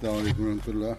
Selamun 0.00 0.20
Aleyküm 0.20 0.60
ve 0.82 0.96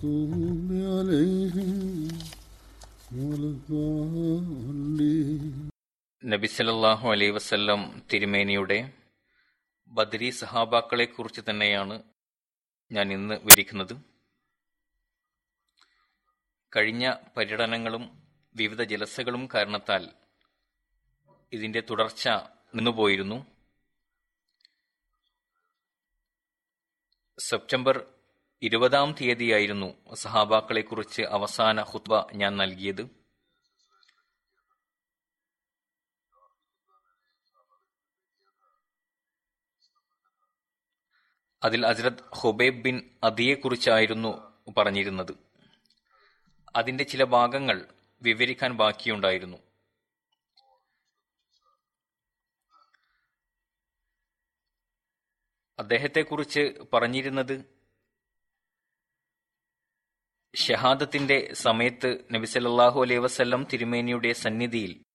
المغضوب 0.00 0.68
عليهم 0.90 1.70
ولا 3.18 3.48
الضالين 3.48 5.44
നബി 6.22 6.48
സല്ലല്ലാഹു 6.52 7.06
അലൈഹി 7.14 7.32
വസല്ലം 7.34 7.80
തിരുമേനിയുടെ 8.10 8.78
ബദരി 9.90 10.28
സഹാബാക്കളെ 10.38 11.06
കുറിച്ച് 11.08 11.42
തന്നെയാണ് 11.48 11.96
ഞാൻ 12.90 13.06
ഇന്ന് 13.16 13.34
വിവരിക്കുന്നത് 13.42 13.94
കഴിഞ്ഞ 16.72 17.04
പര്യടനങ്ങളും 17.36 18.04
വിവിധ 18.54 18.82
ജലസകളും 18.92 19.44
കാരണത്താൽ 19.54 20.02
ഇതിന്റെ 21.52 21.82
തുടർച്ച 21.90 22.24
നിന്നുപോയിരുന്നു 22.76 23.38
സെപ്റ്റംബർ 27.38 27.96
ഇരുപതാം 28.63 29.15
തീയതിയായിരുന്നു 29.21 30.15
സഹാബാക്കളെ 30.15 30.81
കുറിച്ച് 30.81 31.21
അവസാന 31.21 31.81
ഹുത്ബ 31.81 32.31
ഞാൻ 32.33 32.57
നൽകിയത്. 32.57 33.21
അതിൽ 41.63 41.85
അസരത് 41.85 42.35
ഹുബൈബ് 42.35 42.83
ബിൻ 42.83 43.17
അദിയെക്കുറിച്ചായിരുന്നു 43.23 44.61
പറഞ്ഞിരുന്നത്. 44.77 45.37
അതിന്റെ 46.75 47.03
ചില 47.03 47.23
ഭാഗങ്ങൾ 47.23 47.93
വിവരിക്കാൻ 48.21 48.73
ബാക്കിയുണ്ടായിരുന്നു. 48.73 49.57
അദ്ദേഹത്തെക്കുറിച്ച് 55.79 56.73
പറഞ്ഞിരുന്നത് 56.93 57.80
ഷഹാദത്തിന്റെ 60.55 61.53
സമയത്ത് 61.53 62.09
നബി 62.31 62.45
സല്ലല്ലാഹു 62.45 63.01
അലൈഹി 63.01 63.19
വസല്ലം 63.19 63.67
തിരുമേനിയുടെ 63.73 64.33
സന്നിധിയിൽ 64.33 65.05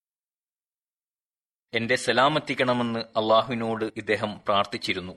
എന്റെ 1.73 1.97
സലാമെത്തിക്കണമെന്ന് 1.97 2.99
അള്ളാഹുവിനോട് 2.99 3.85
ഇദ്ദേഹം 3.97 4.41
പ്രാർത്ഥിച്ചിരുന്നു. 4.45 5.15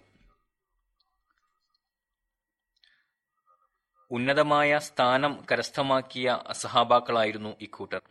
ഉന്നതമായ 4.12 4.78
സ്ഥാനം 4.78 5.46
കരസ്ഥമാക്കിയ 5.52 6.40
സഹാബാക്കളായിരുന്നു 6.51 7.57
ഇക്കൂട്ടർ 7.62 8.01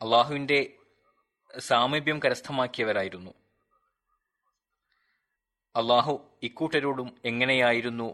അള്ളാഹുവിന്റെ 0.00 0.78
സാമീപ്യം 1.58 2.20
കരസ്ഥമാക്കിയവരായിരുന്നു. 2.24 3.32
അള്ളാഹു 5.74 6.14
ഇക്കൂട്ടരോടും 6.42 7.08
എങ്ങനെയായിരുന്നു 7.30 8.08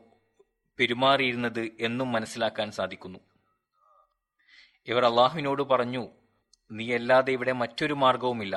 പെരുമാറിയിരുന്നത് 0.79 1.65
എന്നും 1.87 2.09
മനസ്സിലാക്കാൻ 2.13 2.69
സാധിക്കുന്നു. 2.79 3.21
ഇവർ 4.89 5.05
അള്ളാഹുവിനോട് 5.11 5.63
പറഞ്ഞു 5.73 6.03
നീ 6.71 6.87
അല്ലാതെ 6.99 7.33
ഇവിടെ 7.37 7.53
മറ്റൊരു 7.63 7.95
മാർഗവുമില്ല 8.03 8.57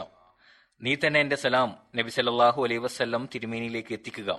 നീ 0.82 0.92
തന്നെ 0.96 1.20
എന്റെ 1.26 1.38
സലാം 1.44 1.70
നബി 2.00 2.12
സല്ലാഹു 2.18 2.60
അലൈഹി 2.66 2.84
വസല്ലം 2.86 3.24
തിരുമേനിയിലേക്ക് 3.34 3.94
എത്തിക്കുക. 3.98 4.30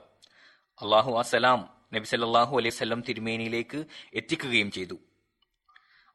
അള്ളാഹു 0.78 1.10
ആ 1.20 1.22
സലാം 1.32 1.60
നബി 1.94 2.06
സല്ലാഹു 2.12 2.54
അലൈഹി 2.58 2.74
വസല്ലം 2.76 3.00
തിരുമേനിയിലേക്ക് 3.08 3.78
എത്തിക്കുകയും 4.20 4.70
ചെയ്തു. 4.76 4.96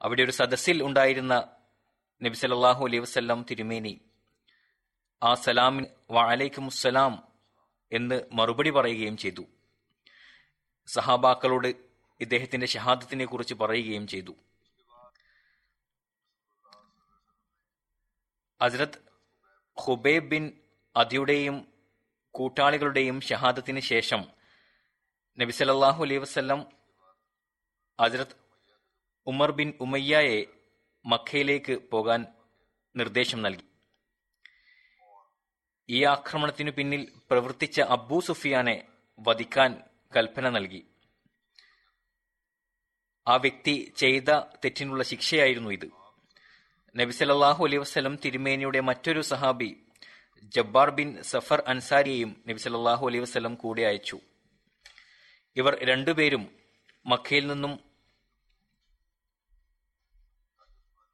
അവിടെ 0.02 0.22
ഒരു 0.24 0.34
സദസ്സിൽ 0.40 0.78
ഉണ്ടായിരുന്ന 0.84 1.34
നബി 2.22 2.38
സല്ലാഹു 2.42 2.82
അലൈഹി 2.88 3.04
വസല്ലം 3.06 3.40
തിരുമേനി 3.50 3.94
ആ 5.22 5.32
സലാമിൻ 5.46 5.86
വഅലൈക്കും 6.16 6.66
സലാം 6.84 7.14
എന്ന് 7.98 8.18
മറുപടി 8.32 8.70
പറയുകയും 8.70 9.18
ചെയ്തു. 9.18 9.44
സഹാബാക്കളോട് 10.88 11.68
ഇദ്ദേഹത്തിന്റെ 12.22 12.68
ഷഹാദത്തിനെ 12.68 13.26
കുറിച്ച് 13.26 13.54
പറയുകയും 13.54 14.08
ചെയ്തു. 14.08 14.34
ഹസ്രത് 18.62 18.98
ഹുബൈബ് 19.84 20.30
ബിൻ 20.30 20.44
അദിയുടെയും 20.96 21.56
കൂട്ടാളികളുടെയും 22.32 23.18
ഷഹാദത്തിന് 23.22 23.80
ശേഷം 23.80 24.22
നബി 25.38 25.52
സല്ലല്ലാഹു 25.52 26.04
അലൈഹി 26.04 26.20
വസല്ലം 26.20 26.60
ഹസ്രത് 28.02 28.36
ഉമർ 29.28 29.52
ബിൻ 29.52 29.70
ഉമയ്യയെ 29.82 30.40
മക്കയിലേക്ക് 31.06 31.76
പോകാൻ 31.92 32.22
നിർദ്ദേശം 32.96 33.42
നൽകി. 33.42 33.66
ഈ 35.90 36.04
ആക്രമണത്തിനു 36.04 36.72
പിന്നിൽ 36.72 37.12
പ്രവർത്തിച്ച 37.32 37.82
അബൂ 37.82 38.22
സുഫിയാനെ 38.22 38.88
വധിക്കാൻ 39.20 39.82
കൽപ്പന 40.16 40.50
നൽകി. 40.50 40.88
ആ 43.28 43.36
വ്യക്തി 43.36 43.94
ചെയ്ത 43.98 44.30
തെറ്റിനുള്ള 44.40 45.04
ശിക്ഷയായിരുന്നു 45.04 45.70
ഇത്. 45.70 45.88
നബി 46.96 47.12
സല്ലല്ലാഹു 47.12 47.66
അലൈഹി 47.66 47.78
വസല്ലം 47.78 48.16
തിരുമേനിയുടെ 48.26 48.80
മറ്റൊരു 48.80 49.22
സഹാബി 49.22 49.70
ജബ്ബാർ 50.44 50.90
ബിൻ 50.90 51.24
സഫർ 51.24 51.64
അൻസാരിയെയും 51.68 52.44
നബി 52.48 52.58
സല്ലല്ലാഹു 52.58 53.08
അലൈഹി 53.08 53.24
വസല്ലം 53.24 53.56
കൂടെ 53.56 53.82
അയച്ചു. 53.82 54.20
ഇവർ 55.56 55.86
രണ്ടുപേരും 55.86 56.44
മക്കയിൽ 57.06 57.48
നിന്നും 57.48 57.80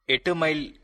എട്ട് 0.10 0.34
മൈൽ 0.34 0.81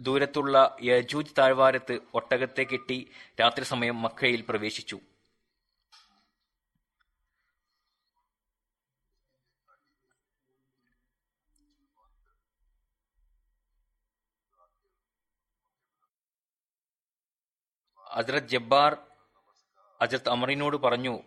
ദൂരത്തുള്ള 0.00 0.76
യജൂജ് 0.82 1.34
താഴ്വാരത്ത് 1.38 1.98
ഒട്ടകത്തെ 2.14 2.62
കെട്ടി 2.62 3.10
രാത്രി 3.40 3.64
സമയം 3.64 4.02
മക്കയിൽ 4.02 4.44
പ്രവേശിച്ചു. 4.48 5.00
അജ്രത് 18.16 18.48
ജബ്ബാർ 18.48 18.96
അജ്രത് 20.00 20.28
അമറിനോട് 20.28 20.76
പറഞ്ഞു 20.76 21.22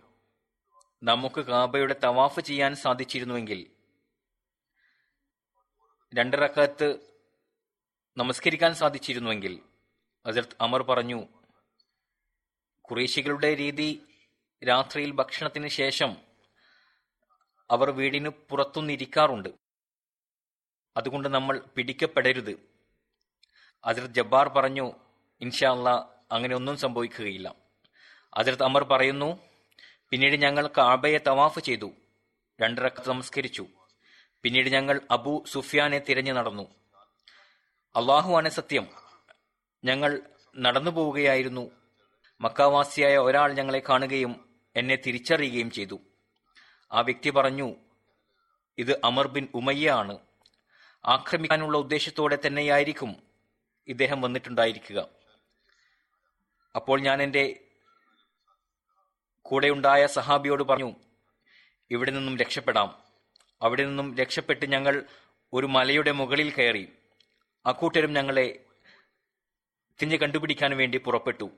നമുക്ക് 1.03 1.41
കാബയുടെ 1.41 1.95
തവാഫ് 2.03 2.39
ചെയ്യാൻ 2.39 2.75
സാധിച്ചിരുന്നുവെങ്കിൽ 2.75 3.71
രണ്ടിറക്കത്ത് 6.15 7.08
നമസ്കരിക്കാൻ 8.17 8.73
സാധിച്ചിരുന്നുവെങ്കിൽ 8.73 9.59
അസർത്ത് 10.25 10.55
അമർ 10.61 10.81
പറഞ്ഞു 10.81 11.27
കുറേശികളുടെ 12.81 13.55
രീതി 13.55 14.01
രാത്രിയിൽ 14.63 15.11
ഭക്ഷണത്തിന് 15.11 15.67
ശേഷം 15.67 16.17
അവർ 17.71 17.89
വീടിന് 17.91 18.29
പുറത്തുനിന്നിരിക്കാറുണ്ട് 18.29 19.49
അതുകൊണ്ട് 20.97 21.29
നമ്മൾ 21.29 21.61
പിടിക്കപ്പെടരുത്. 21.75 22.53
അസർത് 23.83 24.15
ജബ്ബാർ 24.15 24.49
പറഞ്ഞു 24.49 24.93
ഇൻഷാല്ല 25.41 25.89
അങ്ങനെ 26.31 26.55
ഒന്നും 26.55 26.77
സംഭവിക്കുകയില്ല. 26.77 27.55
അസർത് 28.37 28.63
അമർ 28.63 28.83
പറയുന്നു 28.83 29.29
പിന്നീട് 30.09 30.35
ഞങ്ങൾ 30.35 30.67
കാബയെ 30.67 31.17
തവാഫ് 31.27 31.59
ചെയ്തു 31.59 31.91
രണ്ടിറക്കത്ത് 32.61 33.09
നമസ്കരിച്ചു. 33.09 33.67
പിന്നീട് 34.43 34.69
ഞങ്ങൾ 34.69 35.01
അബു 35.11 35.43
സുഫിയാനെ 35.47 35.99
തിരഞ്ഞു 35.99 36.33
നടന്നു. 36.33 36.75
അള്ളാഹുവാണ് 37.95 38.49
സത്യം. 38.49 38.87
ഞങ്ങൾ 39.83 40.21
നടന്നു 40.57 40.91
പോവുകയായിരുന്നു. 40.91 41.71
മക്കാവാസിയായ 42.41 43.17
ഒരാൾ 43.17 43.53
ഞങ്ങളെ 43.53 43.81
കാണുകയും 43.89 44.49
എന്നെ 44.75 44.95
തിരിച്ചറിയുകയും 44.95 45.71
ചെയ്തു. 45.71 45.99
ആ 46.91 47.01
വ്യക്തി 47.01 47.29
പറഞ്ഞു 47.29 47.75
ഇത് 48.77 49.01
അമർ 49.03 49.27
ബിൻ 49.27 49.47
ഉമയ്യ 49.53 49.91
ആണ്. 49.91 50.19
ആക്രമിക്കാനുള്ള 51.05 51.77
ഉദ്ദേശത്തോടെ 51.77 52.37
തന്നെയായിരിക്കും 52.47 53.15
ഇദ്ദേഹം 53.87 54.21
വന്നിട്ടുണ്ടായിരിക്കുക. 54.21 55.07
അപ്പോൾ 56.75 56.99
ഞാൻ 56.99 57.21
എന്റെ 57.21 57.59
കൂടെയുണ്ടായ 59.41 60.07
സഹാബിയോട് 60.07 60.63
പറഞ്ഞു 60.63 60.95
ഇവിടെ 61.91 62.11
നിന്നും 62.11 62.37
രക്ഷപ്പെടാം. 62.37 63.03
അവിടെ 63.61 63.85
നിന്നും 63.85 64.17
രക്ഷപ്പെട്ട് 64.17 64.65
ഞങ്ങൾ 64.65 65.03
ഒരു 65.53 65.65
മലയുടെ 65.65 66.11
മുകളിൽ 66.11 66.51
കയറി. 66.51 66.98
അക്കൂട്ടരും 67.65 68.13
ഞങ്ങളെ 68.13 68.65
തിഞ്ഞു 70.01 70.17
കണ്ടുപിടിക്കാൻ 70.17 70.77
വേണ്ടി 70.77 70.97
പുറപ്പെട്ടു. 70.97 71.51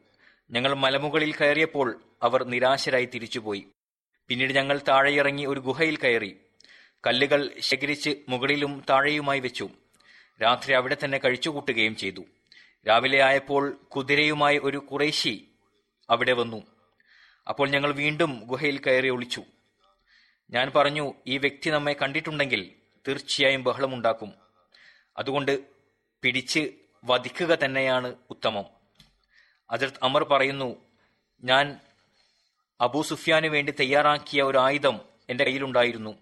ഞങ്ങൾ 0.52 0.74
മലമുകളിൽ 0.74 1.34
കയറിയപ്പോൾ 1.34 2.04
അവർ 2.24 2.44
നിരാശരായി 2.44 3.06
തിരിച്ചുപോയി. 3.06 3.68
പിന്നീട് 4.28 4.54
ഞങ്ങൾ 4.54 4.82
താഴെയിറങ്ങി 4.88 5.46
ഒരു 5.46 5.60
ഗുഹയിൽ 5.60 5.98
കയറി. 5.98 6.38
കല്ലുകൾ 7.08 7.52
ശേഖരിച്ച് 7.60 8.16
മുകളിലും 8.30 8.86
താഴെയുമായി 8.90 9.40
വെച്ചു. 9.40 9.70
രാത്രി 10.44 10.74
അവിടെ 10.74 10.98
തന്നെ 11.04 11.18
കഴിച്ചുകൂട്ടുകയും 11.18 11.96
ചെയ്തു. 11.96 12.26
രാവിലെ 12.88 13.22
ആയപ്പോൾ 13.22 13.72
കുതിരയുമായി 13.72 14.60
ഒരു 14.64 14.78
കുറേശി 14.78 15.48
അവിടെ 16.10 16.34
വന്നു. 16.34 16.64
അപ്പോൾ 17.48 17.70
ഞങ്ങൾ 17.70 17.92
വീണ്ടും 17.92 18.42
ഗുഹയിൽ 18.46 18.78
കയറി 18.78 19.10
ഒളിച്ചു. 19.10 19.44
ഞാൻ 20.52 20.72
പറഞ്ഞു 20.76 21.14
ഈ 21.28 21.38
വ്യക്തി 21.38 21.70
നമ്മെ 21.70 21.94
കണ്ടിട്ടുണ്ടെങ്കിൽ 21.94 22.72
തീർച്ചയായും 23.08 23.64
ബഹളമുണ്ടാക്കും. 23.64 24.34
അതുകൊണ്ട് 25.18 25.81
പിടിച്ച് 26.24 26.72
വധിക്കുക 27.04 27.58
തന്നെയാണ് 27.66 28.16
ഉത്തമം. 28.30 28.66
അതിർത്ത് 29.72 29.98
അമർ 30.04 30.24
പറയുന്നു 30.24 30.76
ഞാൻ 31.44 31.80
അബൂ 32.82 33.02
സുഫിയാന് 33.02 33.48
വേണ്ടി 33.48 33.74
തയ്യാറാക്കിയ 33.80 34.42
ഒരു 34.42 34.58
ആയുധം 34.58 35.00
എന്റെ 35.30 35.44
കയ്യിലുണ്ടായിരുന്നു. 35.44 36.18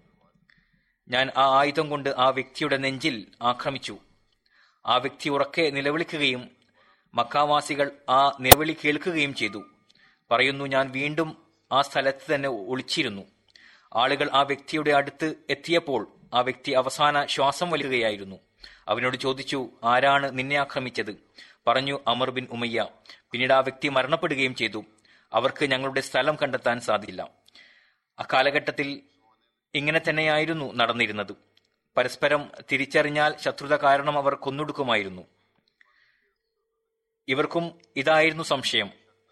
ഞാൻ 1.10 1.32
ആ 1.38 1.60
ആയുധം 1.60 1.90
കൊണ്ട് 1.90 2.10
ആ 2.18 2.30
വ്യക്തിയുടെ 2.30 2.78
നെഞ്ചിൽ 2.78 3.28
ആക്രമിച്ചു. 3.42 3.98
ആ 4.86 4.98
വ്യക്തി 4.98 5.30
ഉറക്കെ 5.30 5.70
നിലവിളിക്കുകയും 5.70 6.50
മക്കാവാസികൾ 7.14 7.92
ആ 8.10 8.38
നിലവിളി 8.40 8.78
കേൾക്കുകയും 8.86 9.34
ചെയ്തു. 9.36 9.64
പറയുന്നു 10.32 10.66
ഞാൻ 10.66 10.92
വീണ്ടും 10.92 11.38
ആ 11.72 11.82
സ്ഥലത്ത് 11.82 12.36
തന്നെ 12.36 12.50
ഒളിച്ചിരുന്നു. 12.50 13.22
ആളുകൾ 13.96 14.30
ആ 14.34 14.42
വ്യക്തിയുടെ 14.42 14.92
അടുത്ത് 14.92 15.36
എത്തിയപ്പോൾ 15.50 16.08
ആ 16.34 16.42
വ്യക്തി 16.42 16.72
അവസാന 16.72 17.26
ശ്വാസം 17.26 17.70
വലിക്കുകയായിരുന്നു. 17.70 18.49
അവനോട് 18.90 19.18
ചോദിച്ചു 19.18 19.70
ആരാണ് 19.84 20.38
നിന്നെ 20.38 20.56
ആക്രമിച്ചത്? 20.56 21.18
പറഞ്ഞു 21.68 22.00
അമർ 22.08 22.30
ബിൻ 22.30 22.48
ഉമയ്യ. 22.52 22.88
പിന്നീട് 23.32 23.54
ആ 23.54 23.60
വ്യക്തി 23.60 23.88
മരണപ്പെടുകയും 23.88 24.56
ചെയ്തു. 24.56 24.86
അവർക്ക് 25.34 25.66
ഞങ്ങളുടെ 25.66 26.02
സ്ഥലം 26.02 26.38
കണ്ടെത്താൻ 26.42 26.80
സാധിക്കില്ല 26.80 27.30
അക്കാലഘട്ടത്തിൽ 28.20 29.02
ഇങ്ങനെ 29.76 30.02
തന്നെയായിരുന്നു 30.10 30.74
നടന്നിരുന്നത്. 30.74 31.36
പരസ്പരം 31.98 32.52
തിരിച്ചറിഞ്ഞാൽ 32.72 33.36
ശത്രുത 33.38 33.76
കാരണം 33.76 34.18
അവർ 34.18 34.36
കൊന്നൊടുക്കുമായിരുന്നു. 34.36 35.28
ഇവർക്കും 37.28 37.80
ഇതായിരുന്നു 37.96 38.44
സംശയം. 38.44 38.90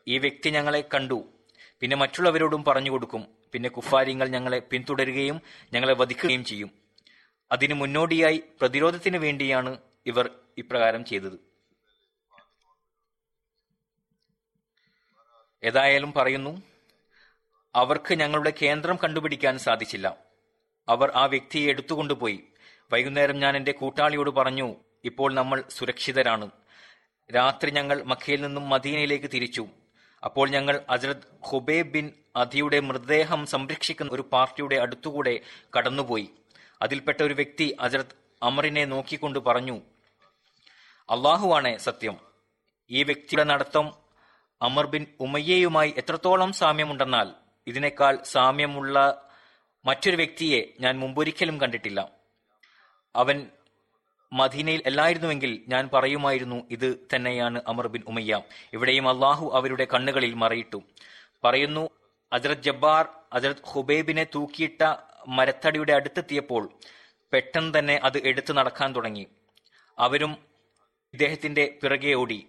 ഈ 0.07 0.18
വ്യക്തി 0.18 0.50
ഞങ്ങളെ 0.50 0.83
കണ്ടു. 0.94 1.30
പിന്നെ 1.80 1.98
മറ്റുള്ളവരോടും 1.98 2.63
പറഞ്ഞു 2.63 2.92
കൊടുക്കും. 2.92 3.27
പിന്നെ 3.53 3.69
കുഫാരിങ്ങൾ 3.69 4.27
ഞങ്ങളെ 4.27 4.60
പിന്തുടരുകയും 4.60 5.42
ഞങ്ങളെ 5.74 5.94
വധിക്കുകയും 5.94 6.45
ചെയ്യും. 6.45 6.87
അതിനു 7.52 7.74
മുന്നോടിയായി 7.74 8.44
പ്രതിരോധത്തിന് 8.62 9.18
വേണ്ടിയാണ് 9.18 9.78
ഇവർ 10.06 10.30
ഇപ്രകാരം 10.58 11.06
ചെയ്തത്. 11.06 11.38
ഏതായാലും 15.64 16.14
പറയുന്നു 16.14 16.62
അവർക്ക് 17.76 18.14
ഞങ്ങളുടെ 18.14 18.54
കേന്ദ്രം 18.62 18.98
കണ്ടുപിടിക്കാൻ 19.04 19.58
സാധിച്ചില്ല. 19.58 20.18
അവർ 20.90 21.12
ആ 21.16 21.26
വ്യക്തിയെ 21.26 21.70
എടുത്തുകൊണ്ടുപോയി. 21.70 22.44
വൈകുന്നേരം 22.94 23.40
ഞാൻ 23.40 23.58
എന്റെ 23.58 23.72
കൂട്ടാളിയോട് 23.72 24.30
പറഞ്ഞു 24.30 24.76
ഇപ്പോൾ 25.06 25.34
നമ്മൾ 25.34 25.64
സുരക്ഷിതരാണ്. 25.70 26.52
രാത്രി 27.36 27.72
ഞങ്ങൾ 27.72 28.04
മക്കയിൽ 28.04 28.42
നിന്നും 28.42 28.70
മദീനയിലേക്ക് 28.70 29.30
തിരിച്ചു. 29.34 29.68
അപ്പോൾ 30.24 30.50
ഞങ്ങൾ 30.50 30.86
അജറത് 30.90 31.28
ഹുബേബ് 31.50 31.92
ബിൻ 31.92 32.14
അദിയുടെ 32.36 32.80
മൃതദേഹം 32.80 33.46
സംരക്ഷിക്കുന്ന 33.46 34.12
ഒരു 34.12 34.30
പാർട്ടിയുടെ 34.34 34.76
അടുത്തുകൂടെ 34.76 35.40
കടന്നുപോയി. 35.78 36.30
അതിൽപ്പെട്ട 36.81 37.24
ഒരു 37.24 37.33
വ്യക്തി 37.33 37.77
അജറത് 37.79 38.15
അമറിനെ 38.44 38.85
നോക്കിക്കൊണ്ട് 38.85 39.39
പറഞ്ഞു 39.39 39.81
അള്ളാഹുവാണ് 41.09 41.77
സത്യം. 41.77 42.18
ഈ 42.89 43.03
വ്യക്തിയുടെ 43.03 43.44
നടത്തം 43.44 43.94
അമർ 44.62 44.85
ബിൻ 44.85 45.06
ഉമയ്യയുമായി 45.19 45.94
എത്രത്തോളം 45.97 46.53
സാമ്യമുണ്ടെന്നാൽ 46.53 47.27
ഇതിനേക്കാൾ 47.68 48.24
സാമ്യമുള്ള 48.24 49.27
മറ്റൊരു 49.85 50.15
വ്യക്തിയെ 50.15 50.62
ഞാൻ 50.79 51.00
മുമ്പൊരിക്കലും 51.00 51.62
കണ്ടിട്ടില്ല. 51.62 52.12
അവൻ 53.15 53.47
മദീനയിൽ 54.33 54.83
അല്ലായിരുന്നുവെങ്കിൽ 54.85 55.63
ഞാൻ 55.68 55.89
പറയുമായിരുന്നു 55.94 56.68
ഇത് 56.71 57.07
തന്നെയാണ് 57.15 57.62
അമർ 57.68 57.88
ബിൻ 57.88 58.03
ഉമയ്യ. 58.07 58.41
ഇവിടെയും 58.74 59.09
അള്ളാഹു 59.09 59.51
അവരുടെ 59.53 59.88
കണ്ണുകളിൽ 59.94 60.33
മറയിട്ടു. 60.33 60.81
പറയുന്നു 61.44 61.89
അജറത് 62.33 62.63
ജബ്ബാർ 62.63 63.09
അജറത് 63.33 63.63
ഹുബൈബിനെ 63.65 64.25
തൂക്കിയിട്ട 64.35 64.83
മരത്തടിയുടെ 65.27 65.94
അടുത്തെത്തിയപ്പോൾ 65.94 66.69
പെട്ടെന്ന് 67.33 67.79
തന്നെ 67.79 68.00
അത് 68.03 68.27
എടുത്തു 68.27 68.53
നടക്കാൻ 68.53 68.95
തുടങ്ങി. 68.95 69.27
അവരും 70.00 70.38
ഇദ്ദേഹത്തിന്റെ 71.13 71.79
പിറകെ 71.84 72.13
ഓടി. 72.13 72.48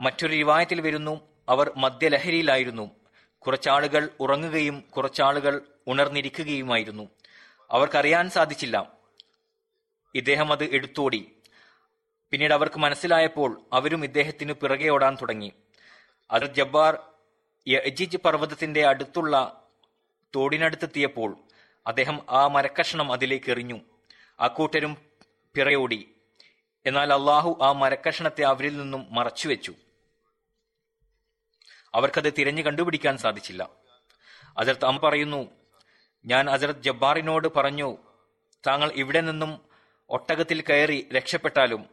മറ്റൊരു 0.00 0.32
റിവായത്തിൽ 0.32 0.80
വരുന്നു. 0.80 1.20
അവർ 1.48 1.72
മദ്യലഹരിയിലായിരുന്നു. 1.76 2.90
കുറച്ചാളുകൾ 3.38 4.10
ഉറങ്ങുകയും 4.20 4.80
കുറച്ചാളുകൾ 4.80 5.60
ഉണർന്നിരിക്കുകയുമായിരുന്നു. 5.86 7.08
അവർക്കറിയാൻ 7.70 8.30
സാധിച്ചില്ല. 8.30 8.92
ഇദ്ദേഹം 10.14 10.52
അത് 10.52 10.64
എടുത്തോടി. 10.64 11.32
പിന്നീട് 12.30 12.52
അവർക്ക് 12.52 12.78
മനസ്സിലായപ്പോൾ 12.78 13.62
അവരും 13.72 14.04
ഇദ്ദേഹത്തിന് 14.04 14.52
പിറകെ 14.52 14.88
ഓടാൻ 14.88 15.16
തുടങ്ങി. 15.22 15.52
അത് 16.30 16.54
ജബ്ബാർ 16.54 16.98
യജിജ് 17.68 18.16
പർവതത്തിന്റെ 18.16 18.86
അടുത്തുള്ള 18.86 19.62
തോടിനടുത്തെത്തിയപ്പോൾ 20.34 21.36
അദ്ദേഹം 21.86 22.26
ആ 22.30 22.46
മരക്കഷണം 22.46 23.12
അതിലേക്ക് 23.12 23.50
എറിഞ്ഞു 23.50 23.80
ആ 24.40 24.46
കൂട്ടരും 24.46 24.96
പിറയോടി. 25.54 26.14
എന്നാൽ 26.86 27.12
അള്ളാഹു 27.12 27.58
ആ 27.62 27.72
മരക്കഷണത്തെ 27.72 28.42
അവരിൽ 28.42 28.76
നിന്നും 28.76 29.06
മറച്ചുവെച്ചു. 29.10 29.74
അവർക്കത് 31.94 32.32
തിരഞ്ഞു 32.38 32.62
കണ്ടുപിടിക്കാൻ 32.62 33.18
സാധിച്ചില്ല. 33.18 33.70
അജർത്ത് 34.58 34.84
അമ്മ 34.84 35.00
പറയുന്നു 35.00 35.50
ഞാൻ 36.24 36.50
അജറത് 36.50 36.82
ജബ്ബാറിനോട് 36.82 37.48
പറഞ്ഞു 37.56 37.96
താങ്കൾ 38.66 38.92
ഇവിടെ 38.92 39.20
നിന്നും 39.20 39.60
ഒട്ടകത്തിൽ 40.10 40.60
കയറി 40.60 41.08
രക്ഷപ്പെട്ടാലും 41.12 41.86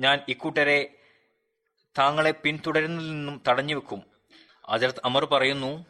ഞാൻ 0.00 0.20
ഇക്കൂട്ടരെ 0.28 0.94
താങ്കളെ 1.98 2.30
പിന്തുടരുന്നതിൽ 2.30 3.10
നിന്നും 3.10 3.42
തടഞ്ഞു 3.48 3.74
വെക്കും. 3.74 4.02
അസരത് 4.68 5.00
അമർ 5.04 5.24
പറയുന്നു 5.24 5.86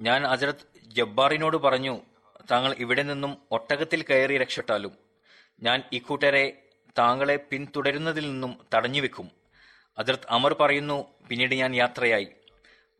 ഞാൻ 0.00 0.26
അസരത് 0.26 0.80
ജബ്ബാറിനോട് 0.82 1.56
പറഞ്ഞു 1.56 2.00
താങ്കൾ 2.50 2.76
ഇവിടെ 2.78 3.02
നിന്നും 3.02 3.38
ഒട്ടകത്തിൽ 3.50 4.02
കയറി 4.02 4.38
രക്ഷപ്പെട്ടാലും 4.38 4.92
ഞാൻ 5.62 5.82
ഇക്കൂട്ടരെ 5.92 6.62
താങ്കളെ 6.98 7.36
പിന്തുടരുന്നതിൽ 7.36 8.30
നിന്നും 8.30 8.66
തടഞ്ഞു 8.74 9.00
വെക്കും 9.00 9.30
അജറത്ത് 9.98 10.30
അമർ 10.30 10.52
പറയുന്നു 10.54 11.04
പിന്നീട് 11.28 11.54
ഞാൻ 11.54 11.74
യാത്രയായി. 11.74 12.28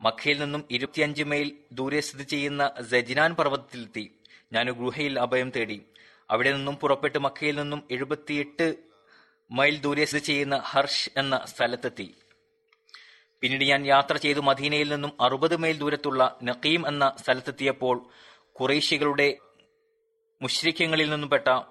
മക്കയിൽ 0.01 0.39
നിന്നും 0.39 0.69
ഇരുപത്തിയഞ്ച് 0.71 1.23
മൈൽ 1.23 1.53
ദൂരെ 1.73 2.01
സ്ഥിതി 2.01 2.23
ചെയ്യുന്ന 2.23 2.73
സജിനാൻ 2.91 3.35
പർവതത്തിലെത്തി. 3.35 4.19
ഞാൻ 4.53 4.71
ഗുഹയിൽ 4.71 5.21
അഭയം 5.21 5.51
തേടി. 5.51 5.87
അവിടെ 6.31 6.53
നിന്നും 6.53 6.77
പുറപ്പെട്ട് 6.77 7.19
മക്കയിൽ 7.19 7.57
നിന്നും 7.57 7.89
എഴുപത്തിയെട്ട് 7.91 8.75
മൈൽ 9.51 9.81
ദൂരെ 9.81 10.05
സ്ഥിതി 10.05 10.25
ചെയ്യുന്ന 10.25 10.57
ഹർഷ് 10.57 11.11
എന്ന 11.17 11.45
സ്ഥലത്തെത്തി. 11.45 12.15
പിന്നീട് 13.41 13.65
ഞാൻ 13.65 13.87
യാത്ര 13.87 14.17
ചെയ്തു 14.17 14.41
മദീനയിൽ 14.41 14.89
നിന്നും 14.89 15.13
അറുപത് 15.21 15.57
മൈൽ 15.57 15.79
ദൂരത്തുള്ള 15.79 16.39
നഖീം 16.43 16.89
എന്ന 16.89 17.17
സ്ഥലത്തെത്തിയപ്പോൾ 17.25 18.09
കുറേശികളുടെ 18.61 19.39
മുഷ്രിഖ്യങ്ങളിൽ 20.43 21.11
നിന്നും 21.11 21.31
പെട്ട 21.31 21.63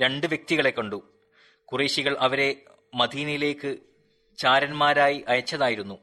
രണ്ട് 0.00 0.26
വ്യക്തികളെ 0.26 0.70
കണ്ടു. 0.70 1.18
കുറേശികൾ 1.64 2.16
അവരെ 2.20 2.64
മദീനയിലേക്ക് 2.94 3.76
ചാരന്മാരായി 4.38 5.24
അയച്ചതായിരുന്നു. 5.28 5.98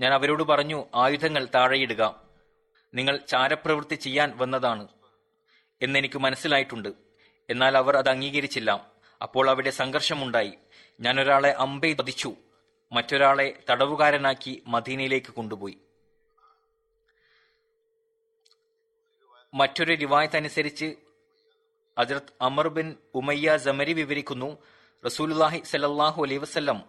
ഞാൻ 0.00 0.14
അവരോട് 0.14 0.42
പറഞ്ഞു 0.42 0.84
ആയുധങ്ങൾ 0.94 1.48
താഴെയിടുക. 1.54 2.28
നിങ്ങൾ 2.94 3.16
ചാരപ്രവൃത്തി 3.16 3.94
ചെയ്യാൻ 3.94 4.38
വന്നതാണ് 4.38 4.88
എന്നെനിക്ക് 5.82 6.18
മനസ്സിലായിട്ടുണ്ട്. 6.18 6.88
എന്നാൽ 7.50 7.76
അവർ 7.76 7.96
അത് 7.96 8.08
അംഗീകരിച്ചില്ല. 8.08 8.92
അപ്പോൾ 9.22 9.50
അവിടെ 9.50 9.70
സംഘർഷമുണ്ടായി. 9.70 10.52
ഞാൻ 11.00 11.20
ഒരാളെ 11.20 11.50
അമ്പെ 11.50 11.92
വധിച്ചു. 11.92 12.36
മറ്റൊരാളെ 12.92 13.62
തടവുകാരനാക്കി 13.70 14.62
മദീനയിലേക്ക് 14.66 15.26
കൊണ്ടുപോയി. 15.26 15.78
മറ്റൊരു 19.54 19.94
റിവായത്ത് 19.94 20.36
അനുസരിച്ച് 20.36 20.94
അജറത് 21.98 22.32
അമർ 22.40 22.68
ബിൻ 22.68 22.96
ഉമയ്യ 23.14 23.56
ജമരി 23.56 23.92
വിവരിക്കുന്നു 23.92 24.58
റസൂലുല്ലാഹി 25.06 25.62
സലല്ലാഹു 25.64 26.22
അലൈ 26.22 26.36
വസ്ല്ലം 26.36 26.84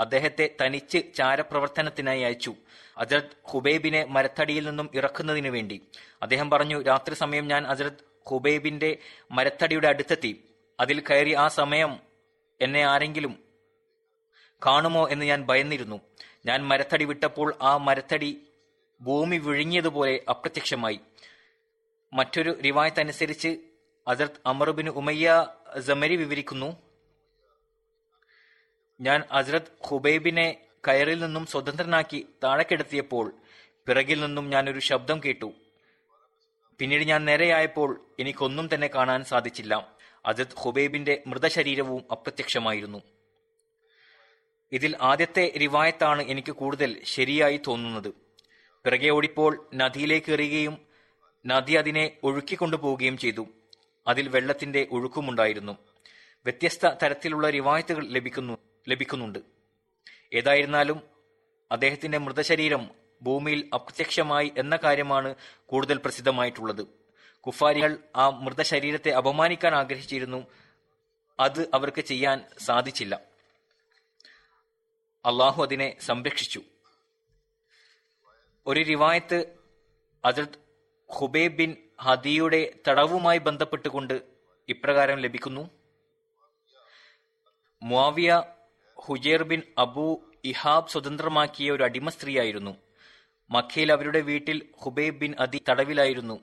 അദ്ദേഹത്തെ 0.00 0.56
തനിച്ച് 0.60 1.14
ചാരപ്രവർത്തനത്തിനായി 1.14 2.22
അയച്ചു. 2.22 2.54
അജറത് 2.98 3.50
ഹുബൈബിനെ 3.50 4.04
മരത്തടിയിൽ 4.04 4.68
നിന്നും 4.68 4.90
ഇറക്കുന്നതിനു 4.94 5.50
വേണ്ടി. 5.50 5.88
അദ്ദേഹം 6.22 6.50
പറഞ്ഞു 6.50 6.82
രാത്രി 6.82 7.14
സമയം 7.14 7.48
ഞാൻ 7.48 7.66
അജറത് 7.66 8.04
ഹുബൈബിന്റെ 8.30 8.98
മരത്തടിയുടെ 9.30 9.88
അടുത്തെത്തി. 9.88 10.44
അതിൽ 10.80 11.00
കയറി 11.00 11.34
ആ 11.34 11.48
സമയം 11.48 12.00
എന്നെ 12.60 12.82
ആരെങ്കിലും 12.82 13.43
കാണുമോ 14.66 15.08
എന്ന് 15.08 15.26
ഞാൻ 15.26 15.44
ഭയന്നിരുന്നു. 15.44 16.00
ഞാൻ 16.46 16.68
മരത്തടി 16.68 17.04
വിട്ടപ്പോൾ 17.04 17.54
ആ 17.62 17.76
മരത്തടി 17.76 18.40
ഭൂമി 19.02 19.36
വിഴുങ്ങിയതുപോലെ 19.36 20.20
അപ്രത്യക്ഷമായി. 20.28 21.00
മറ്റൊരു 22.12 22.60
റിവായത്ത് 22.64 23.00
അനുസരിച്ച് 23.00 23.58
അസർത് 24.08 24.40
അമറുബിന് 24.46 24.90
ഉമയ്യ 24.90 25.46
ജമരി 25.78 26.16
വിവരിക്കുന്നു 26.16 26.76
ഞാൻ 29.00 29.22
അസരത് 29.32 29.86
ഹുബൈബിനെ 29.86 30.56
കയറിൽ 30.88 31.18
നിന്നും 31.18 31.46
സ്വതന്ത്രനാക്കി 31.46 32.26
താഴെക്കെടുത്തിയപ്പോൾ 32.44 33.32
പിറകിൽ 33.86 34.20
നിന്നും 34.20 34.50
ഞാൻ 34.50 34.70
ഒരു 34.70 34.78
ശബ്ദം 34.78 35.20
കേട്ടു. 35.24 35.52
പിന്നീട് 36.78 37.02
ഞാൻ 37.02 37.24
നേരെയായപ്പോൾ 37.24 38.06
എനിക്കൊന്നും 38.20 38.74
തന്നെ 38.74 38.86
കാണാൻ 38.86 39.24
സാധിച്ചില്ല. 39.24 39.88
അജത് 40.26 40.60
ഹുബൈബിന്റെ 40.60 41.22
മൃതശരീരവും 41.26 42.04
അപ്രത്യക്ഷമായിരുന്നു. 42.12 43.02
ഇതിൽ 44.72 44.96
ആദ്യത്തെ 45.00 45.52
റിവായത്താണ് 45.60 46.22
എനിക്ക് 46.22 46.52
കൂടുതൽ 46.52 47.00
ശരിയായി 47.04 47.60
തോന്നുന്നത്. 47.66 48.08
പിറകെ 48.84 49.08
ഓടിപ്പോൾ 49.08 49.66
നദിയിലേക്ക് 49.74 50.32
എറിയുകയും 50.32 50.78
നദി 51.46 51.72
അതിനെ 51.72 52.16
ഒഴുക്കിക്കൊണ്ടുപോവുകയും 52.22 53.18
ചെയ്തു. 53.18 53.46
അതിൽ 54.06 54.28
വെള്ളത്തിന്റെ 54.28 54.88
ഒഴുക്കുമുണ്ടായിരുന്നു. 54.90 55.72
വ്യത്യസ്ത 56.44 56.86
തരത്തിലുള്ള 56.86 57.50
റിവായത്തുകൾ 57.50 58.06
ലഭിക്കുന്നു 58.06 58.58
ലഭിക്കുന്നുണ്ട്. 58.88 59.38
ഏതായിരുന്നാലും 60.32 61.00
അദ്ദേഹത്തിന്റെ 61.72 62.18
മൃതശരീരം 62.18 62.90
ഭൂമിയിൽ 63.22 63.70
അപ്രത്യക്ഷമായി 63.74 64.52
എന്ന 64.58 64.76
കാര്യമാണ് 64.76 65.34
കൂടുതൽ 65.66 65.96
പ്രസിദ്ധമായിട്ടുള്ളത്. 65.96 66.86
കുഫാരികൾ 67.40 67.98
ആ 68.16 68.28
മൃതശരീരത്തെ 68.28 69.10
അപമാനിക്കാൻ 69.10 69.74
ആഗ്രഹിച്ചിരുന്നു. 69.74 70.46
അത് 71.40 71.68
അവർക്ക് 71.74 72.00
ചെയ്യാൻ 72.00 72.44
സാധിച്ചില്ല. 72.58 73.33
അള്ളാഹു 75.24 75.62
അതിനെ 75.62 75.96
സംരക്ഷിച്ചു. 76.00 76.62
ഒരു 78.66 78.82
റിവായത്ത് 78.82 79.46
അതിർത്ത് 80.24 80.64
ഹുബേ 81.12 81.48
ബിൻ 81.48 81.76
ഹദിയുടെ 82.00 82.74
തടവുമായി 82.88 83.38
ബന്ധപ്പെട്ടുകൊണ്ട് 83.38 84.22
ഇപ്രകാരം 84.68 85.18
ലഭിക്കുന്നു. 85.18 85.70
Muawiya 87.82 88.42
Hujair 88.98 89.42
bin 89.42 89.62
Abu 89.78 90.32
Ihab 90.44 90.88
സ്വതന്ത്രമാക്കിയ 90.88 91.70
ഒരു 91.70 91.82
അടിമ 91.82 92.08
സ്ത്രീയായിരുന്നു. 92.08 92.76
മക്കയിൽ 93.50 93.92
അവരുടെ 93.92 94.20
വീട്ടിൽ 94.20 94.68
ഹുബൈബ് 94.82 95.16
ബിൻ 95.16 95.34
അദി 95.38 95.60
തടവിലായിരുന്നു. 95.68 96.40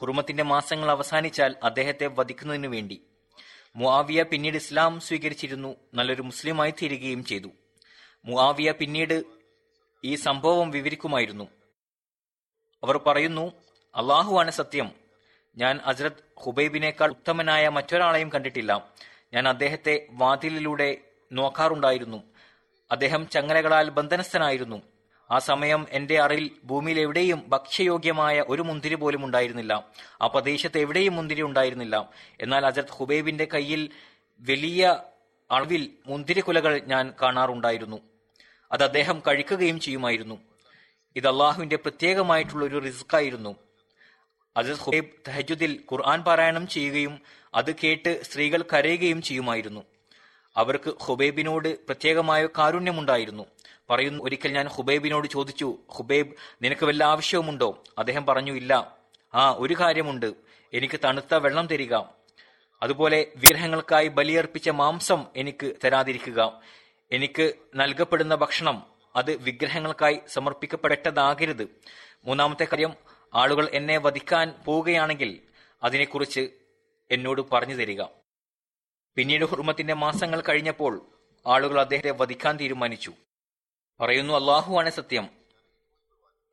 ഹുർമത്തിന്റെ 0.00 0.42
മാസങ്ങൾ 0.42 0.90
അവസാനിച്ചാൽ 0.90 1.56
അദ്ദേഹത്തെ 1.62 2.06
വധിക്കുന്നതിനു 2.06 2.68
വേണ്ടി. 2.68 3.06
മുവിയ 3.76 4.22
പിന്നീട് 4.22 4.56
ഇസ്ലാം 4.56 5.00
സ്വീകരിച്ചിരുന്നു. 5.00 5.76
നല്ലൊരു 5.94 6.22
മുസ്ലിമായി 6.22 6.70
തീരുകയും 6.70 7.24
ചെയ്തു. 7.24 7.48
മുആവിയ 8.24 8.72
പിന്നീട് 8.72 9.24
ഈ 10.04 10.14
സംഭവം 10.14 10.70
വിവരിക്കുമായിരുന്നു. 10.70 11.48
അവർ 12.82 12.96
പറയുന്നു 12.96 13.52
അള്ളാഹുവാണ് 13.94 14.50
സത്യം. 14.50 14.90
ഞാൻ 15.56 15.80
അസ്രത് 15.84 16.40
ഹുബൈബിനേക്കാൾ 16.44 17.10
ഉത്തമനായ 17.10 17.68
മറ്റൊരാളെയും 17.68 18.32
കണ്ടിട്ടില്ല. 18.32 18.92
ഞാൻ 19.34 19.48
അദ്ദേഹത്തെ 19.48 20.06
വാതിലിലൂടെ 20.10 20.98
നോക്കാറുണ്ടായിരുന്നു. 21.32 22.22
അദ്ദേഹം 22.90 23.28
ചങ്ങലകളാൽ 23.28 23.90
ബന്ധനസ്ഥനായിരുന്നു. 23.90 24.82
ആ 25.30 25.38
സമയം 25.38 25.86
എന്റെ 25.90 26.20
അറിൽ 26.20 26.50
ഭൂമിയിൽ 26.64 27.00
എവിടെയും 27.00 27.44
ഭക്ഷ്യയോഗ്യമായ 27.48 28.44
ഒരു 28.48 28.62
മുന്തിരി 28.62 28.94
പോലും 28.94 29.24
ഉണ്ടായിരുന്നില്ല. 29.24 29.92
ആ 30.22 30.26
പ്രദേശത്ത് 30.26 30.78
എവിടെയും 30.78 31.16
മുന്തിരി 31.16 31.42
ഉണ്ടായിരുന്നില്ല. 31.42 32.10
എന്നാൽ 32.40 32.66
അജത് 32.66 32.92
ഹുബൈബിന്റെ 32.92 33.44
കയ്യിൽ 33.44 33.90
വലിയ 34.40 35.02
അളവിൽ 35.50 35.96
മുന്തിരിക്കുലകൾ 36.06 36.78
ഞാൻ 36.78 37.14
കാണാറുണ്ടായിരുന്നു. 37.22 38.13
അത് 38.74 38.84
അദ്ദേഹം 38.84 39.22
കഴിക്കുകയും 39.26 39.80
ചെയ്യുമായിരുന്നു. 39.80 40.40
ഇത് 41.16 41.28
അള്ളാഹുവിന്റെ 41.28 41.76
പ്രത്യേകമായിട്ടുള്ള 41.76 42.64
ഒരു 42.64 42.78
റിസ്ക്കായിരുന്നു. 42.78 43.56
അജത് 44.56 44.76
ഹുബൈബ് 44.76 45.28
തഹജുദിൽ 45.28 45.80
ഖുർആൻ 45.92 46.24
പാരായണം 46.24 46.68
ചെയ്യുകയും 46.68 47.20
അത് 47.54 47.74
കേട്ട് 47.74 48.22
സ്ത്രീകൾ 48.22 48.64
കരയുകയും 48.72 49.22
ചെയ്യുമായിരുന്നു. 49.22 49.84
അവർക്ക് 50.56 50.94
ഹുബൈബിനോട് 51.02 51.86
പ്രത്യേകമായ 51.86 52.46
കാരുണ്യമുണ്ടായിരുന്നു. 52.46 53.46
പറയുന്നു 53.90 54.24
ഒരിക്കൽ 54.24 54.52
ഞാൻ 54.52 54.68
ഹുബൈബിനോട് 54.68 55.28
ചോദിച്ചു 55.28 55.78
ഹുബൈബ് 55.90 56.34
നിനക്ക് 56.62 56.86
വല്ല 56.86 57.04
ആവശ്യവുമുണ്ടോ? 57.04 57.82
അദ്ദേഹം 57.98 58.26
പറഞ്ഞു 58.26 58.52
ഇല്ല. 58.52 58.96
ആ 59.34 59.54
ഒരു 59.58 59.74
കാര്യമുണ്ട്. 59.80 60.34
എനിക്ക് 60.72 61.00
തണുത്ത 61.04 61.34
വെള്ളം 61.34 61.66
തരിക. 61.66 61.94
അതുപോലെ 62.82 63.32
വിഗ്രഹങ്ങൾക്കായി 63.36 64.08
ബലിയർപ്പിച്ച 64.08 64.68
മാംസം 64.68 65.26
എനിക്ക് 65.36 65.72
തരാതിരിക്കുക. 65.84 66.60
എനിക്ക് 67.12 67.52
നൽകപ്പെടുന്ന 67.74 68.34
ഭക്ഷണം 68.34 68.86
അത് 69.16 69.36
വിഗ്രഹങ്ങൾക്കായി 69.36 70.20
സമർപ്പിക്കപ്പെടേണ്ടതാകരുത്. 70.26 71.68
മൂന്നാമത്തെ 72.24 72.64
കാര്യം 72.64 72.94
ആളുകൾ 73.34 73.68
എന്നെ 73.72 73.98
വധിക്കാൻ 73.98 74.54
പോവുകയാണെങ്കിൽ 74.64 75.40
അതിനെക്കുറിച്ച് 75.82 76.50
എന്നോട് 77.10 77.40
പറഞ്ഞു 77.52 77.74
തരിക. 77.74 78.02
പിന്നീട് 79.16 79.44
ഹുർമത്തിന്റെ 79.44 79.94
മാസങ്ങൾ 79.94 80.42
കഴിഞ്ഞപ്പോൾ 80.48 81.10
ആളുകൾ 81.46 81.80
അദ്ദേഹത്തെ 81.80 82.10
വധിക്കാൻ 82.10 82.56
തീരുമാനിച്ചു. 82.56 83.12
പറയുന്നു 84.00 84.34
അള്ളാഹുവാണ് 84.34 84.90
സത്യം. 84.90 85.28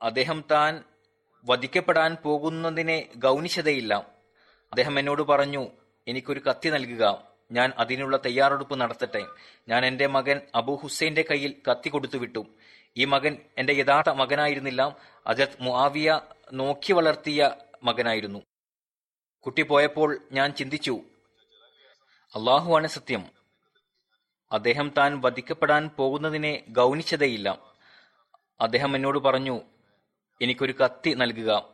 അദ്ദേഹം 0.02 0.44
താൻ 0.52 0.84
വധിക്കപ്പെടാൻ 1.46 2.16
പോകുന്നതിനെ 2.16 3.10
ഗൗനിച്ചതയില്ല. 3.16 3.94
അദ്ദേഹം 4.72 5.00
എന്നോട് 5.00 5.22
പറഞ്ഞു 5.22 5.68
എനിക്കൊരു 6.08 6.40
കത്തി 6.40 6.70
നൽകുക. 6.70 7.31
ഞാൻ 7.52 7.74
അതിനുള്ള 7.78 8.18
തയ്യാറെടുപ്പ് 8.18 8.82
നടത്തട്ടെ. 8.82 9.26
ഞാൻ 9.70 9.86
എന്റെ 9.86 10.08
മകൻ 10.08 10.42
അബു 10.56 10.76
ഹുസൈന്റെ 10.76 11.26
കയ്യിൽ 11.32 11.56
കത്തി 11.72 11.90
കൊടുത്തു 11.90 12.18
വിട്ടു. 12.18 12.46
ഈ 12.98 13.06
മകൻ 13.06 13.38
എന്റെ 13.58 13.74
യഥാർത്ഥ 13.74 14.10
മകനായിരുന്നില്ല. 14.10 14.98
അജത് 15.28 15.58
മുആവിയ 15.62 16.22
നോക്കി 16.54 16.94
വളർത്തിയ 16.94 17.52
മകനായിരുന്നു. 17.84 18.40
കുട്ടി 19.46 19.62
പോയപ്പോൾ 19.62 20.20
ഞാൻ 20.32 20.52
ചിന്തിച്ചു 20.52 21.02
അള്ളാഹുവാണ് 22.36 22.88
സത്യം. 22.88 23.26
അദ്ദേഹം 24.52 24.92
താൻ 24.98 25.22
വധിക്കപ്പെടാൻ 25.22 25.88
പോകുന്നതിനെ 25.88 26.64
ഗൗനിച്ചതേയില്ല. 26.70 27.58
അദ്ദേഹം 28.62 28.96
എന്നോട് 28.96 29.20
പറഞ്ഞു 29.20 29.62
എനിക്കൊരു 30.42 30.72
കത്തി 30.72 31.14
നൽകുക. 31.14 31.70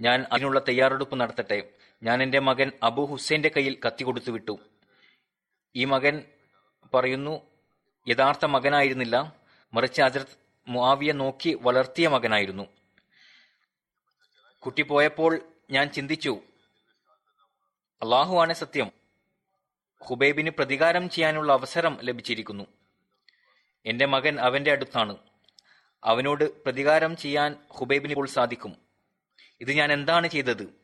ഞാൻ 0.00 0.26
അതിനുള്ള 0.32 0.60
തയ്യാറെടുപ്പ് 0.60 1.20
നടത്തട്ടെ. 1.20 1.70
ഞാൻ 2.02 2.22
എന്റെ 2.22 2.38
മകൻ 2.38 2.72
അബു 2.82 3.02
ഹുസൈന്റെ 3.02 3.50
കയ്യിൽ 3.56 3.78
കത്തി 3.86 4.04
കൊടുത്തു 4.04 4.30
വിട്ടു. 4.30 4.58
ഈ 5.76 5.84
മകൻ 5.84 6.24
പറയുന്നു 6.94 7.40
യഥാർത്ഥ 8.08 8.44
മകനായിരുന്നില്ല. 8.44 9.36
മറിച്ച് 9.74 10.02
ഹജറത്ത് 10.02 10.36
മുവിയെ 10.68 11.12
നോക്കി 11.12 11.58
വളർത്തിയ 11.62 12.08
മകനായിരുന്നു. 12.08 12.66
കുട്ടി 14.58 14.82
പോയപ്പോൾ 14.82 15.40
ഞാൻ 15.70 15.88
ചിന്തിച്ചു 15.88 16.40
അള്ളാഹുവാണ് 18.02 18.52
സത്യം. 18.52 18.90
ഹുബൈബിന് 20.04 20.50
പ്രതികാരം 20.50 21.10
ചെയ്യാനുള്ള 21.10 21.52
അവസരം 21.52 21.98
ലഭിച്ചിരിക്കുന്നു. 22.02 22.66
എന്റെ 23.86 24.06
മകൻ 24.06 24.40
അവന്റെ 24.40 24.70
അടുത്താണ്. 24.70 25.16
അവനോട് 26.04 26.64
പ്രതികാരം 26.64 27.16
ചെയ്യാൻ 27.16 27.56
ഹുബൈബിന് 27.78 28.12
ഇപ്പോൾ 28.12 28.26
സാധിക്കും. 28.26 28.76
ഇത് 29.60 29.72
ഞാൻ 29.72 29.92
എന്താണ് 29.92 30.28
ചെയ്തത്? 30.28 30.74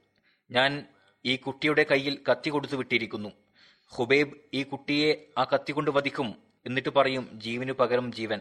ഞാൻ 0.51 0.87
ഈ 1.25 1.37
കുട്ടിയുടെ 1.37 1.87
കയ്യിൽ 1.91 2.25
കത്തി 2.31 2.51
കൊടുത്തു 2.51 2.77
വിട്ടിരിക്കുന്നു. 2.77 3.46
ഹുബൈബ് 3.87 4.35
ഈ 4.55 4.63
കുട്ടിയെ 4.63 5.25
ആ 5.39 5.45
കത്തി 5.45 5.73
കൊണ്ട് 5.73 5.91
വധിക്കും 5.91 6.43
എന്നിട്ട് 6.67 6.89
പറയും 6.89 7.31
ജീവനു 7.33 7.73
പകരം 7.73 8.13
ജീവൻ. 8.13 8.41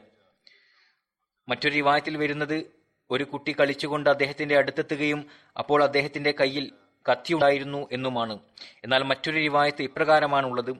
മറ്റൊരു 1.49 1.73
റിവായത്തിൽ 1.73 2.17
വരുന്നത് 2.17 2.71
ഒരു 3.11 3.23
കുട്ടി 3.23 3.55
കളിച്ചുകൊണ്ട് 3.59 4.09
അദ്ദേഹത്തിന്റെ 4.09 4.57
അടുത്തെത്തുകയും 4.57 5.25
അപ്പോൾ 5.59 5.83
അദ്ദേഹത്തിന്റെ 5.83 6.33
കയ്യിൽ 6.39 6.71
കത്തി 7.11 7.33
ഉണ്ടായിരുന്നു 7.33 7.87
എന്നുമാണ്. 7.91 8.39
എന്നാൽ 8.83 9.03
മറ്റൊരു 9.03 9.35
റിവായത്ത് 9.35 9.83
ഇപ്രകാരമാണുള്ളത് 9.83 10.75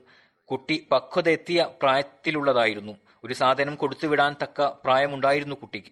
കുട്ടി 0.45 0.88
പക്വത 0.91 1.29
എത്തിയ 1.29 1.69
പ്രായത്തിലുള്ളതായിരുന്നു. 1.81 2.98
ഒരു 3.24 3.34
സാധനം 3.34 3.75
കൊടുത്തുവിടാൻ 3.75 4.36
തക്ക 4.43 4.62
പ്രായമുണ്ടായിരുന്നു 4.62 5.55
കുട്ടിക്ക്. 5.55 5.88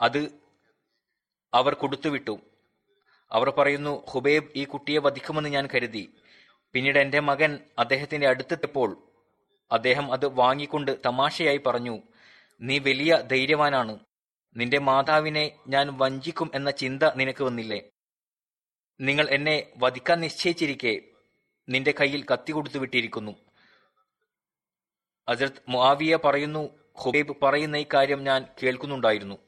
അത് 0.00 0.32
അവർ 1.54 1.74
കൊടുത്തുവിട്ടു. 1.74 2.40
അവർ 3.32 3.50
പറയുന്നു 3.50 4.06
ഹുബേബ് 4.10 4.48
ഈ 4.56 4.64
കുട്ടിയെ 4.64 4.98
വധിക്കുമെന്ന് 4.98 5.48
ഞാൻ 5.48 5.68
കരുതി. 5.74 6.14
പിന്നീട് 6.72 6.98
എന്റെ 6.98 7.20
മകൻ 7.20 7.60
അദ്ദേഹത്തിന്റെ 7.78 8.28
അടുത്തെത്തിയപ്പോൾ 8.28 9.08
അദ്ദേഹം 9.72 10.12
അത് 10.12 10.26
വാങ്ങിക്കൊണ്ട് 10.26 10.98
തമാശയായി 11.06 11.58
പറഞ്ഞു 11.58 12.02
നീ 12.60 12.78
വലിയ 12.78 13.16
ധൈര്യവാനാണ്. 13.16 13.98
നിന്റെ 14.56 14.78
മാതാവിനെ 14.78 15.58
ഞാൻ 15.68 15.98
വഞ്ചിക്കും 15.98 16.50
എന്ന 16.54 16.70
ചിന്ത 16.70 17.02
നിനക്ക് 17.16 17.44
വന്നില്ലേ? 17.44 17.90
നിങ്ങൾ 19.00 19.28
എന്നെ 19.30 19.72
വധിക്കാൻ 19.76 20.20
നിശ്ചയിച്ചിരിക്കെ 20.20 21.00
നിന്റെ 21.68 21.94
കയ്യിൽ 22.00 22.26
കത്തി 22.32 22.52
കൊടുത്തു 22.52 22.78
വിട്ടിരിക്കുന്നു. 22.78 23.32
അജർത് 25.28 25.62
മുആവിയ 25.68 26.16
പറയുന്നു 26.16 26.78
ഹുബൈബ് 26.98 27.36
പറയുന്ന 27.42 27.76
ഈ 27.76 27.86
കാര്യം 27.94 28.24
ഞാൻ 28.24 28.48
കേൾക്കുന്നുണ്ടായിരുന്നു. 28.62 29.38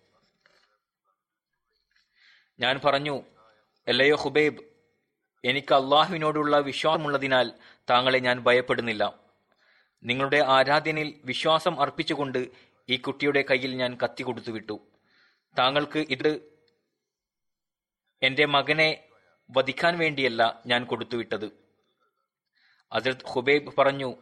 ഞാൻ 2.60 2.80
പറഞ്ഞു 2.84 3.22
അല്ലയോ 3.88 4.16
ഹുബൈബ് 4.16 4.73
എനിക്ക് 5.44 5.74
അള്ളാഹുവിനോടുള്ള 5.74 6.58
വിശ്വാസമുള്ളതിനാൽ 6.58 7.52
താങ്കളെ 7.90 8.18
ഞാൻ 8.18 8.40
ഭയപ്പെടുന്നില്ല. 8.40 9.18
നിങ്ങളുടെ 10.04 10.44
ആരാധ്യനിൽ 10.46 11.20
വിശ്വാസം 11.24 11.80
അർപ്പിച്ചുകൊണ്ട് 11.80 12.48
ഈ 12.88 12.96
കുട്ടിയുടെ 12.96 13.44
കയ്യിൽ 13.50 13.76
ഞാൻ 13.76 13.98
കത്തി 14.04 14.22
കൊടുത്തുവിട്ടു. 14.22 14.80
താങ്കൾക്ക് 15.58 15.98
ഇത് 15.98 16.58
എന്റെ 18.22 18.44
മകനെ 18.44 19.08
വധിക്കാൻ 19.50 19.98
വേണ്ടിയല്ല 19.98 20.62
ഞാൻ 20.66 20.84
കൊടുത്തുവിട്ടത്. 20.84 21.52
ഹജരത് 22.94 23.26
ഹുബൈബ് 23.26 23.76
പറഞ്ഞു 23.78 24.16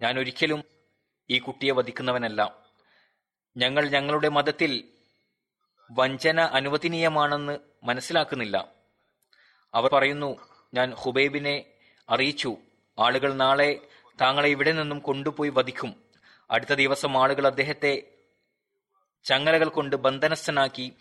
ഞാൻ 0.00 0.18
ഒരിക്കലും 0.18 0.64
ഈ 1.30 1.38
കുട്ടിയെ 1.38 1.72
വധിക്കുന്നവനല്ല. 1.72 2.58
ഞങ്ങൾ 3.56 3.88
ഞങ്ങളുടെ 3.88 4.28
മതത്തിൽ 4.28 4.84
വഞ്ചന 5.90 6.40
അനുവദനീയമാണെന്ന് 6.40 7.58
മനസ്സിലാക്കുന്നില്ല. 7.82 8.72
അവർ 9.74 9.90
പറയുന്നു 9.94 10.51
ഞാൻ 10.74 10.94
ഹുബൈബിനെ 10.94 11.64
അറിയിച്ചു. 12.10 12.56
ആളുകൾ 12.98 13.32
നാളെ 13.32 13.88
താങ്കളെ 14.20 14.48
ഇവിടെ 14.48 14.72
നിന്നും 14.72 14.98
കൊണ്ടുപോയി 14.98 15.48
വധിക്കും. 15.48 16.04
അടുത്ത 16.50 16.74
ദിവസം 16.74 17.22
ആളുകൾ 17.22 17.46
അദ്ദേഹത്തെ 17.46 18.02
ചങ്ങലകൾ 19.24 19.68
കൊണ്ട് 19.68 19.96
ബന്ധനസ്ഥനാക്കി 19.96 20.92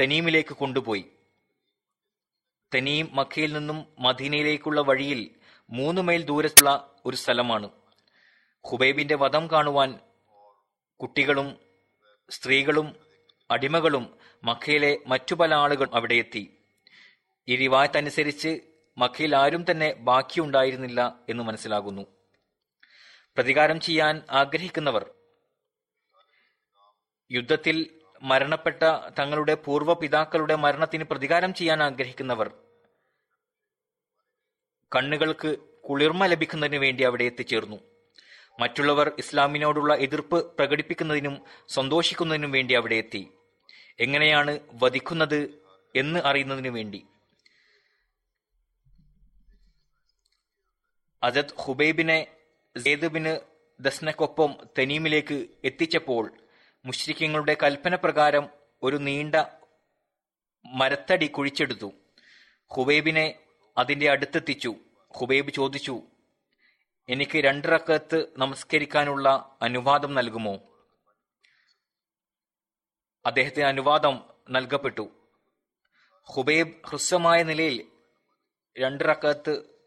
തനീമിലേക്ക് 0.00 0.54
കൊണ്ടുപോയി. 0.54 1.04
തനീം 2.74 3.08
മക്കയിൽ 3.12 3.52
നിന്നും 3.52 3.86
മദീനയിലേക്കുള്ള 3.98 4.80
വഴിയിൽ 4.80 5.30
മൂന്ന് 5.70 6.02
മൈൽ 6.02 6.22
ദൂരത്തുള്ള 6.22 6.94
ഒരു 7.06 7.16
സ്ഥലമാണ്. 7.16 7.70
ഹുബൈബിന്റെ 8.70 9.16
വധം 9.16 9.50
കാണുവാൻ 9.50 9.98
കുട്ടികളും 11.00 11.58
സ്ത്രീകളും 12.30 12.96
അടിമകളും 13.50 14.14
മക്കയിലെ 14.44 14.98
മറ്റു 15.06 15.34
പല 15.34 15.54
ആളുകളും 15.54 15.94
അവിടെ 15.94 16.14
എത്തി. 16.14 16.56
ഈ 17.48 17.56
റിവായത്ത് 17.56 17.96
അനുസരിച്ച് 17.96 18.60
മക്കയിൽ 18.98 19.36
ആരും 19.36 19.64
തന്നെ 19.70 19.92
ബാക്കിയുണ്ടായിരുന്നില്ല 19.92 21.14
എന്ന് 21.28 21.44
മനസ്സിലാകുന്നു. 21.44 22.02
പ്രതികാരം 23.36 23.80
ചെയ്യാൻ 23.80 24.22
ആഗ്രഹിക്കുന്നവർ. 24.30 25.10
യുദ്ധത്തിൽ 27.32 28.00
മരണപ്പെട്ട 28.22 28.82
തങ്ങളുടെ 29.18 29.54
പൂർവ 29.54 29.92
പിതാക്കളുടെ 29.92 30.54
മരണത്തിന് 30.54 31.04
പ്രതികാരം 31.04 31.54
ചെയ്യാൻ 31.54 31.82
ആഗ്രഹിക്കുന്നവർ. 31.82 32.50
കണ്ണുകൾക്ക് 34.96 35.56
കുളിർമ 35.88 36.26
ലഭിക്കുന്നതിന് 36.26 36.76
വേണ്ടി 36.76 37.04
അവിടെ 37.04 37.24
എത്തിച്ചേർന്നു. 37.24 37.76
മറ്റുള്ളവർ 38.60 39.12
ഇസ്ലാമിനോടുള്ള 39.18 39.94
എതിർപ്പ് 39.94 40.56
പ്രകടിപ്പിക്കുന്നതിനും 40.56 41.42
സന്തോഷിക്കുന്നതിനും 41.68 42.52
വേണ്ടി 42.52 42.74
അവിടെ 42.74 42.94
എത്തി. 42.94 43.30
എങ്ങനെയാണ് 44.00 44.58
വധിക്കുന്നത് 44.72 45.62
എന്ന് 45.96 46.20
അറിയുന്നതിനു 46.24 46.68
വേണ്ടി. 46.68 47.06
അജത് 51.22 51.60
ഹുബൈബിനെ 51.60 52.36
സേതുബിന് 52.78 53.36
ദസ്നക്കൊപ്പം 53.80 54.54
തെനീമിലേക്ക് 54.78 55.48
എത്തിച്ചപ്പോൾ 55.64 56.32
മുഷ്രിഖ്യങ്ങളുടെ 56.84 57.56
കൽപ്പന 57.62 57.94
പ്രകാരം 57.94 58.48
ഒരു 58.82 58.96
നീണ്ട 58.96 59.34
മരത്തടി 60.66 61.30
കുഴിച്ചെടുത്തു. 61.30 61.92
ഹുബൈബിനെ 62.76 63.38
അതിന്റെ 63.78 64.10
അടുത്തെത്തിച്ചു. 64.10 64.74
ഹുബൈബ് 65.16 65.50
ചോദിച്ചു 65.50 66.02
എനിക്ക് 67.08 67.38
രണ്ടിറക്കത്ത് 67.38 68.26
നമസ്കരിക്കാനുള്ള 68.38 69.56
അനുവാദം 69.62 70.14
നൽകുമോ? 70.14 70.58
അദ്ദേഹത്തിന് 73.26 73.64
അനുവാദം 73.64 74.30
നൽകപ്പെട്ടു. 74.50 75.10
ഹുബൈബ് 76.34 76.88
ഹ്രസ്വമായ 76.88 77.42
നിലയിൽ 77.42 77.86
രണ്ടിറക്കത്ത് 78.78 79.77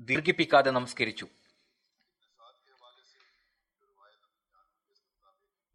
ദീർഘിപ്പിക്കാതെ 0.00 0.70
നമസ്കരിച്ചു. 0.70 1.26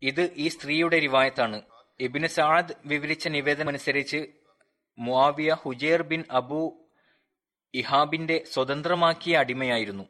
ഇത് 0.02 0.34
ഈ 0.34 0.48
സ്ത്രീയുടെ 0.48 1.00
റിവായത്താണ്. 1.00 1.62
ഇബിന് 2.00 2.28
സാദ് 2.28 2.74
വിവരിച്ച 2.86 3.28
നിവേദനം 3.28 3.68
അനുസരിച്ച് 3.68 4.28
മുആവിയ 4.98 5.54
ഹുജേർ 5.54 6.02
ബിൻ 6.02 6.24
അബു 6.32 6.90
ഇഹാബിന്റെ 7.74 8.44
സ്വതന്ത്രമാക്കിയ 8.52 9.38
അടിമയായിരുന്നു. 9.38 10.04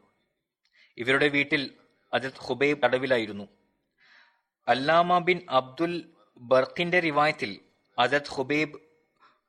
ഇവരുടെ 0.98 1.28
വീട്ടിൽ 1.28 1.78
അജത് 2.14 2.42
ഹുബൈബ് 2.42 2.84
തടവിലായിരുന്നു. 2.84 3.48
അല്ലാമ 4.68 5.18
ബിൻ 5.18 5.42
അബ്ദുൽ 5.50 6.14
ബർക്കിന്റെ 6.38 7.00
റിവായത്തിൽ 7.00 7.60
അജത് 8.00 8.30
ഹുബൈബ് 8.30 8.80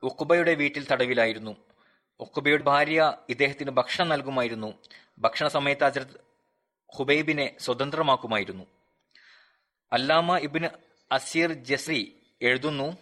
ഉഖുബയുടെ 0.03 0.55
വീട്ടിൽ 0.55 0.87
തടവിലായിരുന്നു. 0.87 1.64
ഉക്കുബയുടെ 2.21 2.63
ഭാര്യ 2.63 3.13
ഇദ്ദേഹത്തിന് 3.29 3.71
ഭക്ഷണം 3.71 4.09
നൽകുമായിരുന്നു. 4.09 4.75
ഭക്ഷണ 5.19 5.49
സമയത്ത് 5.49 5.85
അജത് 5.85 6.21
ഹുബൈബിനെ 6.97 7.57
സ്വതന്ത്രമാക്കുമായിരുന്നു. 7.61 8.65
അല്ലാമ 9.93 10.39
ഇബിന് 10.39 10.69
അസീർ 11.13 11.53
ജസ്രി 11.53 12.17
എഴുതുന്നു 12.43 12.97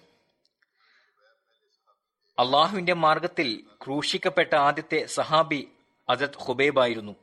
അള്ളാഹുവിന്റെ 2.38 2.92
മാർഗത്തിൽ 2.92 3.64
ക്രൂശിക്കപ്പെട്ട 3.84 4.54
ആദ്യത്തെ 4.54 5.06
സഹാബി 5.06 5.68
അജത് 6.08 6.38
ഹുബൈബായിരുന്നു 6.38 7.16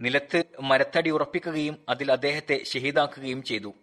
നിലത്ത് 0.00 0.44
മരത്തടി 0.60 1.10
ഉറപ്പിക്കുകയും 1.10 1.84
അതിൽ 1.88 2.12
അദ്ദേഹത്തെ 2.12 2.64
ഷഹീദാക്കുകയും 2.64 3.42
ചെയ്തു. 3.42 3.74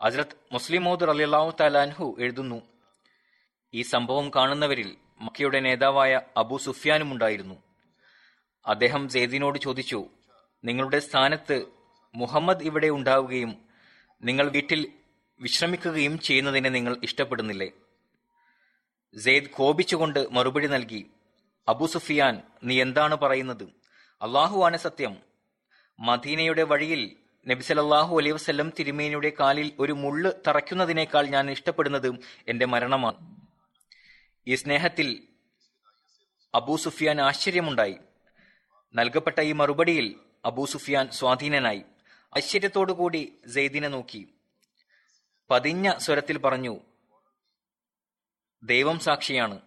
അജറത് 0.00 0.36
മുസ്ലിം 0.52 0.84
മോദർ 0.84 1.10
അലി 1.10 1.22
അള്ളാഹു 1.22 1.52
തലാൻഹു 1.60 2.16
എഴുതുന്നു 2.18 2.62
ഈ 3.74 3.82
സംഭവം 3.82 4.30
കാണുന്നവരിൽ 4.36 4.96
മക്കയുടെ 5.20 5.60
നേതാവായ 5.60 6.20
അബു 6.36 6.56
സുഫിയാനും 6.56 7.12
ഉണ്ടായിരുന്നു 7.12 7.62
അദ്ദേഹം 8.66 9.08
സെയ്ദിനോട് 9.08 9.58
ചോദിച്ചു 9.58 10.08
നിങ്ങളുടെ 10.64 10.98
സ്ഥാനത്ത് 10.98 11.66
മുഹമ്മദ് 12.14 12.62
ഇവിടെ 12.62 12.88
ഉണ്ടാവുകയും 12.88 13.56
നിങ്ങൾ 14.22 14.48
വീട്ടിൽ 14.48 14.92
വിശ്രമിക്കുകയും 15.40 16.18
ചെയ്യുന്നതിനെ 16.18 16.68
നിങ്ങൾ 16.68 16.96
ഇഷ്ടപ്പെടുന്നില്ലേ? 17.02 17.72
സെയ്ദ് 19.18 19.50
കോപിച്ചുകൊണ്ട് 19.50 20.26
മറുപടി 20.30 20.66
നൽകി 20.66 21.10
അബു 21.68 21.86
സുഫിയാൻ 21.86 22.42
നീ 22.62 22.80
എന്താണ് 22.80 23.14
പറയുന്നത്? 23.14 23.64
അള്ളാഹുവാണ് 24.22 24.76
സത്യം. 24.76 25.16
മദീനയുടെ 26.00 26.62
വഴിയിൽ 26.62 27.16
നബി 27.48 27.62
സല്ലല്ലാഹു 27.62 28.18
അലൈഹി 28.18 28.32
വസല്ലം 28.32 28.72
തിരുമേനിയുടെ 28.78 29.32
കാലിൽ 29.40 29.72
ഒരു 29.78 29.92
മുള്ള് 29.92 30.32
തറയ്ക്കുന്നതിനേക്കാൾ 30.48 31.26
ഞാൻ 31.26 31.50
ഇഷ്ടപ്പെടുന്നത് 31.50 32.14
എന്റെ 32.48 32.66
മരണമാണ്. 32.66 33.39
ഈ 34.48 34.54
സ്നേഹത്തിൽ 34.54 35.28
അബൂ 36.54 36.76
സുഫിയാൻ 36.76 37.20
ആശ്ചര്യമുണ്ടായി. 37.20 37.98
നൽകപ്പെട്ട 38.94 39.40
ഈ 39.40 39.52
മറുപടിയിൽ 39.52 40.20
അബൂ 40.44 40.66
സുഫിയാൻ 40.66 41.10
സ്വാധീനനായി. 41.10 41.82
ആശ്ചര്യത്തോടുകൂടി 42.36 43.40
സെയ്ദിനെ 43.48 43.88
നോക്കി. 43.88 44.34
പതിഞ്ഞ 45.50 45.98
സ്വരത്തിൽ 45.98 46.38
പറഞ്ഞു 46.38 46.80
ദൈവം 48.62 48.98
സാക്ഷിയാണ്. 48.98 49.60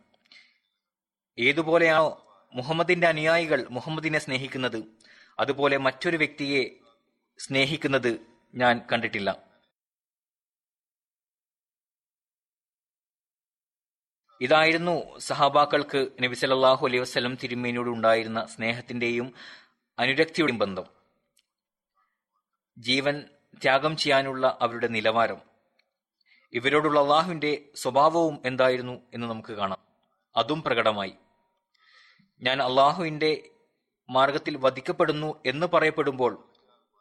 ഏതുപോലെയാണോ 1.39 2.19
മുഹമ്മദിന്റെ 2.53 3.07
അനുയായികൾ 3.07 3.67
മുഹമ്മദിനെ 3.69 4.19
സ്നേഹിക്കുന്നത് 4.19 4.83
അതുപോലെ 5.39 5.77
മറ്റൊരു 5.77 6.17
വ്യക്തിയെ 6.17 6.69
സ്നേഹിക്കുന്നത് 7.39 8.21
ഞാൻ 8.55 8.81
കണ്ടിട്ടില്ല. 8.91 9.52
ഇതായിരുന്നു 14.43 15.19
സഹാബാക്കൾക്ക് 15.19 16.07
നബി 16.23 16.33
സല്ലല്ലാഹു 16.33 16.87
അലൈഹി 16.87 17.01
വസ്ലം 17.01 17.37
തിരുമേനിയോട് 17.43 17.89
ഉണ്ടായിരുന്ന 17.89 18.45
സ്നേഹത്തിന്റെയും 18.45 19.33
അനുരക്തിയുടെയും 19.99 20.59
ബന്ധം. 20.59 20.85
ജീവൻ 22.77 23.25
ത്യാഗം 23.61 23.97
ചെയ്യാനുള്ള 23.97 24.57
അവരുടെ 24.61 24.87
നിലവാരം. 24.87 25.41
ഇവരോടുള്ള 26.53 26.99
അള്ളാഹുവിന്റെ 26.99 27.65
സ്വഭാവവും 27.75 28.41
എന്തായിരുന്നു 28.45 29.01
എന്ന് 29.13 29.27
നമുക്ക് 29.27 29.53
കാണാം. 29.53 29.79
അതും 30.35 30.61
പ്രകടമായി. 30.61 31.13
ഞാൻ 32.41 32.63
അള്ളാഹുവിന്റെ 32.63 33.49
മാർഗത്തിൽ 34.09 34.57
വധിക്കപ്പെടുന്നു 34.57 35.41
എന്ന് 35.45 35.67
പറയപ്പെടുമ്പോൾ 35.67 36.49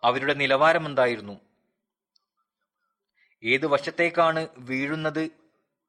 അവരുടെ 0.04 0.34
നിലവാരം 0.34 0.86
എന്തായിരുന്നു? 0.86 1.40
ഏത് 3.44 3.66
വശത്തേക്കാണ് 3.66 4.46
വീഴുന്നത് 4.58 5.30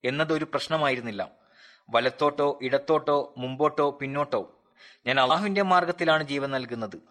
എന്നതൊരു 0.06 0.46
പ്രശ്നമായിരുന്നില്ല. 0.46 1.43
വലത്തോട്ടോ 1.90 2.60
ഇടത്തോട്ടോ 2.62 3.34
മുമ്പോട്ടോ 3.38 3.92
പിന്നോട്ടോ 3.92 4.60
ഞാൻ 5.06 5.20
അള്ളാഹുവിന്റെ 5.20 5.62
മാർഗത്തിലാണ് 5.62 6.24
ജീവൻ 6.24 6.52
നൽകുന്നത് 6.52 7.02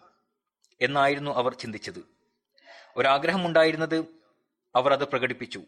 എന്നായിരുന്നു 0.81 1.31
അവർ 1.31 1.53
ചിന്തിച്ചത്. 1.53 2.05
ഒരാഗ്രഹമുണ്ടായിരുന്നത് 2.97 4.05
അവർ 4.75 4.93
അത് 4.93 5.07
പ്രകടിപ്പിച്ചു. 5.07 5.61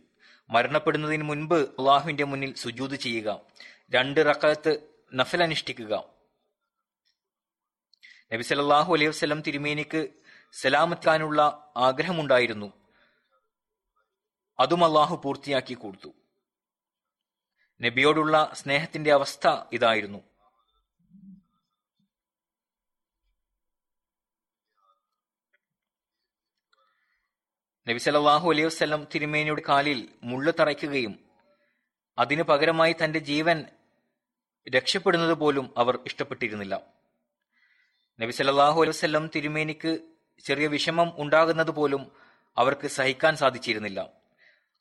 മരണപ്പെടുന്നതിന് 0.49 1.23
മുൻപ് 1.23 1.55
അള്ളാഹുവിന്റെ 1.55 2.23
മുന്നിൽ 2.23 2.53
സുജൂത് 2.53 2.95
ചെയ്യുക 2.95 3.41
രണ്ട് 3.89 4.19
റക്കത്ത് 4.29 4.79
നഫൽ 5.13 5.43
അനുഷ്ഠിക്കുക. 5.43 6.03
നബി 8.33 8.43
സല്ലല്ലാഹു 8.43 8.93
അലൈഹി 8.93 9.09
വസ്ലം 9.09 9.41
തിരുമേനിക്ക് 9.41 10.09
സലാമത്താനുള്ള 10.51 11.71
ആഗ്രഹമുണ്ടായിരുന്നു. 11.77 12.73
അതും 14.59 14.85
അള്ളാഹു 14.85 15.21
പൂർത്തിയാക്കി 15.23 15.73
കൊടുത്തു. 15.73 16.09
നബിയോടുള്ള 17.81 18.51
സ്നേഹത്തിന്റെ 18.53 19.13
അവസ്ഥ 19.13 19.47
ഇതായിരുന്നു. 19.73 20.19
നബി 27.87 27.97
സലാഹു 27.97 28.49
അലൈഹി 28.49 28.65
വസ്ലം 28.65 29.07
തിരുമേനിയുടെ 29.15 29.61
കാലിൽ 29.69 30.09
മുള്ളു 30.23 30.51
തറയ്ക്കുകയും 30.59 31.19
അതിനു 32.17 32.43
പകരമായി 32.43 32.95
തന്റെ 33.03 33.19
ജീവൻ 33.19 33.65
രക്ഷപ്പെടുന്നത് 34.69 35.33
പോലും 35.33 35.73
അവർ 35.77 35.99
ഇഷ്ടപ്പെട്ടിരുന്നില്ല. 36.05 36.81
നബി 38.21 38.31
സല്ലല്ലാഹു 38.31 38.81
അലൈഹി 38.81 38.97
വസല്ലം 38.97 39.29
തിരുമേനിക്ക് 39.35 39.99
ചെറിയ 40.43 40.67
വിഷമം 40.67 41.11
ഉണ്ടാകുന്നത് 41.17 41.71
പോലും 41.71 42.11
അവർക്ക് 42.57 42.87
സഹിക്കാൻ 42.87 43.35
സാധിച്ചിരുന്നില്ല. 43.35 44.09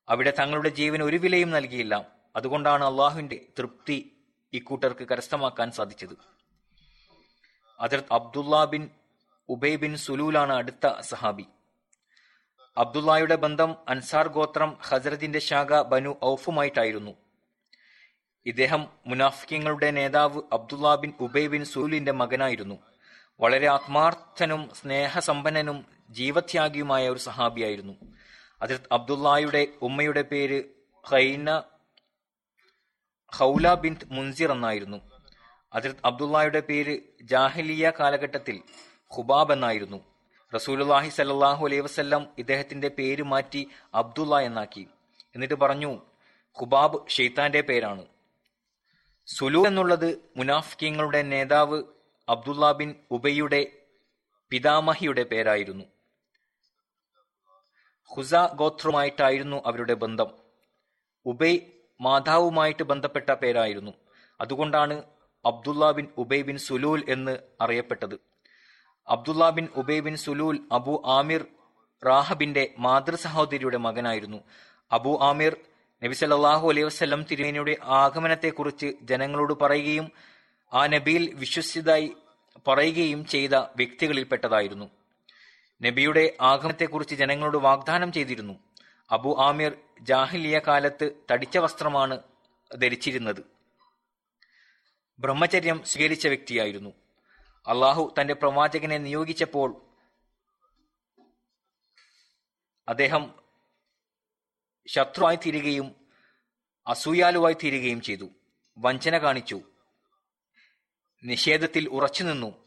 അവിടെ 0.09 0.33
തങ്ങളുടെ 0.38 0.68
ജീവൻ 0.68 1.02
ഒരു 1.02 1.16
വിലയും 1.16 1.50
നൽകിയില്ല. 1.50 2.23
അതുകൊണ്ടാണ് 2.37 2.85
അള്ളാഹുവിന്റെ 2.85 3.47
തൃപ്തി 3.59 4.16
ഇക്കൂട്ടർക്ക് 4.53 5.09
കരസ്ഥമാക്കാൻ 5.09 5.70
സാധിച്ചത്. 5.70 6.16
അതിർത്ത് 7.81 8.12
അബ്ദുള്ള 8.12 8.64
ബിൻ 8.64 8.90
ഉബൈ 9.49 9.77
ബിൻ 9.77 9.97
സുലൂലാണ് 9.97 10.53
അടുത്ത 10.53 11.01
സഹാബി. 11.01 11.47
അബ്ദുള്ളയുടെ 12.77 13.35
ബന്ധം 13.35 13.77
അൻസാർ 13.88 14.29
ഗോത്രം 14.29 14.77
ഹസരത്തിന്റെ 14.83 15.38
ശാഖ 15.38 15.83
ബനു 15.83 16.16
ഔഫുമായിട്ടായിരുന്നു. 16.25 17.11
ഇദ്ദേഹം 18.47 18.88
മുനാഫിക്കങ്ങളുടെ 19.07 19.90
നേതാവ് 19.90 20.42
അബ്ദുള്ള 20.53 20.97
ബിൻ 20.97 21.12
ഉബൈ 21.20 21.47
ബിൻ 21.47 21.64
സുലൂലിന്റെ 21.64 22.12
മകനായിരുന്നു. 22.12 22.83
വളരെ 23.40 23.66
ആത്മാർത്ഥനും 23.66 24.70
സ്നേഹസമ്പന്നനും 24.75 25.87
ജീവത്യാഗിയുമായ 26.11 27.09
ഒരു 27.09 27.18
സഹാബിയായിരുന്നു. 27.18 27.92
അതിർത്ത് 28.62 28.85
അബ്ദുല്ലായുടെ 28.92 29.68
ഉമ്മയുടെ 29.83 30.23
പേര് 30.23 30.64
ഹൈന 31.07 31.62
ഹൗല 33.37 33.75
ബിന്ത് 33.75 34.07
മുൻസിർ 34.11 34.53
എന്നായിരുന്നു. 34.53 34.99
അതിർത്ത് 35.73 36.01
അബ്ദുള്ളയുടെ 36.05 36.61
പേര് 36.61 36.99
ജാഹിലിയ 37.23 37.92
കാലഘട്ടത്തിൽ 38.01 38.62
ഖുബാബ് 39.16 39.53
എന്നായിരുന്നു. 39.53 40.01
റസൂലുല്ലാഹി 40.55 41.09
സല്ലാഹു 41.09 41.66
അലൈഹി 41.66 41.81
വസല്ലം 41.81 42.29
ഇദ്ദേഹത്തിന്റെ 42.38 42.88
പേര് 42.88 43.23
മാറ്റി 43.23 43.62
അബ്ദുള്ള 43.94 44.40
എന്നാക്കി. 44.40 44.88
എന്നിട്ട് 45.35 45.55
പറഞ്ഞു 45.55 45.92
ഖുബാബ് 46.61 47.09
ഷെയ്ത്താന്റെ 47.09 47.61
പേരാണ്. 47.61 48.07
സുലു 49.27 49.61
എന്നുള്ളത് 49.66 50.09
മുനാഫിക്കങ്ങളുടെ 50.37 51.23
നേതാവ് 51.23 51.83
അബ്ദുള്ള 52.29 52.73
ബിൻ 52.73 52.94
ഉബൈയുടെ 53.11 53.61
പിതാമഹിയുടെ 54.51 55.23
പേരായിരുന്നു. 55.23 55.85
ഹുസ 58.14 58.35
ഗോത്രമായിട്ടായിരുന്നു 58.35 59.62
അവരുടെ 59.66 59.94
ബന്ധം. 59.94 60.31
ഉബൈ 61.27 61.53
മാതാവുമായിട്ട് 62.00 62.83
ബന്ധപ്പെട്ട 62.83 63.30
പേരായിരുന്നു. 63.30 63.92
അതുകൊണ്ടാണ് 64.40 65.02
Abdullah 65.44 65.90
bin 65.90 66.09
Ubayy 66.18 66.42
bin 66.42 66.57
Salul 66.57 67.04
എന്ന് 67.09 67.38
അറിയപ്പെട്ടത്. 67.61 68.20
Abdullah 69.09 69.50
bin 69.50 69.68
Ubayy 69.76 70.00
bin 70.00 70.16
Salul 70.16 70.59
Abu 70.72 71.02
Amir 71.07 71.44
റാഹബിന്റെ 72.07 72.74
മാതൃ 72.78 73.14
സഹോദരിയുടെ 73.14 73.76
മകനായിരുന്നു. 73.76 74.40
അബു 74.92 75.18
ആമിർ 75.22 75.57
നബി 76.04 76.14
സല്ലല്ലാഹു 76.14 76.70
അലൈഹി 76.70 76.87
വസല്ലം 76.87 77.24
തിരുമേനിയുടെ 77.30 77.76
ആഗമനത്തെക്കുറിച്ച് 77.83 78.92
ജനങ്ങളോട് 79.02 79.52
പറയുകയും 79.52 80.12
ആ 80.74 80.87
നബിയിൽ 80.87 81.35
വിശ്വസിച്ചതായി 81.35 82.16
പറയുകയും 82.68 83.26
ചെയ്ത 83.26 83.54
വ്യക്തികളിൽപ്പെട്ടതായിരുന്നു. 83.54 84.90
നബിയുടെ 85.83 86.33
ആഗമനത്തെക്കുറിച്ച് 86.40 87.14
ജനങ്ങളോട് 87.14 87.57
വാഗ്ദാനം 87.57 88.12
ചെയ്തിരുന്നു. 88.12 88.63
അബു 89.10 89.36
ആമിർ 89.40 89.78
ജാഹിലിയ 90.00 90.58
കാലത്ത് 90.58 91.24
തടിച്ച 91.32 91.58
വസ്ത്രമാണ് 91.58 92.22
ധരിച്ചിരുന്നത്. 92.78 93.44
ബ്രഹ്മചര്യം 95.18 95.84
സ്വീകരിച്ച 95.84 96.26
വ്യക്തിയായിരുന്നു. 96.26 96.90
അള്ളാഹു 97.66 98.14
തന്റെ 98.20 98.34
പ്രവാചകനെ 98.34 98.98
നിയോഗിച്ചപ്പോൾ 98.98 99.82
അദ്ദേഹം 102.88 103.34
ശത്രുവായി 104.86 105.36
തീരുകയും 105.36 105.94
അസൂയാലുവായി 106.86 107.54
തീരുകയും 107.54 108.00
ചെയ്തു. 108.00 108.30
വഞ്ചന 108.78 109.18
കാണിച്ചു. 109.18 109.60
നിഷേധത്തിൽ 111.24 111.88
ഉറച്ചുനിന്നു 111.88 112.64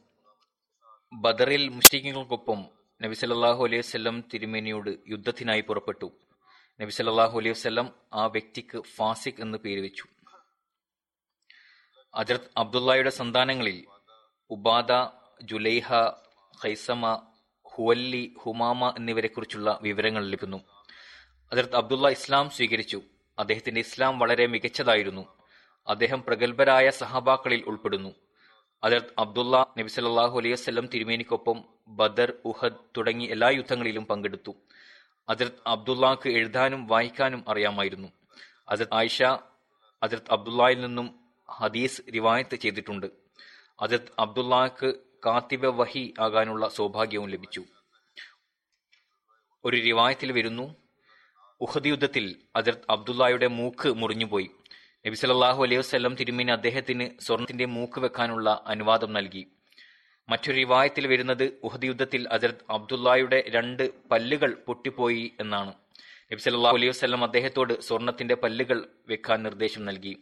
ബദറിൽ 1.14 1.70
മുസ്ലിങ്ങൾക്കൊപ്പം 1.70 2.66
നബി 3.02 3.14
സല്ലല്ലാഹു 3.14 3.66
അലൈഹി 3.66 3.82
സ്വല്ലം 3.82 4.24
തിരുമേനിയോട് 4.34 4.90
യുദ്ധത്തിനായി 5.08 5.62
പുറപ്പെട്ടു. 5.62 6.27
നബി 6.82 6.92
സല്ലാഹു 6.92 7.40
അലൈഹി 7.40 7.52
വസല്ലം 7.52 7.94
ആ 8.14 8.26
വ്യക്തിക്ക് 8.26 8.82
ഫാസിഖ് 8.82 9.42
എന്ന് 9.42 9.58
പേര് 9.58 9.80
വെച്ചു. 9.80 10.04
അജറത് 12.16 12.50
അബ്ദുള്ളയുടെ 12.58 13.10
സന്താനങ്ങളിൽ 13.10 13.86
ഉബാദ 14.50 14.92
ജുലൈഹ 15.44 15.94
ഖൈസമ 16.66 17.28
ഹുവല്ലി 17.76 18.34
ഹുമാമ 18.44 18.90
എന്നിവരെക്കുറിച്ചുള്ള 18.90 19.80
വിവരങ്ങൾ 19.82 20.26
ലഭിക്കുന്നു. 20.26 20.64
അതിർത്ത് 21.52 21.76
അബ്ദുള്ള 21.76 22.10
ഇസ്ലാം 22.10 22.50
സ്വീകരിച്ചു. 22.50 23.02
അദ്ദേഹത്തിന്റെ 23.40 23.82
ഇസ്ലാം 23.82 24.20
വളരെ 24.20 24.48
മികച്ചതായിരുന്നു. 24.48 25.38
അദ്ദേഹം 25.88 26.24
പ്രഗത്ഭരായ 26.24 26.90
സഹാബാക്കളിൽ 26.90 27.64
ഉൾപ്പെടുന്നു. 27.68 28.16
അതിർത്ത് 28.84 29.14
അബ്ദുള്ള 29.18 29.74
നബി 29.78 29.88
സല്ലല്ലാഹു 29.88 30.40
അലൈഹി 30.40 30.54
വസ്ലം 30.54 30.88
തിരുമേനിക്കൊപ്പം 30.88 31.64
ബദർ 31.88 32.34
ഉഹദ് 32.46 32.98
തുടങ്ങി 32.98 33.26
എല്ലാ 33.26 33.50
യുദ്ധങ്ങളിലും 33.50 34.06
പങ്കെടുത്തു. 34.06 34.52
അതിർത്ത് 35.30 35.68
അബ്ദുള്ളക്ക് 35.68 36.30
എഴുതാനും 36.30 36.88
വായിക്കാനും 36.88 37.46
അറിയാമായിരുന്നു. 37.48 38.08
അതിർത്ത് 38.70 38.94
ആയിഷ 38.94 39.24
അതിർത്ത് 40.04 40.32
അബ്ദുള്ളയിൽ 40.32 40.82
നിന്നും 40.82 41.20
ഹദീസ് 41.52 42.02
റിവായത്ത് 42.14 42.56
ചെയ്തിട്ടുണ്ട്. 42.56 43.06
അതിർത്ത് 43.82 44.12
അബ്ദുള്ളക്ക് 44.20 44.94
കാത്തിബ 45.26 45.66
വഹി 45.66 46.14
ആകാനുള്ള 46.20 46.70
സൗഭാഗ്യവും 46.70 47.30
ലഭിച്ചു. 47.30 47.64
ഒരു 49.66 49.78
റിവായത്തിൽ 49.78 50.32
വരുന്നു 50.32 50.76
ഉഹദ് 51.62 51.86
യുദ്ധത്തിൽ 51.86 52.42
അതിർത്ത് 52.56 52.92
അബ്ദുള്ളയുടെ 52.92 53.48
മൂക്ക് 53.48 53.94
മുറിഞ്ഞുപോയി. 53.94 54.52
നബി 55.08 55.16
സല്ലല്ലാഹു 55.16 55.64
അലൈഹി 55.64 55.80
വസല്ലം 55.80 56.16
തിരുമേനി 56.16 56.52
അദ്ദേഹത്തിന് 56.52 57.22
സ്വർണത്തിന്റെ 57.22 57.66
മൂക്ക് 57.66 58.00
വെക്കാനുള്ള 58.00 58.64
അനുവാദം 58.68 59.14
നൽകി. 59.14 59.57
മറ്റൊരു 60.30 60.56
റിവായത്തിൽ 60.56 61.08
വരുന്നത് 61.08 61.60
ഉഹദ് 61.64 61.86
യുദ്ധത്തിൽ 61.86 62.30
അജറത് 62.32 62.64
അബ്ദുല്ലായുടെ 62.70 63.44
രണ്ട് 63.48 64.10
പല്ലുകൾ 64.12 64.54
പൊട്ടിപ്പോയി 64.68 65.34
എന്നാണ്. 65.40 65.74
നബി 66.32 66.40
സല്ലല്ലാഹു 66.40 66.76
അലൈഹി 66.76 66.90
വസ്ലം 66.90 67.24
അദ്ദേഹത്തോട് 67.24 67.82
സ്വർണത്തിന്റെ 67.82 68.36
പല്ലുകൾ 68.36 68.86
വെക്കാൻ 69.08 69.44
നിർദ്ദേശം 69.44 69.86
നൽകി. 69.86 70.18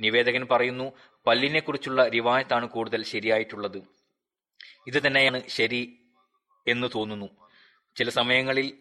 നിവേദകൻ 0.00 0.46
പറയുന്നു 0.50 0.92
പല്ലിനെ 1.26 1.60
കുറിച്ചുള്ള 1.60 2.08
റിവായത്താണ് 2.08 2.68
കൂടുതൽ 2.68 3.04
ശരിയായിട്ടുള്ളത്. 3.04 3.82
ഇത് 4.86 5.06
തന്നെയാണ് 5.06 5.42
ശരി 5.48 5.98
എന്ന് 6.68 6.88
തോന്നുന്നു. 6.94 7.28
ചില 7.96 8.08
സമയങ്ങളിൽ 8.10 8.78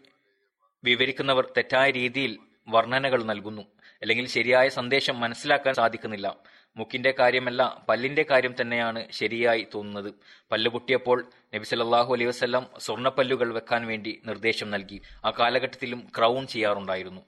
വിവരിക്കുന്നവർ 0.84 1.54
തെറ്റായ 1.58 1.92
രീതിയിൽ 1.92 2.38
വർണനകൾ 2.68 3.24
നൽകുന്നു. 3.24 3.62
അല്ലെങ്കിൽ 4.02 4.28
ശരിയായ 4.28 4.70
സന്ദേശം 4.70 5.20
മനസ്സിലാക്കാൻ 5.20 5.74
സാധിക്കുന്നില്ല. 5.74 6.36
മുക്കിന്റെ 6.78 7.16
കാര്യമല്ല 7.20 7.86
പല്ലിന്റെ 7.90 8.26
കാര്യം 8.30 8.56
തന്നെയാണ് 8.62 9.12
ശരിയായി 9.12 9.68
തോന്നുന്നത്. 9.76 10.14
പല്ല് 10.52 10.70
പൊട്ടിയപ്പോൾ 10.70 11.32
നബി 11.56 11.64
സല്ലല്ലാഹു 11.64 12.14
അലൈഹി 12.14 12.30
വസല്ലം 12.30 12.68
സ്വർണപ്പല്ലുകൾ 12.78 13.54
വെക്കാൻ 13.54 13.88
വേണ്ടി 13.88 14.22
നിർദ്ദേശം 14.26 14.72
നൽകി. 14.72 15.02
ആ 15.26 15.30
കാലഘട്ടത്തിലും 15.30 16.12
ക്രൗൺ 16.18 16.48
ചെയ്യാറുണ്ടായിരുന്നു. 16.48 17.22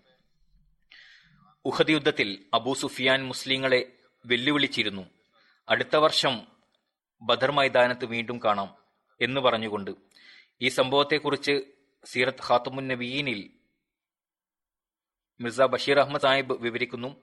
ഉഹദ് 1.66 1.90
യുദ്ധത്തിൽ 1.90 2.46
അബൂ 2.54 2.74
സുഫിയാൻ 2.74 3.24
മുസ്ലിങ്ങളെ 3.24 3.92
വെല്ലുവിളിച്ചിരുന്നു. 4.26 5.10
അടുത്ത 5.70 5.96
വർഷം 5.96 6.48
ബദർ 7.22 7.52
മൈതാനത്ത് 7.52 8.06
വീണ്ടും 8.06 8.40
കാണാം 8.46 8.76
എന്ന് 9.22 9.42
പറഞ്ഞുകൊണ്ട്. 9.42 9.92
ഈ 10.62 10.68
സംഭവത്തെക്കുറിച്ച് 10.68 11.62
സീറത്ത് 12.06 12.44
ഖാത്തമുൻ 12.50 12.88
നബീനിൽ 12.88 13.50
മിർസ 15.42 15.62
ബഷീർ 15.62 16.00
അഹമ്മദ് 16.00 16.22
സാഹിബ് 16.22 16.62
വിവരിക്കുന്നു. 16.62 17.16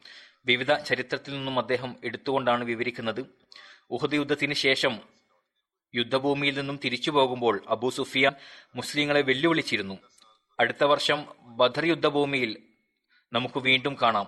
വിവിധ 0.46 0.72
ചരിത്രത്തിൽ 0.72 1.34
നിന്നും 1.34 1.58
അദ്ദേഹം 1.58 1.96
എടുത്തുകൊണ്ടാണ് 2.04 2.64
വിവരിക്കുന്നത്. 2.64 3.22
ഉഹദ് 3.90 4.14
യുദ്ധത്തിന് 4.14 4.54
ശേഷം 4.54 5.00
യുദ്ധഭൂമിയിൽ 5.94 6.58
നിന്നും 6.58 6.80
തിരിച്ചു 6.84 7.10
പോകുമ്പോൾ 7.10 7.64
അബൂ 7.68 7.90
സുഫിയ 7.90 8.32
മുസ്ലിങ്ങളെ 8.76 9.22
വെല്ലുവിളിച്ചിരുന്നു. 9.22 9.98
അടുത്ത 10.60 10.84
വർഷം 10.84 11.26
ബദർ 11.60 11.84
യുദ്ധഭൂമിയിൽ 11.84 12.52
നമുക്ക് 13.32 13.58
വീണ്ടും 13.58 13.96
കാണാം. 14.02 14.26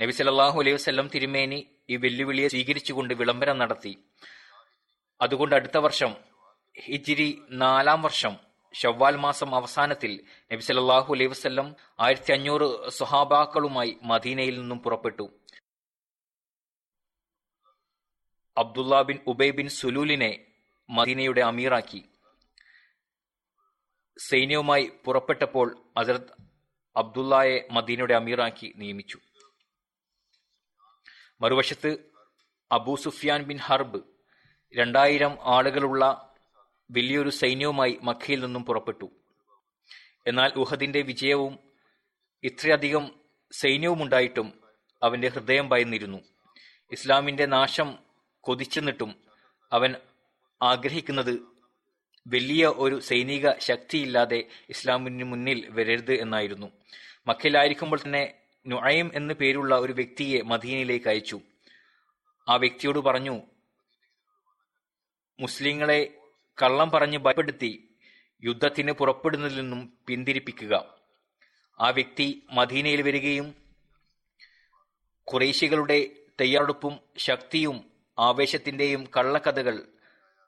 നബി 0.00 0.12
സല്ലാഹു 0.12 0.60
അലൈഹി 0.60 0.74
വസല്ലം 0.74 1.08
തിരുമേനി 1.14 1.66
ഈ 1.90 1.96
വെല്ലുവിളിയെ 1.96 2.48
സ്വീകരിച്ചുകൊണ്ട് 2.48 3.14
വിളംബരം 3.14 3.58
നടത്തി. 3.58 3.92
അതുകൊണ്ട് 5.22 5.54
അടുത്ത 5.54 5.76
വർഷം 5.76 6.16
ഹിജിരി 6.86 7.42
നാലാം 7.50 8.02
വർഷം 8.02 8.36
ഷവ്വാൽ 8.72 9.16
മാസം 9.16 9.54
അവസാനത്തിൽ 9.54 10.24
നബി 10.52 10.60
സല്ലല്ലാഹു 10.60 11.14
അലൈഹി 11.14 11.26
വസ്ല്ലം 11.26 11.76
ആയിരത്തി 12.00 12.32
അഞ്ഞൂറ് 12.32 12.90
സുഹാബാക്കളുമായി 12.90 13.98
മദീനയിൽ 14.02 14.60
നിന്നും 14.60 14.82
പുറപ്പെട്ടു. 14.82 15.30
അബ്ദുള്ള 18.58 19.02
ബിൻ 19.02 19.18
ഉബൈ 19.26 19.50
ബിൻ 19.50 19.68
സുലൂലിനെ 19.68 20.46
മദീനയുടെ 20.90 21.40
അമീറാക്കി. 21.40 22.08
സൈന്യവുമായി 24.18 24.92
പുറപ്പെട്ടപ്പോൾ 25.04 25.82
അസരത് 25.96 26.32
അബ്ദുള്ളയെ 26.96 27.68
മദീനയുടെ 27.70 28.14
അമീറാക്കി 28.14 28.72
നിയമിച്ചു. 28.76 29.18
മറുവശത്ത് 31.40 31.98
അബൂ 32.72 32.96
സുഫിയാൻ 32.96 33.42
ബിൻ 33.42 33.58
ഹർബ് 33.58 34.02
രണ്ടായിരം 34.76 35.38
ആളുകളുള്ള 35.42 36.29
വലിയൊരു 36.90 37.30
സൈന്യവുമായി 37.30 37.98
മക്കയിൽ 38.02 38.44
നിന്നും 38.44 38.64
പുറപ്പെട്ടു. 38.64 39.10
എന്നാൽ 40.26 40.52
ഉഹദിന്റെ 40.56 41.00
വിജയവും 41.00 41.58
ഇത്രയധികം 42.44 43.20
സൈന്യവുമുണ്ടായിട്ടും 43.52 44.60
അവന്റെ 45.02 45.28
ഹൃദയം 45.28 45.68
ഭയന്നിരുന്നു. 45.68 46.18
ഇസ്ലാമിന്റെ 46.92 47.46
നാശം 47.46 47.98
കൊതിച്ചെന്നിട്ടും 48.40 49.14
അവൻ 49.72 49.94
ആഗ്രഹിക്കുന്നത് 50.62 51.50
വലിയ 52.26 52.66
ഒരു 52.66 53.00
സൈനിക 53.00 53.58
ശക്തിയില്ലാതെ 53.58 54.48
ഇസ്ലാമിന് 54.68 55.24
മുന്നിൽ 55.24 55.66
വരരുത് 55.70 56.12
എന്നായിരുന്നു. 56.12 56.72
മക്കയിലായിരിക്കുമ്പോൾ 57.26 57.98
തന്നെ 58.06 58.34
നുഴയം 58.66 59.10
എന്നു 59.14 59.34
പേരുള്ള 59.34 59.78
ഒരു 59.78 59.92
വ്യക്തിയെ 59.92 60.42
മദീനയിലേക്ക് 60.42 61.08
അയച്ചു. 61.08 61.40
ആ 62.48 62.56
വ്യക്തിയോട് 62.56 62.98
പറഞ്ഞു 62.98 63.42
മുസ്ലിങ്ങളെ 65.40 66.19
കള്ളം 66.62 66.90
പറഞ്ഞ് 66.90 67.18
ഭയപ്പെടുത്തി 67.18 67.96
യുദ്ധത്തിന് 68.44 68.92
പുറപ്പെടുന്നതിൽ 68.92 69.56
നിന്നും 69.56 69.98
പിന്തിരിപ്പിക്കുക. 70.06 70.98
ആ 71.80 71.90
വ്യക്തി 71.90 72.46
മദീനയിൽ 72.52 73.02
വരികയും 73.02 73.54
കുറേശികളുടെ 75.24 76.10
തയ്യാറെടുപ്പും 76.40 77.00
ശക്തിയും 77.16 77.90
ആവേശത്തിന്റെയും 78.18 79.08
കള്ളക്കഥകൾ 79.16 79.86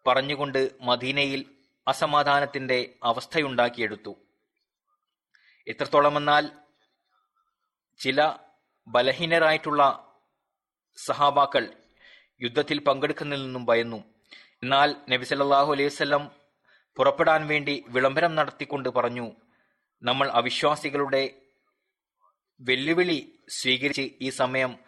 പറഞ്ഞുകൊണ്ട് 0.07 0.71
മദീനയിൽ 0.81 1.45
അസമാധാനത്തിന്റെ 1.89 2.95
അവസ്ഥയുണ്ടാക്കിയെടുത്തു. 3.05 4.17
എത്രത്തോളമെന്നാൽ 5.69 6.51
ചില 7.99 8.35
ബലഹീനരായിട്ടുള്ള 8.89 10.13
സഹാബാക്കൾ 10.97 11.73
യുദ്ധത്തിൽ 12.43 12.81
പങ്കെടുക്കുന്നതിൽ 12.81 13.45
നിന്നും 13.45 13.67
ഭയന്നു. 13.67 14.12
എന്നാൽ 14.63 14.97
നബി 15.11 15.25
സല്ലല്ലാഹു 15.25 15.73
അലൈഹി 15.73 15.87
വസല്ലം 15.87 16.31
പുറപ്പെടാൻ 16.97 17.47
വേണ്ടി 17.47 17.85
വിളംബരം 17.89 18.35
നടത്തിക്കൊണ്ട് 18.35 18.89
പറഞ്ഞു 18.89 19.33
നമ്മൾ 20.03 20.29
അവിശ്വാസികളുടെ 20.29 21.31
വെല്ലുവിളി 22.61 23.39
സ്വീകരിച്ച് 23.49 24.11
ഈ 24.21 24.31
സമയം 24.31 24.79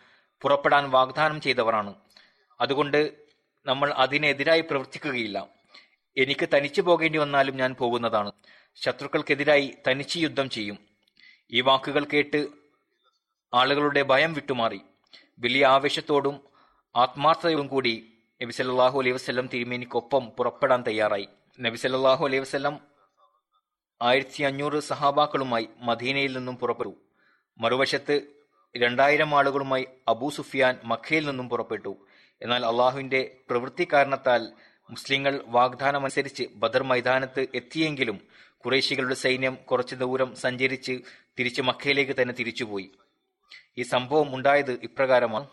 പുറപ്പെടാൻ 0.43 0.91
വാഗ്ദാനം 0.91 1.41
ചെയ്തവരാണ്. 1.41 1.95
അതുകൊണ്ട് 2.61 3.15
നമ്മൾ 3.67 3.91
അതിനെതിരായി 3.91 4.61
പ്രവർത്തിക്കുകയില്ല. 4.61 5.49
എനിക്ക് 6.17 6.49
തനിച്ചു 6.57 6.81
പോകേണ്ടി 6.81 7.19
വന്നാലും 7.19 7.57
ഞാൻ 7.57 7.75
പോകുന്നതാണ്. 7.75 8.33
ശത്രുക്കൾക്കെതിരായി 8.75 9.75
തനിച്ച് 9.91 10.19
യുദ്ധം 10.19 10.51
ചെയ്യും. 10.51 10.79
ഈ 11.53 11.61
വാക്കുകൾ 11.61 12.05
കേട്ട് 12.05 12.49
ആളുകളുടെ 13.55 14.03
ഭയം 14.03 14.33
വിട്ടുമാറി. 14.33 14.81
വലിയ 15.39 15.67
ആവേശത്തോടും 15.67 16.41
ആത്മാർത്ഥതയോടും 16.97 17.67
കൂടി 17.67 18.13
നബി 18.42 18.53
സല്ലല്ലാഹു 18.53 19.01
അലൈഹി 19.01 19.14
വസല്ലം 19.14 19.47
തിരുമേനിക്കൊപ്പം 19.55 20.31
പുറപ്പെടാൻ 20.31 20.85
തയ്യാറായി. 20.87 21.29
നബി 21.61 21.77
സല്ലല്ലാഹു 21.77 22.25
അലൈഹി 22.25 22.40
വസല്ലം 22.40 22.81
ആയിരത്തി 24.03 24.42
അഞ്ഞൂറ് 24.42 24.81
സഹാബാക്കളുമായി 24.81 25.68
മദീനയിൽ 25.79 26.37
നിന്നും 26.37 26.57
പുറപ്പെട്ടു. 26.57 26.94
മറുവശത്ത് 27.59 28.23
രണ്ടായിരം 28.77 29.35
ആളുകളുമായി 29.35 29.87
അബൂ 30.09 30.31
സുഫിയാൻ 30.31 30.79
മക്കയിൽ 30.85 31.27
നിന്നും 31.27 31.49
പുറപ്പെട്ടു. 31.49 32.07
എന്നാൽ 32.42 32.66
അള്ളാഹുവിന്റെ 32.66 33.37
പ്രവൃത്തി 33.51 33.88
കാരണത്താൽ 33.92 34.53
മുസ്ലിങ്ങൾ 34.90 35.40
വാഗ്ദാനമനുസരിച്ച് 35.47 36.44
ബദർ 36.55 36.83
മൈതാനത്ത് 36.83 37.47
എത്തിയെങ്കിലും 37.55 38.20
കുറേശികളുടെ 38.59 39.14
സൈന്യം 39.14 39.55
കുറച്ചു 39.55 39.94
ദൂരം 39.94 40.35
സഞ്ചരിച്ച് 40.35 41.01
തിരിച്ച് 41.38 41.62
മക്കയിലേക്ക് 41.62 42.23
തന്നെ 42.23 42.35
തിരിച്ചുപോയി. 42.35 42.90
ഈ 43.79 43.83
സംഭവം 43.83 44.35
ഉണ്ടായത് 44.35 44.73
ഇപ്രകാരമാണ്. 44.83 45.49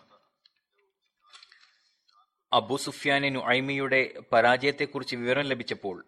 അബു 2.54 2.78
സുഫിയാനെ 2.78 3.30
നുഐമിയുടെ 3.30 4.14
പരാജയത്തെക്കുറിച്ച് 4.32 5.16
വിവരം 5.16 5.42
ലഭിച്ചപ്പോൾ 5.42 6.06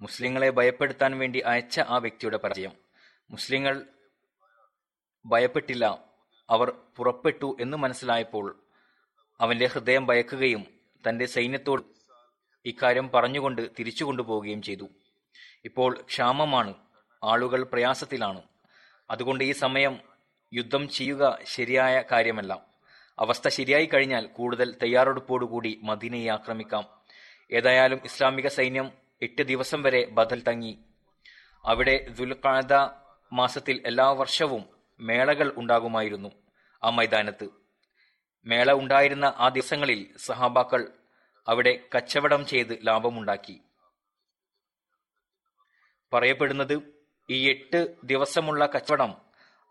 മുസ്ലിങ്ങളെ 0.00 0.50
ഭയപ്പെടുത്താൻ 0.50 1.18
വേണ്ടി 1.18 1.40
അയച്ച 1.40 1.80
ആ 1.80 1.96
വ്യക്തിയുടെ 1.98 2.36
പരാജയം. 2.36 2.72
മുസ്ലിങ്ങൾ 3.30 3.86
ഭയപ്പെട്ടില്ല 5.26 6.04
അവർ 6.50 6.72
പുറപ്പെട്ടു 6.96 7.56
എന്ന് 7.60 7.76
മനസ്സിലായപ്പോൾ 7.76 8.62
അവന്റെ 9.40 9.66
ഹൃദയം 9.66 10.06
ഭയക്കുകയും 10.06 10.66
തന്റെ 11.08 11.26
സൈന്യത്തോട് 11.26 11.82
ഇക്കാര്യം 12.66 13.10
പറഞ്ഞുകൊണ്ട് 13.14 13.70
തിരിച്ചു 13.78 14.04
കൊണ്ടുപോവുകയും 14.04 14.62
ചെയ്തു. 14.62 14.88
ഇപ്പോൾ 15.64 16.00
ക്ഷാമമാണ് 16.00 16.74
ആളുകൾ 17.24 17.62
പ്രയാസത്തിലാണ്. 17.64 18.42
അതുകൊണ്ട് 19.10 19.44
ഈ 19.44 19.52
സമയം 19.52 20.00
യുദ്ധം 20.54 20.88
ചെയ്യുക 20.88 21.38
ശരിയായ 21.44 22.04
കാര്യമല്ല. 22.12 22.71
അവസ്ഥ 23.18 23.48
ശരിയായി 23.48 23.86
കഴിഞ്ഞാൽ 23.86 24.26
കൂടുതൽ 24.26 24.78
തയ്യാറെടുപ്പോടുകൂടി 24.82 25.80
മദീനയെ 25.82 26.28
ആക്രമിക്കാം. 26.28 27.02
ഏതായാലും 27.52 28.00
ഇസ്ലാമിക 28.04 28.48
സൈന്യം 28.48 28.92
എട്ട് 29.22 29.42
ദിവസം 29.42 29.82
വരെ 29.82 30.06
ബദൽ 30.06 30.42
തങ്ങി. 30.42 30.78
അവിടെ 31.64 32.08
ദുൽഖാദ 32.08 32.72
മാസത്തിൽ 33.32 33.82
എല്ലാ 33.86 34.10
വർഷവും 34.10 34.64
മേളകൾ 35.00 35.52
ഉണ്ടാകുമായിരുന്നു 35.56 36.28
ആ 36.84 36.90
മൈതാനത്ത്. 36.90 37.48
മേള 38.46 38.72
ഉണ്ടായിരുന്ന 38.72 39.24
ആ 39.24 39.48
ദിവസങ്ങളിൽ 39.48 40.18
സഹാബാക്കൾ 40.18 40.88
അവിടെ 41.48 41.84
കച്ചവടം 41.96 42.46
ചെയ്ത് 42.46 42.86
ലാഭമുണ്ടാക്കി. 42.86 43.60
പറയപ്പെടുന്നത് 46.12 46.82
ഈ 47.30 47.50
എട്ട് 47.50 47.94
ദിവസമുള്ള 48.04 48.66
കച്ചവടം 48.66 49.14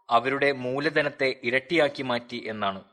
അവരുടെ 0.10 0.52
മൂലധനത്തെ 0.52 1.40
ഇരട്ടിയാക്കി 1.44 2.04
മാറ്റി 2.04 2.44
എന്നാണ്. 2.48 2.91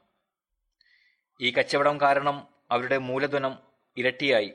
ഈ 1.41 1.51
കച്ചവടം 1.51 2.01
കാരണം 2.01 2.37
അവരുടെ 2.71 2.99
മൂലധനം 2.99 3.59
ഇരട്ടിയായി. 3.97 4.51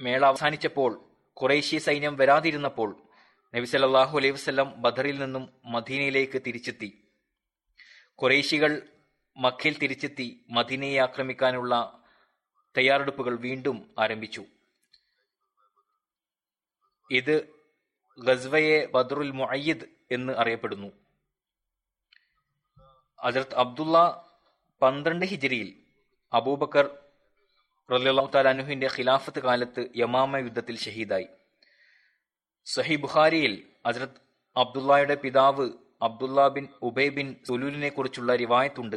മേള 0.00 0.24
അവസാനിച്ചപ്പോൾ 0.24 0.90
കുറേശ്യ 1.36 1.78
സൈന്യം 1.78 2.16
വരാതിരുന്നപ്പോൾ 2.16 2.90
നബി 3.54 3.64
സല്ലല്ലാഹു 3.64 4.18
അലൈഹി 4.18 4.32
വസല്ലം 4.32 4.68
ബദറിൽ 4.82 5.18
നിന്നും 5.18 5.44
മദീനയിലേക്ക് 5.64 6.38
തിരിച്ചെത്തി. 6.46 6.90
കുറേശികൾ 8.14 8.72
മഖിൽ 9.36 9.78
തിരിച്ചെത്തി 9.78 10.46
മദീനയെ 10.50 10.98
ആക്രമിക്കാനുള്ള 10.98 11.74
തയ്യാറെടുപ്പുകൾ 12.76 13.34
വീണ്ടും 13.36 13.94
ആരംഭിച്ചു. 13.98 14.42
ഇത് 17.10 17.36
ഗസ്വയെ 18.18 18.86
ബദറുൽ 18.86 19.30
മുഅയ്യിദ് 19.30 19.86
എന്ന് 20.12 20.32
അറിയപ്പെടുന്നു. 20.32 20.90
ഹജറത്ത് 23.24 23.54
അബ്ദുള്ള 23.54 23.96
പന്ത്രണ്ട് 24.82 25.26
ഹിജരിയിൽ 25.26 25.70
അബൂബക്കർ 26.32 26.98
റലിയല്ലാഹു 27.92 28.30
താലാനുഹിന്റെ 28.34 28.88
ഖിലാഫത്ത് 28.98 29.42
കാലത്ത് 29.42 29.88
യമാമ 29.96 30.36
യുദ്ധത്തിൽ 30.36 30.78
ഷഹീദായി. 30.78 31.26
സഹി 32.64 32.96
ബുഖാരിയിൽ 32.96 33.66
അജറത് 33.86 34.20
അബ്ദുള്ളയുടെ 34.56 35.14
പിതാവ് 35.14 35.70
അബ്ദുള്ള 36.02 36.48
ബിൻ 36.48 36.68
ഉബൈ 36.82 37.08
ബിൻ 37.08 37.36
സുലൂലിനെ 37.48 37.88
കുറിച്ചുള്ള 37.88 38.36
റിവായത്തുണ്ട്. 38.36 38.96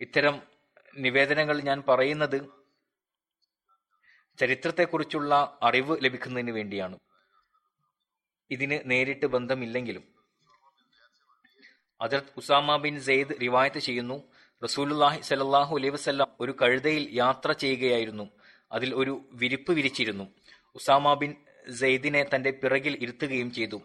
ഇത്തരം 0.00 0.42
നിവേദനങ്ങൾ 0.96 1.60
ഞാൻ 1.60 1.82
പറയുന്നത് 1.88 2.50
ചരിത്രത്തെക്കുറിച്ചുള്ള 4.38 5.58
അറിവ് 5.62 5.96
ലഭിക്കുന്നതിന് 6.00 6.50
വേണ്ടിയാണ്. 6.50 6.98
ഇതിന് 8.50 8.90
നേരിട്ട് 8.90 9.26
ബന്ധമില്ലെങ്കിലും. 9.26 10.04
അജറത് 12.00 12.32
ഉസാമ 12.36 12.76
ബിൻ 12.76 13.00
സെയ്ദ് 13.00 13.40
റിവായത്ത് 13.40 13.78
ചെയ്യുന്നു. 13.78 14.29
റസൂലുല്ലാഹി 14.64 15.20
സലല്ലാഹു 15.20 15.76
അലൈഹി 15.76 15.88
വസല്ലം 15.88 16.26
ഒരു 16.40 16.56
കഴുതയിൽ 16.62 17.08
യാത്ര 17.12 17.52
ചെയ്യുകയായിരുന്നു. 17.52 18.30
അതിൽ 18.72 18.94
ഒരു 18.94 19.24
വിരിപ്പ് 19.32 19.72
വിരിച്ചിരുന്നു. 19.72 20.24
ഉസാമ 20.74 21.14
ബിൻ 21.14 21.34
സെയ്ദിനെ 21.78 22.26
തന്റെ 22.34 22.50
പിറകിൽ 22.50 22.98
ഇരുത്തുകയും 23.00 23.52
ചെയ്തു. 23.52 23.82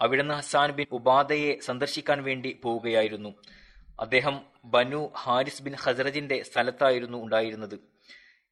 അവിടുന്ന് 0.00 0.34
ഹസാൻ 0.34 0.72
ബിൻ 0.72 0.86
ഉബാദയെ 0.92 1.58
സന്ദർശിക്കാൻ 1.58 2.22
വേണ്ടി 2.22 2.60
പോവുകയായിരുന്നു. 2.62 3.34
അദ്ദേഹം 4.00 4.40
ബനു 4.64 5.12
ഹാരിസ് 5.16 5.62
ബിൻ 5.62 5.74
ഹസറജിന്റെ 5.74 6.42
സ്ഥലത്തായിരുന്നു 6.42 7.18
ഉണ്ടായിരുന്നത്. 7.18 7.80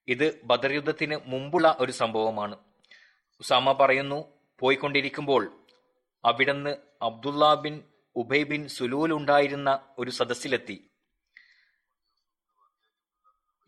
ഇത് 0.09 0.40
ബദർ 0.44 0.72
യുദ്ധത്തിന് 0.72 1.16
മുമ്പുള്ള 1.26 1.76
ഒരു 1.81 1.92
സംഭവമാണ്. 1.92 2.57
ഉസാമ 3.40 3.72
പറയുന്നു 3.72 4.24
പോയിക്കൊണ്ടിരിക്കുമ്പോൾ 4.59 5.52
അവിടുന്ന് 6.24 6.76
Abdullah 7.02 7.55
bin 7.55 7.83
Ubayy 8.16 8.42
bin 8.42 8.68
Salul 8.68 9.12
ഉണ്ടായിരുന്ന 9.12 9.81
ഒരു 9.98 10.11
സദസ്സിലെത്തി. 10.11 10.91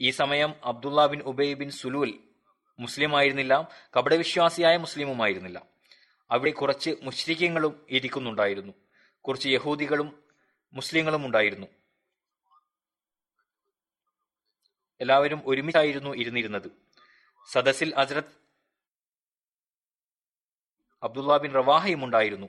ഈ 0.00 0.10
സമയം 0.10 0.54
Abdullah 0.64 1.06
bin 1.06 1.20
Ubayy 1.20 1.54
bin 1.54 1.70
Salul 1.70 2.18
മുസ്ലിം 2.78 3.16
ആയിരുന്നില്ല 3.16 3.68
കപടവിശ്വാസിയായ 3.96 4.76
മുസ്ലിമുമായിരുന്നില്ല. 4.76 5.66
അവിടെ 6.30 6.50
കുറച്ച് 6.50 6.96
മുസ്ലിക്കങ്ങളും 7.02 7.86
ഇരിക്കുന്നുണ്ടായിരുന്നു. 7.90 8.72
കുറച്ച് 9.20 9.48
യഹൂദികളും 9.48 10.22
മുസ്ലിങ്ങളും 10.72 11.26
ഉണ്ടായിരുന്നു. 11.26 11.66
എല്ലാവരും 15.00 15.42
ഒരുമിച്ചായിരുന്നു 15.46 16.10
ഇരുന്നിരുന്നത്. 16.10 16.70
സദസ്സിൽ 17.52 17.94
അസരത് 17.96 18.44
അബ്ദുള്ള 21.02 21.36
ബിൻ 21.36 21.54
റവാഹയും 21.54 22.04
ഉണ്ടായിരുന്നു. 22.04 22.46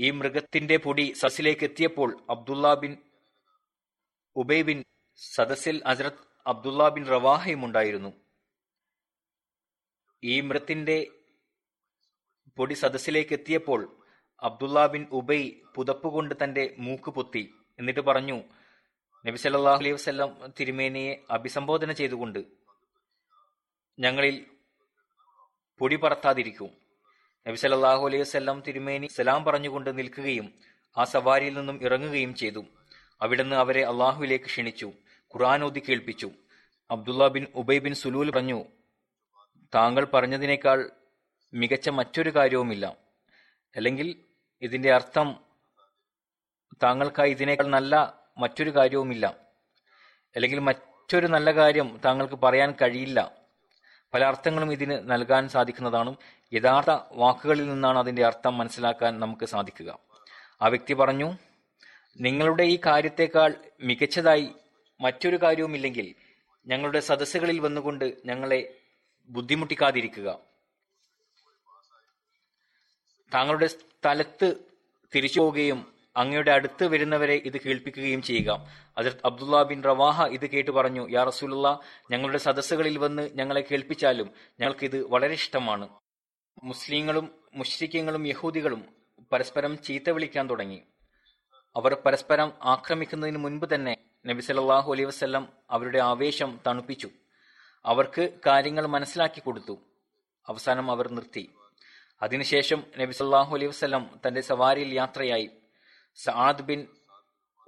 ഈ 0.00 0.10
മൃഗത്തിന്റെ 0.10 0.76
പൊടി 0.76 1.12
സസിലേക്ക് 1.12 1.64
എത്തിയപ്പോൾ 1.64 2.26
അബ്ദുള്ള 2.30 2.74
ബിൻ 2.74 2.96
ഉബൈ 4.36 4.62
ബിൻ 4.62 4.84
സദസ്സിൽ 5.18 5.82
അസ്രത് 5.86 6.24
അബ്ദുള്ള 6.46 6.88
ബിൻ 6.88 7.06
റവാഹയും 7.06 7.64
ഉണ്ടായിരുന്നു. 7.64 8.12
ഈ 10.24 10.40
മൃത്തിന്റെ 10.40 11.06
പൊടി 12.56 12.74
സദസ്സിലേക്ക് 12.74 13.32
എത്തിയപ്പോൾ 13.32 13.98
അബ്ദുള്ള 14.42 14.86
ബിൻ 14.86 15.06
ഉബൈ 15.12 15.50
പുതപ്പുകൊണ്ട് 15.74 16.34
തന്റെ 16.44 16.74
മൂക്ക് 16.78 17.10
പൊത്തി. 17.10 17.54
എന്നിട്ട് 17.78 18.00
പറഞ്ഞു 18.00 18.42
നബി 19.26 19.36
സല്ലല്ലാഹു 19.36 19.78
അലൈഹി 19.78 19.92
വസല്ലം 19.92 20.52
തിരുമേനിയെ 20.60 21.24
അഭിസംബോധന 21.30 21.92
ചെയ്തുകൊണ്ട് 21.92 22.38
ഞങ്ങളിൽ 23.98 24.46
പൊടി 25.78 25.96
പറത്താതിരിക്കും. 25.96 26.70
നബി 27.46 27.56
സല്ലല്ലാഹു 27.56 28.06
അലൈഹി 28.06 28.22
വസല്ലം 28.22 28.60
തിരുമേനി 28.60 29.06
സലാം 29.06 29.44
പറഞ്ഞുകൊണ്ട് 29.44 29.98
നിൽക്കുകയും 29.98 30.52
ആ 30.98 31.04
സവാരിയിൽ 31.04 31.54
നിന്നും 31.58 31.82
ഇറങ്ങുകയും 31.82 32.34
ചെയ്തു. 32.34 32.64
അവിടുന്ന് 33.22 33.56
അവരെ 33.56 33.84
അള്ളാഹുവിലേക്ക് 33.86 34.44
ക്ഷണിച്ചു. 34.44 34.92
ഓതി 35.62 35.82
കേൾപ്പിച്ചു. 35.88 36.30
Abdullah 36.90 37.28
bin 37.28 37.46
Ubayy 37.54 37.78
bin 37.78 37.94
Salul 37.94 38.30
പറഞ്ഞു 38.30 38.64
താങ്കൾ 39.74 40.04
പറഞ്ഞതിനേക്കാൾ 40.04 40.90
മികച്ച 41.54 41.88
മറ്റൊരു 41.88 42.30
കാര്യവുമില്ല. 42.30 42.96
അല്ലെങ്കിൽ 43.76 44.24
ഇതിന്റെ 44.62 44.92
അർത്ഥം 44.92 45.36
താങ്കൾക്കായി 46.82 47.30
ഇതിനേക്കാൾ 47.30 47.66
നല്ല 47.66 48.20
മറ്റൊരു 48.38 48.70
കാര്യവുമില്ല. 48.70 49.26
അല്ലെങ്കിൽ 50.36 50.58
മറ്റൊരു 50.58 51.26
നല്ല 51.26 51.50
കാര്യം 51.50 52.00
താങ്കൾക്ക് 52.04 52.34
പറയാൻ 52.34 52.74
കഴിയില്ല. 52.82 53.36
പല 54.14 54.24
അർത്ഥങ്ങളും 54.24 54.72
ഇതിന് 54.72 55.10
നൽകാൻ 55.10 55.48
സാധിക്കുന്നതാണ്. 55.48 56.16
യഥാർത്ഥ 56.52 56.90
വാക്കുകളിൽ 57.12 57.68
നിന്നാണ് 57.68 57.98
അതിന്റെ 57.98 58.26
അർത്ഥം 58.26 58.58
മനസ്സിലാക്കാൻ 58.58 59.20
നമുക്ക് 59.20 59.46
സാധിക്കുക. 59.46 59.98
ആ 60.62 60.68
വ്യക്തി 60.68 60.94
പറഞ്ഞു 60.94 61.32
നിങ്ങളുടെ 62.20 62.62
ഈ 62.62 62.78
കാര്യത്തെക്കാൾ 62.86 63.54
മികച്ചതായി 63.80 64.48
മറ്റൊരു 65.00 65.36
കാര്യവുമില്ലെങ്കിൽ 65.36 66.14
ഞങ്ങളുടെ 66.66 67.00
സദസ്സുകളിൽ 67.00 67.58
വന്നുകൊണ്ട് 67.58 68.16
ഞങ്ങളെ 68.26 68.74
ബുദ്ധിമുട്ടിക്കാതിരിക്കുക. 69.28 70.38
താങ്കളുടെ 73.34 73.66
സ്ഥലത്ത് 73.66 74.54
തിരിച്ചു 75.14 75.40
പോവുകയും 75.40 75.94
അങ്ങയുടെ 76.16 76.50
അടുത്ത് 76.50 76.86
വരുന്നവരെ 76.86 77.34
ഇത് 77.34 77.60
കേൾപ്പിക്കുകയും 77.60 78.22
ചെയ്യുക. 78.22 78.68
അതിർത്ത് 78.98 79.20
അബ്ദുല്ല 79.24 79.62
ബിൻ 79.62 79.84
റവാഹ 79.84 80.26
ഇത് 80.26 80.50
കേട്ട് 80.50 80.70
പറഞ്ഞു 80.70 81.08
യാ 81.10 81.24
റസൂലുള്ള 81.24 81.80
ഞങ്ങളുടെ 82.10 82.38
സദസ്സുകളിൽ 82.38 82.98
വന്ന് 82.98 83.30
ഞങ്ങളെ 83.34 83.60
കേൾപ്പിച്ചാലും 83.60 84.30
ഞങ്ങൾക്ക് 84.60 84.84
ഇത് 84.84 85.04
വളരെ 85.04 85.32
ഇഷ്ടമാണ്. 85.32 85.88
മുസ്ലിങ്ങളും 86.64 87.34
മുഷ്രിക്കങ്ങളും 87.54 88.26
യഹൂദികളും 88.26 88.84
പരസ്പരം 89.32 89.82
ചീത്ത 89.82 90.10
വിളിക്കാൻ 90.10 90.50
തുടങ്ങി. 90.50 90.82
അവർ 91.76 91.94
പരസ്പരം 92.06 92.52
ആക്രമിക്കുന്നതിന് 92.62 93.38
മുൻപ് 93.38 93.74
തന്നെ 93.74 93.96
നബി 94.26 94.40
സല്ലാഹു 94.40 94.92
അലൈ 94.92 95.04
വസല്ലം 95.04 95.52
അവരുടെ 95.70 95.98
ആവേശം 95.98 96.60
തണുപ്പിച്ചു. 96.66 97.10
അവർക്ക് 97.84 98.40
കാര്യങ്ങൾ 98.46 98.86
മനസ്സിലാക്കി 98.86 99.40
കൊടുത്തു. 99.40 99.78
അവസാനം 100.48 100.90
അവർ 100.90 101.08
നിർത്തി. 101.08 101.54
അതിനുശേഷം 102.22 102.84
നബി 102.98 103.12
സല്ലാഹു 103.12 103.54
അലൈഹി 103.54 103.70
വസല്ലം 103.70 104.20
തന്റെ 104.26 104.40
സവാരിയിൽ 104.40 104.94
യാത്രയായി. 104.94 105.50
സആദ് 106.14 106.62
ബിൻ 106.62 106.86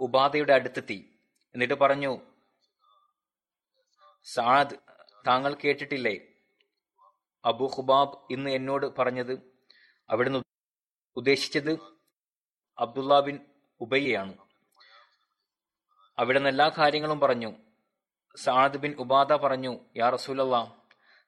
ഉബാദയുടെ 0.00 0.52
അടുത്തെത്തി. 0.52 1.18
എന്നിട്ട് 1.54 1.74
പറഞ്ഞു 1.74 2.20
സആദ് 4.24 4.74
താങ്കൾ 5.26 5.54
കേട്ടിട്ടില്ലേ? 5.54 6.20
അബു 7.44 7.70
ഖുബാബ് 7.76 8.18
ഇന്ന് 8.30 8.50
എന്നോട് 8.50 8.96
പറഞ്ഞത് 8.98 9.32
അവിടുന്ന് 10.10 10.38
ഉദ്ദേശിച്ചത് 11.16 11.78
അബ്ദുല്ല 12.78 13.20
ബിൻ 13.20 13.38
ഉബയ്യയാണ് 16.20 16.48
അവിടുന്ന് 16.48 16.48
എല്ലാ 16.48 16.68
കാര്യങ്ങളും 16.78 17.20
പറഞ്ഞു. 17.20 17.56
സാദ് 18.36 18.76
ബിൻ 18.76 18.94
ഉബാദ 18.98 19.32
പറഞ്ഞു 19.32 19.78
യാ 19.96 20.10
റസൂലല്ല 20.10 20.86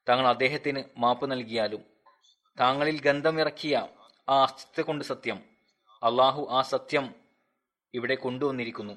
താങ്കൾ 0.09 0.29
അദ്ദേഹത്തിന് 0.29 0.85
മാപ്പ് 0.99 1.31
നൽകിയാലും. 1.31 1.85
താങ്കളിൽ 2.61 3.01
ഗന്ധം 3.01 3.41
ഇറക്കിയ 3.41 3.89
ആ 4.29 4.43
അസ്തിത്വ 4.43 4.87
കൊണ്ട് 4.87 5.05
സത്യം. 5.05 5.39
അള്ളാഹു 6.03 6.47
ആ 6.51 6.63
സത്യം 6.63 7.15
ഇവിടെ 7.95 8.15
കൊണ്ടുവന്നിരിക്കുന്നു. 8.15 8.95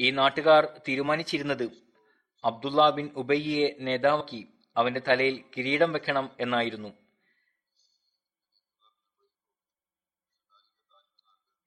ഈ 0.00 0.10
നാട്ടുകാർ 0.10 0.80
തീരുമാനിച്ചിരുന്നത് 0.88 1.70
അബ്ദുല്ല 2.44 2.90
ബിൻ 2.90 3.10
ഉബയ്യയെ 3.16 3.76
നേതാവാക്കി 3.80 4.48
അവന്റെ 4.76 5.00
തലയിൽ 5.08 5.44
കിരീടം 5.56 5.92
വെക്കണം 5.92 6.30
എന്നായിരുന്നു. 6.40 7.05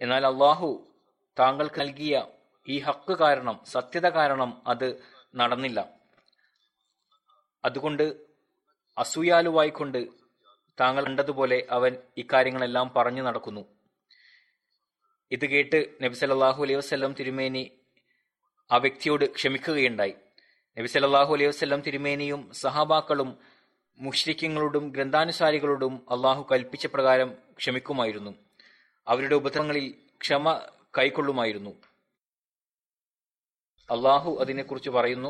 എന്നാൽ 0.01 0.25
അള്ളാഹു 0.25 0.95
താങ്കൾക്ക് 1.39 1.81
നൽകിയ 1.81 2.25
ഈ 2.67 2.79
ഹക്ക് 2.79 3.13
കാരണം 3.13 3.61
സത്യത 3.65 4.09
കാരണം 4.09 4.61
അത് 4.67 5.03
നടന്നില്ല. 5.35 5.89
അതുകൊണ്ട് 7.65 8.03
അസൂയാലുവായിക്കൊണ്ട് 8.97 10.07
താങ്കൾ 10.79 11.05
കണ്ടതുപോലെ 11.05 11.67
അവൻ 11.71 11.97
ഇക്കാര്യങ്ങളെല്ലാം 12.17 12.93
പറഞ്ഞു 12.97 13.21
നടക്കുന്നു. 13.21 13.63
ഇത് 15.31 15.45
കേട്ട് 15.45 15.95
നബി 16.03 16.13
സല്ലല്ലാഹു 16.13 16.63
അലൈഹി 16.63 16.77
വസല്ലം 16.77 17.13
തിരുമേനി 17.13 17.71
ആ 18.71 18.77
വ്യക്തിയോട് 18.77 19.25
ക്ഷമിക്കുകയുണ്ടായി. 19.33 20.15
നബി 20.77 20.87
സല്ലല്ലാഹു 20.87 21.33
അലൈഹി 21.33 21.49
വസല്ലം 21.49 21.81
തിരുമേനിയും 21.81 22.53
സഹാബാക്കളും 22.53 23.37
മുഷ്രിക്കങ്ങളോടും 23.99 24.91
ഗ്രന്ഥാനുസാരികളോടും 24.91 26.05
അള്ളാഹു 26.11 26.47
കൽപ്പിച്ച 26.51 26.87
പ്രകാരം 26.87 27.31
ക്ഷമിക്കുമായിരുന്നു. 27.57 28.48
അവരുടെ 29.07 29.35
ഉപദ്രവങ്ങളിൽ 29.35 29.95
ക്ഷമ 30.21 30.67
കൈക്കൊള്ളുമായിരുന്നു. 30.97 31.69
അള്ളാഹു 33.89 34.37
അതിനെക്കുറിച്ച് 34.41 34.89
പറയുന്നു 34.89 35.29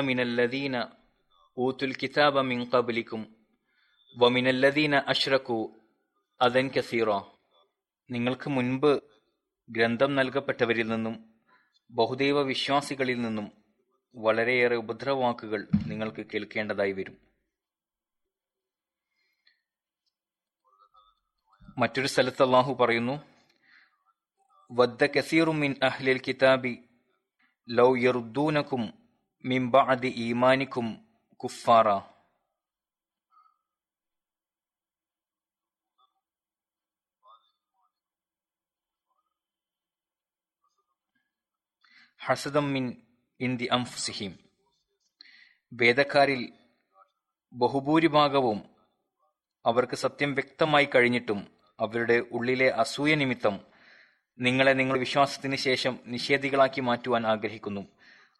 മിനല്ലദീന 0.00 0.86
ഊത്തുൽ 1.58 1.94
കിതാബ 1.94 2.40
മിൻ 2.40 2.66
വമിനല്ലദീന 4.16 4.98
അതൻ 6.40 6.68
കസീറോ. 6.68 7.38
നിങ്ങൾക്ക് 8.10 8.50
മുൻപ് 8.50 9.02
ഗ്രന്ഥം 9.70 10.14
നൽകപ്പെട്ടവരിൽ 10.14 10.88
നിന്നും 10.88 11.34
ബഹുദൈവ 11.90 12.42
വിശ്വാസികളിൽ 12.42 13.20
നിന്നും 13.20 13.52
വളരെയേറെ 14.16 14.76
ഉപദ്രവവാക്കുകൾ 14.76 15.68
നിങ്ങൾക്ക് 15.86 16.26
കേൾക്കേണ്ടതായി 16.26 16.92
വരും. 16.92 17.25
മറ്റൊരു 21.76 22.08
സ്ഥലത്ത് 22.12 22.42
അള്ളാഹു 22.42 22.72
പറയുന്നു 22.74 23.14
വദ്ദ 24.70 25.04
കസീറുമിൻ 25.14 25.72
അഹ്ലിൽ 25.88 26.20
കിതാബി 26.26 26.74
ലൗ 27.68 27.90
യറുദ്ദൂനക്കും 28.04 28.82
മിൻ 29.44 29.64
ബഅദി 29.74 30.10
ഈമാനിക്കും 30.26 30.86
കുഫാറ 31.40 31.88
ഹസദം 42.20 42.66
മിൻ 42.72 42.84
ഇന്ദി 43.40 43.66
അംഫുസിഹിം 43.68 44.32
വേദക്കാരിൽ 45.72 46.42
ബഹുഭൂരിഭാഗവും 47.52 48.58
അവർക്ക് 49.64 49.96
സത്യം 49.96 50.30
വ്യക്തമായി 50.34 50.88
കഴിഞ്ഞിട്ടും 50.94 51.40
അവരുടെ 51.80 52.22
ഉള്ളിലെ 52.32 52.68
അസൂയ 52.70 53.14
നിമിത്തം 53.14 53.60
നിങ്ങളെ 54.38 54.72
നിങ്ങളുടെ 54.72 55.00
വിശ്വാസത്തിന് 55.00 55.56
ശേഷം 55.56 55.98
നിഷേധികളാക്കി 56.06 56.80
മാറ്റുവാൻ 56.80 57.26
ആഗ്രഹിക്കുന്നു. 57.26 57.86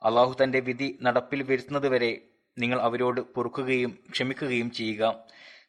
അള്ളാഹു 0.03 0.37
തന്റെ 0.43 0.61
വിധി 0.61 0.99
നടപ്പിൽ 1.03 1.43
വരുത്തുന്നതുവരെ 1.43 2.28
നിങ്ങൾ 2.59 2.80
അവരോട് 2.80 3.20
പൊറുക്കുകയും 3.20 3.99
ക്ഷമിക്കുകയും 4.11 4.70
ചെയ്യുക. 4.70 5.24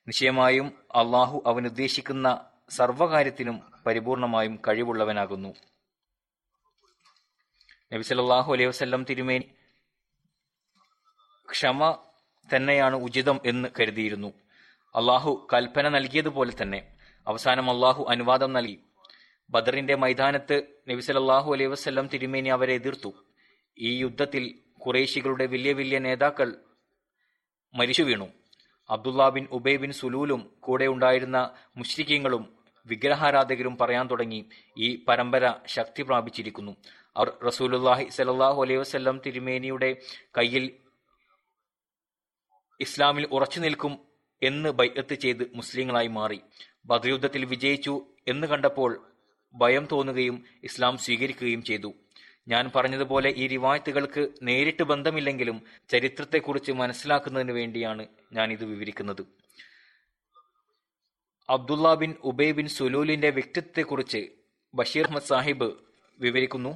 നിശ്ചയമായും 0.08 0.74
അള്ളാഹു 0.96 1.44
അവനുദ്ദേശിക്കുന്ന 1.46 2.28
സർവകാര്യത്തിനും 2.70 3.62
പരിപൂർണമായും 3.86 4.60
കഴിവുള്ളവനാകുന്നു. 4.68 5.56
നബി 7.94 8.02
സല്ലല്ലാഹു 8.02 8.54
അലൈഹി 8.54 8.70
വസല്ലം 8.70 9.04
തിരുമേനി 9.04 9.48
ക്ഷമ 11.52 11.98
തന്നെയാണ് 12.56 12.96
ഉചിതം 12.96 13.40
എന്ന് 13.46 13.70
കരുതിയിരുന്നു. 13.80 14.34
അള്ളാഹു 14.96 15.48
കൽപ്പന 15.54 15.90
നൽകിയതുപോലെ 15.90 16.54
തന്നെ 16.62 16.97
അവസാനം 17.28 17.70
അള്ളാഹു 17.70 18.06
അനുവാദം 18.10 18.54
നൽകി. 18.54 18.78
ബദറിന്റെ 19.50 19.96
മൈതാനത്ത് 19.96 20.64
നബി 20.90 21.02
സല്ലല്ലാഹു 21.02 21.54
അലൈഹി 21.54 21.70
വസല്ലം 21.70 22.08
തിരുമേനി 22.08 22.50
അവരെ 22.50 22.74
എതിർത്തു. 22.74 23.14
ഈ 23.80 23.98
യുദ്ധത്തിൽ 23.98 24.44
കുറേശികളുടെ 24.80 25.46
വലിയ 25.46 25.74
വലിയ 25.74 26.00
നേതാക്കൾ 26.00 26.56
മരിച്ചു 27.76 28.04
വീണു. 28.04 28.28
അബ്ദുള്ള 28.90 29.30
ബിൻ 29.30 29.48
ഉബൈ 29.52 29.78
ബിൻ 29.78 29.92
സുലൂലും 29.92 30.42
കൂടെ 30.60 30.86
ഉണ്ടായിരുന്ന 30.86 31.38
മുഷ്രിഖ്യങ്ങളും 31.78 32.44
വിഗ്രഹാരാധകരും 32.88 33.78
പറയാൻ 33.78 34.08
തുടങ്ങി. 34.12 34.50
ഈ 34.78 35.04
പരമ്പര 35.08 35.54
ശക്തി 35.68 36.02
പ്രാപിച്ചിരിക്കുന്നു. 36.04 36.76
അവർ 37.18 37.34
റസൂലുല്ലാഹി 37.46 38.06
സലല്ലാഹു 38.10 38.62
അലൈഹി 38.64 38.80
വസല്ലം 38.80 39.22
തിരുമേനിയുടെ 39.26 39.90
കയ്യിൽ 40.38 40.66
ഇസ്ലാമിൽ 42.80 43.28
ഉറച്ചു 43.32 43.60
നിൽക്കും 43.60 44.00
എന്ന് 44.44 44.70
ബൈഅത്ത് 44.70 45.14
ചെയ്ത് 45.14 45.44
മുസ്ലിങ്ങളായി 45.56 46.08
മാറി. 46.08 46.42
ബദർ 46.90 47.10
യുദ്ധത്തിൽ 47.14 47.44
വിജയിച്ചു 47.54 47.94
എന്ന് 48.32 48.48
കണ്ടപ്പോൾ 48.48 48.92
ഭയം 49.56 49.88
തോന്നുകയും 49.92 50.36
ഇസ്ലാം 50.68 50.96
സ്വീകരിക്കുകയും 51.06 51.62
ചെയ്തു. 51.70 51.90
ഞാൻ 52.52 52.66
പറഞ്ഞതുപോലെ 52.76 53.30
ഈ 53.42 53.48
റിവായത്തുകൾക്ക് 53.48 54.24
നേരിട്ട് 54.48 54.84
ബന്ധമില്ലെങ്കിലും 54.92 55.58
ചരിത്രത്തെക്കുറിച്ച് 55.92 56.72
മനസ്സിലാക്കുന്നതിന് 56.82 57.54
വേണ്ടിയാണ് 57.60 58.04
ഞാൻ 58.38 58.48
ഇത് 58.56 58.66
വിവരിക്കുന്നത്. 58.74 59.24
അബ്ദുള്ള 61.50 61.94
ബിൻ 62.02 62.16
ഉബൈ 62.32 62.50
ബിൻ 62.52 62.68
സുലൂലിന്റെ 62.78 63.30
വ്യക്തിത്വത്തെക്കുറിച്ച് 63.30 64.22
ബഷീർ 64.74 65.06
അഹമ്മദ് 65.06 65.30
സാഹിബ് 65.32 65.70
വിവരിക്കുന്നു. 66.20 66.74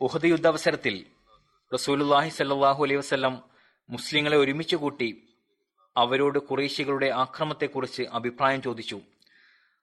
ഉഹദ് 0.00 0.28
യുദ്ധാവസരത്തിൽ 0.34 0.94
റസൂലുല്ലാഹി 1.72 2.30
സല്ലാഹു 2.38 2.80
അലൈഹി 2.84 3.28
മുസ്ലിങ്ങളെ 3.88 4.36
ഒരുമിച്ച് 4.36 4.76
കൂട്ടി 4.76 5.08
അവരോട് 5.96 6.38
കുറേശികളുടെ 6.38 7.06
ആക്രമത്തെക്കുറിച്ച് 7.06 8.02
അഭിപ്രായം 8.02 8.62
ചോദിച്ചു. 8.62 9.00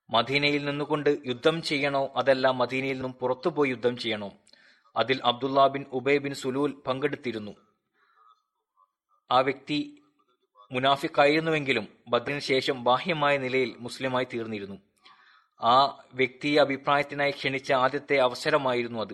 മദീനയിൽ 0.09 0.65
നിന്നുകൊണ്ട് 0.65 1.17
യുദ്ധം 1.25 1.61
ചെയ്യണോ 1.61 2.13
അതല്ല 2.15 2.47
മദീനയിൽ 2.47 2.93
നിന്നും 2.93 3.13
പുറത്തുപോയി 3.13 3.69
യുദ്ധം 3.69 3.97
ചെയ്യണോ? 3.97 4.31
അതിൽ 4.97 5.21
Abdullah 5.25 5.67
bin 5.67 5.85
Ubayy 5.93 6.17
bin 6.17 6.33
Salul 6.33 6.71
പങ്കെടുത്തിരുന്നു. 6.87 7.55
ആ 9.31 9.39
വ്യക്തി 9.39 10.01
മുനാഫിക്കായിരുന്നുവെങ്കിലും 10.71 11.87
ബദ്രിന് 12.07 12.39
ശേഷം 12.39 12.83
ബാഹ്യമായ 12.83 13.37
നിലയിൽ 13.37 13.75
മുസ്ലിമായി 13.79 14.27
തീർന്നിരുന്നു. 14.33 14.77
ആ 15.61 16.03
വ്യക്തിയെ 16.13 16.61
അഭിപ്രായത്തിനായി 16.61 17.31
ക്ഷണിച്ച 17.31 17.71
ആദ്യത്തെ 17.71 18.17
അവസരമായിരുന്നു 18.17 18.99
അത്. 18.99 19.13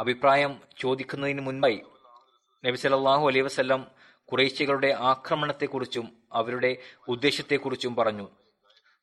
അഭിപ്രായം 0.00 0.60
ചോദിക്കുന്നതിന് 0.78 1.40
മുൻപായി 1.40 1.82
നബി 2.66 3.40
വസല്ലം 3.40 3.97
കുറേശ്യകളുടെ 4.32 4.96
ആക്രമണത്തെക്കുറിച്ചും 4.98 6.16
അവരുടെ 6.32 6.76
ഉദ്ദേശത്തെക്കുറിച്ചും 7.08 7.96
പറഞ്ഞു. 7.96 8.28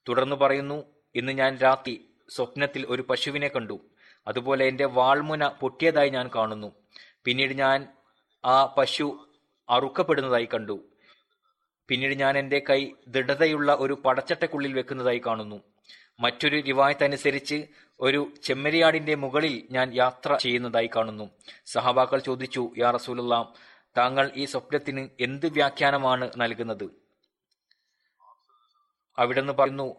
തുടർന്ന് 0.07 0.35
പറയുന്നു 0.35 0.83
ഇന്ന് 1.15 1.31
ഞാൻ 1.31 1.57
രാത്രി 1.57 2.05
സ്വപ്നത്തിൽ 2.29 2.85
ഒരു 2.89 3.01
പശുവിനെ 3.09 3.47
കണ്ടു. 3.47 3.79
അതുപോലെ 4.27 4.65
എന്റെ 4.65 4.85
വാൾമുന 4.85 5.47
പൊട്ടിയതായി 5.47 6.09
ഞാൻ 6.09 6.29
കാണുന്നു. 6.35 6.71
പിന്നീട് 7.23 7.53
ഞാൻ 7.53 7.87
ആ 8.45 8.65
പശു 8.65 9.27
അറുക്കപ്പെടുന്നതായി 9.69 10.47
കണ്ടു. 10.53 10.79
പിന്നീട് 11.87 12.13
ഞാൻ 12.13 12.37
എന്റെ 12.37 12.61
കൈ 12.69 12.91
ദൃഢതയുള്ള 13.07 13.75
ഒരു 13.79 13.93
പടച്ചട്ടക്കുള്ളിൽ 13.93 14.73
വെക്കുന്നതായി 14.73 15.21
കാണുന്നു. 15.25 15.61
മറ്റൊരു 16.19 16.61
റിവായത്ത് 16.61 17.03
അനുസരിച്ച് 17.03 17.67
ഒരു 17.99 18.33
ചെമ്മരിയാടിന്റെ 18.43 19.15
മുകളിൽ 19.15 19.67
ഞാൻ 19.71 19.93
യാത്ര 19.93 20.35
ചെയ്യുന്നതായി 20.35 20.89
കാണുന്നു. 20.95 21.29
സഹാബാക്കൾ 21.65 22.19
ചോദിച്ചു 22.19 22.71
യാ 22.77 22.91
റസൂലുള്ള 22.91 23.53
താങ്കൾ 23.97 24.31
ഈ 24.35 24.45
സ്വപ്നത്തിന് 24.45 25.09
എന്ത് 25.19 25.45
വ്യാഖ്യാനമാണ് 25.45 26.31
നൽകുന്നത്? 26.37 26.89
അവിടെന്ന് 29.17 29.53
പറയുന്നു 29.53 29.95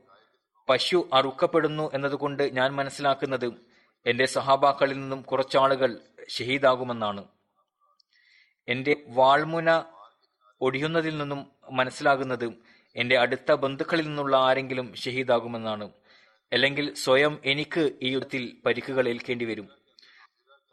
പശു 0.69 1.09
അറുക്കപ്പെടുന്നു 1.13 1.91
എന്നതുകൊണ്ട് 1.95 2.43
ഞാൻ 2.57 2.71
മനസ്സിലാക്കുന്നത് 2.73 3.53
എന്റെ 4.07 4.27
സഹാബാക്കളിൽ 4.27 5.01
നിന്നും 5.01 5.23
കുറച്ചാളുകൾ 5.23 5.99
ഷഹീദാകുമെന്നാണ്. 6.29 7.29
എന്റെ 8.69 8.97
വാൾമുന 9.09 9.85
ഒടിയുന്നതിൽ 10.61 11.19
നിന്നും 11.19 11.47
മനസ്സിലാകുന്നത് 11.71 12.53
എന്റെ 12.97 13.19
അടുത്ത 13.19 13.53
ബന്ധുക്കളിൽ 13.53 14.07
നിന്നുള്ള 14.07 14.37
ആരെങ്കിലും 14.37 14.95
ഷഹീദാകുമെന്നാണ്. 14.95 15.91
അല്ലെങ്കിൽ 16.53 16.95
സ്വയം 16.95 17.41
എനിക്ക് 17.45 17.93
ഈ 18.03 18.09
യുദ്ധത്തിൽ 18.09 18.63
പരിക്കുകൾ 18.67 19.09
ഏൽക്കേണ്ടി 19.09 19.45
വരും 19.45 19.69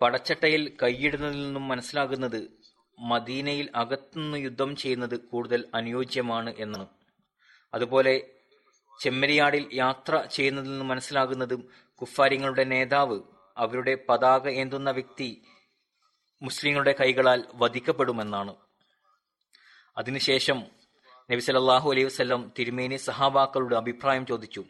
പടച്ചട്ടയിൽ 0.01 0.77
കൈയിടുന്നതിൽ 0.83 1.43
നിന്നും 1.43 1.67
മനസ്സിലാകുന്നത് 1.67 2.62
മദീനയിൽ 2.99 3.69
അകത്തുനിന്ന് 3.75 4.37
യുദ്ധം 4.37 4.75
ചെയ്യുന്നത് 4.75 5.19
കൂടുതൽ 5.19 5.67
അനുയോജ്യമാണ് 5.75 6.53
എന്നാണ്. 6.57 6.87
അതുപോലെ 7.73 8.29
ചെമ്മരിയാടിൽ 9.01 9.69
യാത്ര 9.73 10.23
ചെയ്യുന്നതിൽ 10.31 10.69
നിന്ന് 10.69 10.85
മനസ്സിലാകുന്നതും 10.85 11.69
കുഫാരിങ്ങളുടെ 12.01 12.63
നേതാവ് 12.63 13.19
അവരുടെ 13.57 13.97
പതാക 14.09 14.49
ഏന്തുന്ന 14.49 14.91
വ്യക്തി 14.91 15.41
മുസ്ലിങ്ങളുടെ 16.41 16.95
കൈകളാൽ 17.01 17.43
വധിക്കപ്പെടുമെന്നാണ്. 17.53 18.55
അതിനുശേഷം 19.97 20.63
നബി 21.31 21.39
സല്ലല്ലാഹു 21.39 21.91
അലൈഹി 21.91 22.05
വസല്ലം 22.05 22.51
തിരുമേനി 22.59 22.95
സഹാബാക്കളുടെ 22.95 23.75
അഭിപ്രായം 23.75 24.25
ചോദിച്ചു. 24.25 24.65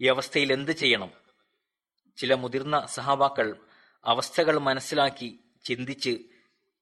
ഈ 0.00 0.06
അവസ്ഥയിൽ 0.06 0.52
എന്ത് 0.52 0.72
ചെയ്യണം? 0.72 1.10
ചില 2.16 2.34
മുതിർന്ന 2.34 2.86
സഹാബാക്കൾ 2.86 3.56
അവസ്ഥകൾ 4.06 4.58
മനസ്സിലാക്കി 4.58 5.38
ചിന്തിച്ച് 5.64 6.18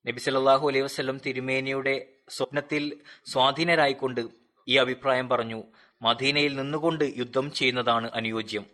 നബി 0.07 0.19
സല്ലല്ലാഹു 0.19 0.69
അലൈഹി 0.69 0.83
വസ്ലം 0.83 1.21
തിരുമേനിയുടെ 1.27 2.07
സ്വപ്നത്തിൽ 2.29 2.97
സ്വാധീനരായിക്കൊണ്ട് 3.27 4.29
ഈ 4.69 4.77
അഭിപ്രായം 4.77 5.29
പറഞ്ഞു 5.29 5.63
മദീനയിൽ 6.03 6.57
നിന്നുകൊണ്ട് 6.57 7.05
യുദ്ധം 7.17 7.53
ചെയ്യുന്നതാണ് 7.53 8.11
അനുയോജ്യം. 8.15 8.65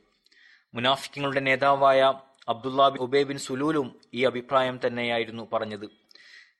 മുനാഫിക്കങ്ങളുടെ 0.75 1.41
നേതാവായ 1.41 2.15
അബ്ദുല്ലാ 2.49 2.87
ഉബേ 2.89 3.23
ബിൻ 3.23 3.39
സുലൂലും 3.39 4.01
ഈ 4.15 4.25
അഭിപ്രായം 4.25 4.81
തന്നെയായിരുന്നു 4.87 5.49
പറഞ്ഞത്. 5.53 5.87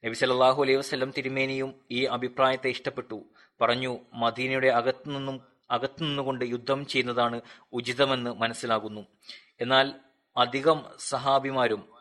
നബി 0.05 0.13
സല്ലാഹു 0.13 0.63
അലൈഹി 0.63 0.79
വസ്ലം 0.79 1.13
തിരുമേനിയും 1.17 1.75
ഈ 1.91 2.05
അഭിപ്രായത്തെ 2.05 2.69
ഇഷ്ടപ്പെട്ടു. 2.69 3.25
പറഞ്ഞു 3.61 3.99
മദീനയുടെ 4.15 4.69
അകത്തുനിന്നും 4.69 5.41
അകത്തുനിന്നുകൊണ്ട് 5.71 6.45
യുദ്ധം 6.45 6.87
ചെയ്യുന്നതാണ് 6.87 7.41
ഉചിതമെന്ന് 7.73 8.31
മനസ്സിലാകുന്നു. 8.31 9.07
എന്നാൽ 9.61 9.95
അധികം 10.37 10.85
സഹാബിമാരും 10.99 11.96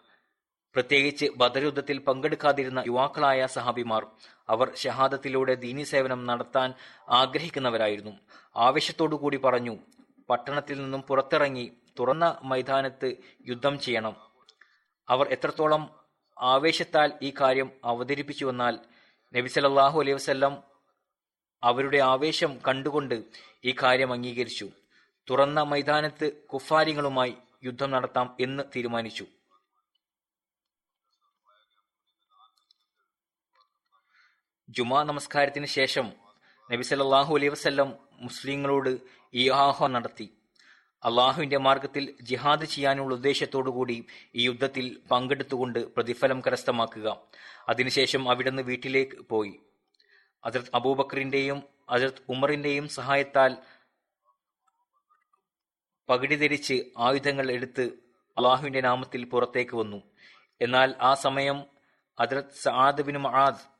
പ്രത്യേകിച്ച് 0.75 1.25
ബദരുദ്ധത്തിൽ 1.37 1.99
പങ്കെടുക്കാതിരുന്ന 1.99 2.83
യുവാക്കളായ 2.87 3.45
സഹാബിമാർ 3.45 4.05
അവർ 4.49 4.75
ഷഹാദത്തിലൂടെ 4.75 5.55
ദീനി 5.55 5.83
സേവനം 5.83 6.25
നടത്താൻ 6.25 6.73
ആഗ്രഹിക്കുന്നവരായിരുന്നു. 7.09 8.13
ആവശ്യത്തോടു 8.55 9.15
കൂടി 9.15 9.37
പറഞ്ഞു 9.37 9.77
പട്ടണത്തിൽ 10.29 10.81
നിന്നും 10.81 11.01
പുറത്തിറങ്ങി 11.01 11.71
തുറന്ന 11.99 12.37
മൈതാനത്ത് 12.43 13.15
യുദ്ധം 13.47 13.79
ചെയ്യണം. 13.79 14.15
അവർ 15.09 15.27
എത്രത്തോളം 15.27 15.83
ആവേശത്താൽ 16.41 17.11
ഈ 17.21 17.33
കാര്യം 17.41 17.71
അവതരിപ്പിച്ചുവെന്നാൽ 17.85 18.79
നബി 19.33 19.47
സല്ലല്ലാഹു 19.47 19.99
അലൈഹി 19.99 20.15
വസല്ലം 20.15 20.63
അവരുടെ 21.63 21.97
ആവേശം 21.97 22.57
കണ്ടുകൊണ്ട് 22.67 23.23
ഈ 23.65 23.75
കാര്യം 23.83 24.13
അംഗീകരിച്ചു. 24.13 24.69
തുറന്ന 25.29 25.61
മൈതാനത്ത് 25.61 26.31
കുഫാരിങ്ങളുമായി 26.33 27.33
യുദ്ധം 27.63 27.91
നടത്താം 27.91 28.35
എന്ന് 28.39 28.63
തീരുമാനിച്ചു. 28.75 29.25
ജുമാ 34.69 35.03
നമസ്കാരത്തിന് 35.03 35.65
ശേഷം 35.65 36.05
നബി 36.71 36.83
സല്ലല്ലാഹു 36.83 37.35
അലൈഹി 37.35 37.49
വസല്ലം 37.49 37.93
മുസ്ലിങ്ങളോട് 38.19 38.97
ഈ 39.33 39.49
ആഹ്വാനം 39.49 39.93
നടത്തി. 39.93 40.37
അള്ളാഹുവിന്റെ 41.03 41.57
മാർഗത്തിൽ 41.57 42.15
ജിഹാദ് 42.21 42.65
ചെയ്യാനുള്ള 42.65 43.13
ഉദ്ദേശത്തോടുകൂടി 43.15 44.05
ഈ 44.35 44.45
യുദ്ധത്തിൽ 44.45 44.85
പങ്കെടുത്തുകൊണ്ട് 45.11 45.79
പ്രതിഫലം 45.79 46.41
കരസ്ഥമാക്കുക. 46.47 47.07
അതിനുശേഷം 47.69 48.29
അവിടുന്ന് 48.29 48.63
വീട്ടിലേക്ക് 48.63 49.17
പോയി. 49.29 49.59
അതിർത്ത് 50.45 50.69
അബൂബക്കറിന്റെയും 50.73 51.63
അതിർത്ത് 51.89 52.25
ഉമറിന്റെയും 52.29 52.87
സഹായത്താൽ 52.87 53.57
പകിടി 56.09 56.35
ധരിച്ച് 56.35 56.83
ആയുധങ്ങൾ 56.97 57.51
എടുത്ത് 57.51 57.85
അള്ളാഹുവിന്റെ 58.37 58.81
നാമത്തിൽ 58.81 59.25
പുറത്തേക്ക് 59.25 59.75
വന്നു. 59.75 60.01
എന്നാൽ 60.61 60.95
ആ 61.01 61.13
സമയം 61.13 61.63
അതിർത്ത് 62.19 62.61
സആദ് 62.63 63.01
ബിൻ 63.01 63.17
മആദ് 63.17 63.74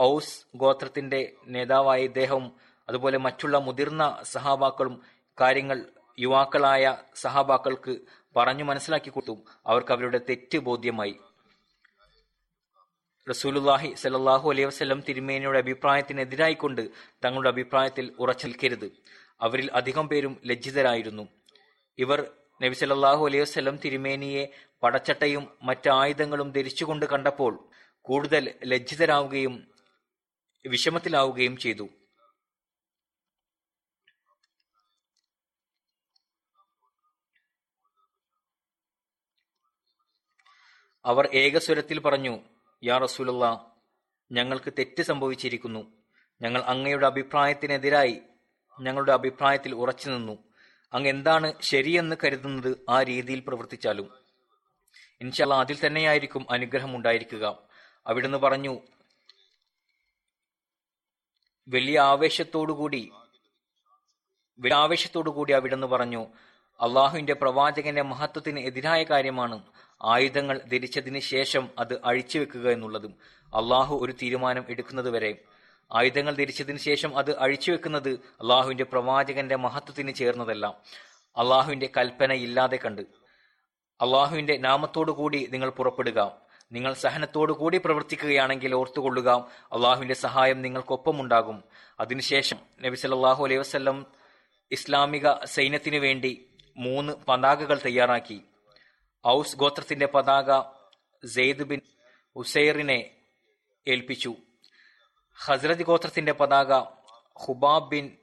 ഔസ് 0.00 0.46
ഗോത്രത്തിന്റെ 0.56 1.32
നേതാവായ 1.46 2.00
ഇദ്ദേഹവും 2.02 2.52
അതുപോലെ 2.88 3.18
മറ്റുള്ള 3.18 3.58
മുതിർന്ന 3.58 4.18
സഹാബാക്കളും 4.22 5.02
കാര്യങ്ങൾ 5.40 5.86
യുവാക്കളായ 6.18 6.96
സഹാബാക്കൾക്ക് 7.14 7.98
പറഞ്ഞു 8.36 8.64
മനസ്സിലാക്കി 8.64 9.10
കൊടുത്തു. 9.10 9.38
അവർക്ക് 9.66 9.92
അവരുടെ 9.92 10.20
തെറ്റ് 10.28 10.58
ബോധ്യമായി. 10.58 11.16
റസൂലുല്ലാഹി 13.30 13.94
സലല്ലാഹു 13.94 14.50
അലൈഹി 14.50 14.66
വസ്ലം 14.66 15.02
തിരുമേനിയുടെ 15.08 15.58
അഭിപ്രായത്തിനെതിരായിക്കൊണ്ട് 15.58 16.90
തങ്ങളുടെ 17.24 17.48
അഭിപ്രായത്തിൽ 17.48 18.12
ഉറച്ചിൽക്കരുത്. 18.18 18.92
അവരിൽ 19.40 19.70
അധികം 19.74 20.08
പേരും 20.08 20.40
ലജ്ജിതരായിരുന്നു. 20.46 21.28
ഇവർ 21.98 22.30
നബി 22.62 22.74
സലല്ലാഹു 22.74 23.26
അലൈഹി 23.26 23.42
വസ്ലം 23.42 23.76
തിരുമേനിയെ 23.76 24.48
പടച്ചട്ടയും 24.82 25.48
മറ്റ് 25.62 25.90
ആയുധങ്ങളും 25.90 26.52
ധരിച്ചുകൊണ്ട് 26.52 27.06
കണ്ടപ്പോൾ 27.06 27.68
കൂടുതൽ 28.02 28.54
ലജ്ജിതരാവുകയും 28.64 29.69
വിഷമത്തിലാവുകയും 30.68 31.56
ചെയ്തു. 31.56 31.88
അവർ 41.04 41.28
ഏകസ്വരത്തിൽ 41.34 42.00
പറഞ്ഞു 42.00 42.38
യാ 42.84 42.98
റസൂലുള്ള 42.98 43.72
ഞങ്ങൾക്ക് 44.32 44.72
തെറ്റ് 44.78 45.02
സംഭവിച്ചിരിക്കുന്നു. 45.02 45.92
ഞങ്ങൾ 46.42 46.62
അങ്ങയുടെ 46.62 47.06
അഭിപ്രായത്തിനെതിരായി 47.06 48.20
ഞങ്ങളുടെ 48.80 49.12
അഭിപ്രായത്തിൽ 49.12 49.74
ഉറച്ചു 49.74 50.10
നിന്നു. 50.10 50.38
അങ്ങ് 50.92 51.08
എന്താണ് 51.08 51.52
ശരിയെന്ന് 51.60 52.16
കരുതുന്നത് 52.24 52.84
ആ 52.88 53.02
രീതിയിൽ 53.02 53.40
പ്രവർത്തിച്ചാലും. 53.40 54.12
ഇൻഷാല്ല 55.20 55.54
അതിൽ 55.54 55.86
തന്നെയായിരിക്കും 55.86 56.46
അനുഗ്രഹം 56.50 56.96
ഉണ്ടായിരിക്കുക. 56.96 57.68
അവിടുന്ന് 58.06 58.38
പറഞ്ഞു 58.38 58.80
വലിയ 61.68 62.00
ആവേശത്തോടുകൂടി 62.00 63.10
വലിയ 64.60 64.74
ആവേശത്തോടുകൂടി 64.74 65.52
അവിടെന്ന് 65.52 65.86
പറഞ്ഞു 65.86 66.26
അള്ളാഹുവിന്റെ 66.80 67.34
പ്രവാചകന്റെ 67.34 68.02
മഹത്വത്തിന് 68.02 68.60
എതിരായ 68.60 69.02
കാര്യമാണ് 69.02 69.62
ആയുധങ്ങൾ 70.04 70.58
ധരിച്ചതിന് 70.58 71.18
ശേഷം 71.18 71.70
അത് 71.78 72.00
അഴിച്ചുവെക്കുക 72.04 72.70
എന്നുള്ളതും 72.70 73.14
അള്ളാഹു 73.54 73.96
ഒരു 74.02 74.12
തീരുമാനം 74.12 74.64
എടുക്കുന്നത് 74.68 75.10
വരെ. 75.10 75.44
ആയുധങ്ങൾ 75.92 76.34
ധരിച്ചതിന് 76.34 76.78
ശേഷം 76.78 77.18
അത് 77.18 77.38
അഴിച്ചുവെക്കുന്നത് 77.38 78.08
അള്ളാഹുവിന്റെ 78.08 78.84
പ്രവാചകന്റെ 78.84 79.56
മഹത്വത്തിന് 79.56 80.14
ചേർന്നതല്ല. 80.14 80.66
അള്ളാഹുവിന്റെ 81.36 81.90
കൽപ്പന 81.96 82.32
ഇല്ലാതെ 82.32 82.76
കണ്ട്. 82.76 83.02
അള്ളാഹുവിന്റെ 84.00 84.56
നാമത്തോടു 84.56 85.12
കൂടി 85.12 85.48
നിങ്ങൾ 85.50 85.70
പുറപ്പെടുക. 85.70 86.40
നിങ്ങൾ 86.72 86.92
സഹനത്തോടുകൂടി 86.92 87.78
പ്രവർത്തിക്കുകയാണെങ്കിൽ 87.78 88.74
ഓർത്തുകൊള്ളുക 88.74 89.28
അള്ളാഹുവിന്റെ 89.72 90.14
സഹായം 90.14 90.62
നിങ്ങൾക്കൊപ്പമുണ്ടാകും. 90.62 91.64
അതിനുശേഷം 92.00 92.56
നബി 92.82 92.96
സല്ലാഹു 92.96 93.44
അലൈഹി 93.44 93.60
വസല്ലം 93.60 94.06
ഇസ്ലാമിക 94.70 95.44
സൈന്യത്തിനു 95.44 95.98
വേണ്ടി 95.98 96.50
മൂന്ന് 96.76 97.12
പതാകകൾ 97.28 97.80
തയ്യാറാക്കി. 97.86 98.42
ഔസ് 99.26 99.56
ഗോത്രത്തിന്റെ 99.56 100.06
പതാക 100.06 100.60
സെയ്ദ് 101.26 101.62
ബിൻ 101.62 101.80
ഉസൈറിനെ 102.36 103.10
ഏൽപ്പിച്ചു. 103.88 104.34
ഹസ്രത് 105.44 105.82
ഗോത്രത്തിന്റെ 105.82 106.32
പതാക 106.32 106.80
ഹുബാബ് 107.46 107.90
ബിൻ 107.90 108.16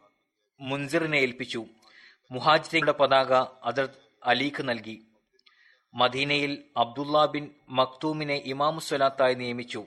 മുൻസിറിനെ 0.59 1.17
ഏൽപ്പിച്ചു. 1.17 1.65
മുഹാജിങ്ങളുടെ 2.31 2.91
പതാക 2.91 3.33
അദർ 3.63 3.89
അലീഖ് 4.25 4.69
നൽകി. 4.69 5.06
മദീനയിൽ 5.97 6.63
അബ്ദുല്ല 6.77 7.25
ബിൻ 7.25 7.51
മക്തൂമിനെ 7.69 8.35
ഇമാമുസ്വലാത്തായി 8.45 9.33
നിയമിച്ചു. 9.33 9.85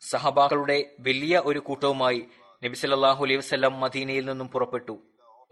സഹബാക്കളുടെ 0.00 0.96
വലിയ 1.00 1.42
ഒരു 1.44 1.58
കൂട്ടവുമായി 1.58 2.26
നബി 2.64 2.74
സല്ലല്ലാഹു 2.74 3.24
അലൈഹി 3.24 3.38
വസല്ലം 3.38 3.80
മദീനയിൽ 3.80 4.24
നിന്നും 4.24 4.48
പുറപ്പെട്ടു. 4.48 4.98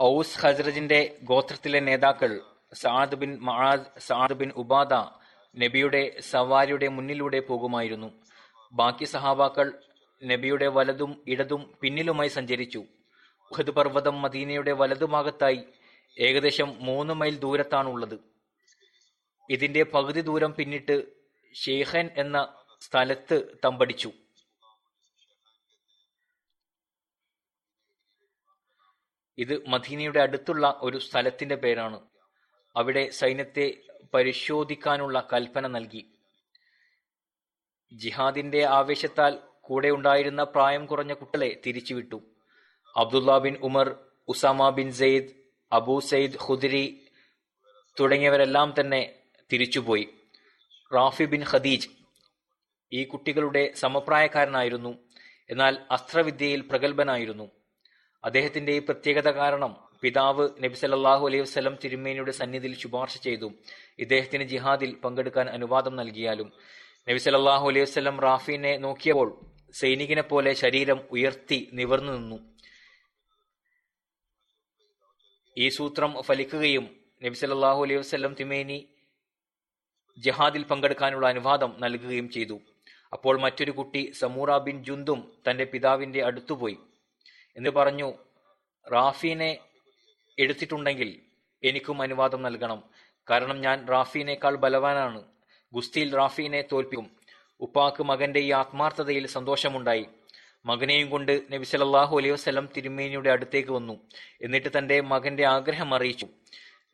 ഔസ് 0.03 0.39
ഹസ്രജിന്റെ 0.39 1.17
ഗോത്രത്തിലെ 1.23 1.81
നേതാക്കൾ 1.81 2.41
Saad 2.75 3.15
bin 3.15 3.39
Muadh 3.41 3.87
Saad 3.99 4.33
bin 4.33 4.51
Ubada 4.57 4.95
നബിയുടെ 5.57 6.21
സവാരിയുടെ 6.21 6.89
മുന്നിലൂടെ 6.89 7.41
പോകുമായിരുന്നു. 7.41 8.09
ബാക്കി 8.73 9.05
സഹാബാക്കൾ 9.05 9.73
നബിയുടെ 10.25 10.67
വലതും 10.67 11.25
ഇടതും 11.27 11.75
പിന്നിലുമായി 11.81 12.29
സഞ്ചരിച്ചു. 12.29 12.85
ഉഹദ് 13.51 13.71
പർവതം 13.71 14.23
മദീനയുടെ 14.23 14.73
വലതുഭാഗത്തായി 14.73 15.65
ഏകദേശം 16.19 16.73
മൂന്ന് 16.81 17.15
മൈൽ 17.15 17.39
ദൂരത്താണുള്ളത്. 17.39 18.36
ഇതിന്റെ 19.51 19.83
പകുതി 19.83 20.21
ദൂരം 20.21 20.55
പിന്നിട്ട് 20.55 21.07
ഷെയ്ഖൻ 21.55 22.11
എന്ന 22.17 22.65
സ്ഥലത്ത് 22.81 23.59
തമ്പടിച്ചു. 23.65 24.13
ഇത് 29.39 29.67
മദീനയുടെ 29.69 30.21
അടുത്തുള്ള 30.21 30.79
ഒരു 30.81 30.99
സ്ഥലത്തിന്റെ 30.99 31.55
പേരാണ്. 31.55 32.01
അവിടെ 32.77 33.11
സൈന്യത്തെ 33.11 33.83
പരിശോധിക്കാനുള്ള 34.15 35.29
കൽപ്പന 35.33 35.67
നൽകി. 35.67 36.13
ജിഹാദിന്റെ 37.93 38.65
ആവേശത്താൽ 38.65 39.39
കൂടെ 39.61 39.89
ഉണ്ടായിരുന്ന 39.91 40.45
പ്രായം 40.45 40.87
കുറഞ്ഞ 40.87 41.13
കുട്ടികളെ 41.13 41.61
തിരിച്ചുവിട്ടു. 41.67 42.23
Abdullah 42.97 43.39
bin 43.39 43.57
Umar 43.57 43.97
Usama 44.29 44.71
bin 44.71 44.93
Zaid 44.93 45.35
Abu 45.73 46.01
Saeed 46.01 46.37
Khudri 46.49 47.07
തുടങ്ങിയവരെല്ലാം 48.01 48.75
തന്നെ 48.81 49.16
തിരിച്ചുപോയി. 49.53 50.09
റാഫി 50.95 51.25
ബിൻ 51.25 51.45
ഖദീജ് 51.51 51.89
ഈ 52.93 53.05
കുട്ടികളുടെ 53.05 53.73
സമപ്രായക്കാരനായിരുന്നു. 53.75 54.99
എന്നാൽ 55.51 55.79
അസ്ത്രവിദ്യയിൽ 55.91 56.61
പ്രഗത്ഭനായിരുന്നു. 56.61 57.51
അദ്ദേഹത്തിന്റെ 58.25 58.73
ഈ 58.73 58.79
പ്രത്യേകത 58.79 59.31
കാരണം 59.31 59.77
പിതാവ് 60.03 60.49
നബി 60.65 60.75
സല്ലല്ലാഹു 60.75 61.27
അലൈഹി 61.27 61.43
വസ്ലം 61.43 61.79
തിരുമേനിയുടെ 61.85 62.33
സന്നിധിയിൽ 62.33 62.79
ശുപാർശ 62.79 63.19
ചെയ്തു. 63.19 63.53
ഇദ്ദേഹത്തിന് 63.99 64.43
ജിഹാദിൽ 64.43 64.95
പങ്കെടുക്കാൻ 64.95 65.49
അനുവാദം 65.51 65.97
നൽകിയാലും 65.97 66.53
നബി 67.09 67.19
സല്ലല്ലാഹു 67.19 67.69
അലൈഹി 67.69 67.83
വസ്ലം 67.83 68.21
റാഫിനെ 68.21 68.77
നോക്കിയപ്പോൾ 68.77 69.41
സൈനികനെ 69.73 70.23
പോലെ 70.23 70.53
ശരീരം 70.55 71.01
ഉയർത്തി 71.11 71.71
നിവർന്നു 71.73 72.13
നിന്നു. 72.13 72.57
ഈ 75.57 75.69
സൂത്രം 75.69 76.23
ഫലിക്കുകയും 76.23 76.97
നബി 77.25 77.35
സല്ലല്ലാഹു 77.35 77.83
അലൈഹി 77.83 77.99
വസ്ലം 77.99 78.35
തിമേനി 78.35 78.89
ജിഹാദിൽ 80.19 80.65
പങ്കെടുക്കാനുള്ള 80.65 81.27
അനുവാദം 81.27 81.77
നൽകുകയും 81.79 82.31
ചെയ്തു. 82.31 82.61
അപ്പോൾ 83.13 83.41
മറ്റൊരു 83.41 83.71
കുട്ടി 83.71 84.13
സമൂറ 84.19 84.59
ബിൻ 84.59 84.85
ജുന്തും 84.85 85.33
തന്റെ 85.51 85.65
പിതാവിന്റെ 85.65 86.25
അടുത്തുപോയി. 86.25 86.77
എന്ന് 87.57 87.71
പറഞ്ഞു 87.71 88.13
റാഫീനെ 88.93 89.59
എടുത്തിട്ടുണ്ടെങ്കിൽ 90.39 91.21
എനിക്കും 91.65 92.03
അനുവാദം 92.03 92.43
നൽകണം. 92.43 92.83
കാരണം 93.31 93.61
ഞാൻ 93.61 93.89
റാഫീനേക്കാൾ 93.89 94.57
ബലവാനാണ്. 94.57 95.25
ഗുസ്തിയിൽ 95.73 96.17
റാഫീനെ 96.17 96.65
തോൽപ്പിക്കും. 96.73 97.11
ഉപ്പാക്ക് 97.61 98.03
മകന്റെ 98.03 98.41
ഈ 98.41 98.53
ആത്മാർത്ഥതയിൽ 98.53 99.27
സന്തോഷമുണ്ടായി. 99.27 100.07
മകനെയും 100.67 101.11
കൊണ്ട് 101.11 101.43
നബി 101.53 101.65
സല്ലല്ലാഹു 101.65 102.19
അലൈഹി 102.19 102.33
വസല്ലം 102.33 102.69
തിരുമേനിയുടെ 102.77 103.31
അടുത്തേക്ക് 103.31 103.71
വന്നു. 103.71 104.01
എന്നിട്ട് 104.43 104.69
തന്റെ 104.79 105.01
മകന്റെ 105.01 105.47
ആഗ്രഹം 105.47 105.95
അറിയിച്ചു. 105.95 106.27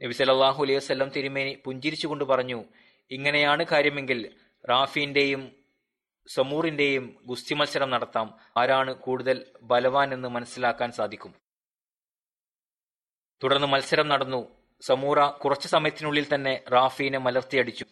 നബി 0.03 0.13
സല്ലല്ലാഹു 0.13 0.65
അലൈഹി 0.65 0.77
വസല്ലം 0.77 1.09
തിരുമേനി 1.09 1.59
പുഞ്ചിരിച്ചുകൊണ്ട് 1.65 2.25
പറഞ്ഞു 2.25 2.65
ഇങ്ങനെയാണ് 3.11 3.65
കാര്യമെങ്കിൽ 3.65 4.37
റാഫിന്റെയും 4.71 5.53
സമൂറിന്റെയും 6.27 7.17
ഗുസ്തി 7.27 7.55
മത്സരം 7.55 7.91
നടത്താം. 7.91 8.39
ആരാണ് 8.57 8.95
കൂടുതൽ 8.95 9.47
ബലവാൻ 9.63 10.15
എന്ന് 10.15 10.29
മനസ്സിലാക്കാൻ 10.29 10.93
സാധിക്കും? 10.93 11.35
തുടർന്ന് 13.43 13.67
മത്സരം 13.67 14.09
നടന്നു. 14.09 14.49
സമൂറ 14.81 15.27
കുറച്ചു 15.27 15.69
സമയത്തിനുള്ളിൽ 15.69 16.35
തന്നെ 16.35 16.65
റാഫീനെ 16.73 17.19
മലർത്തിയടിച്ചു. 17.19 17.85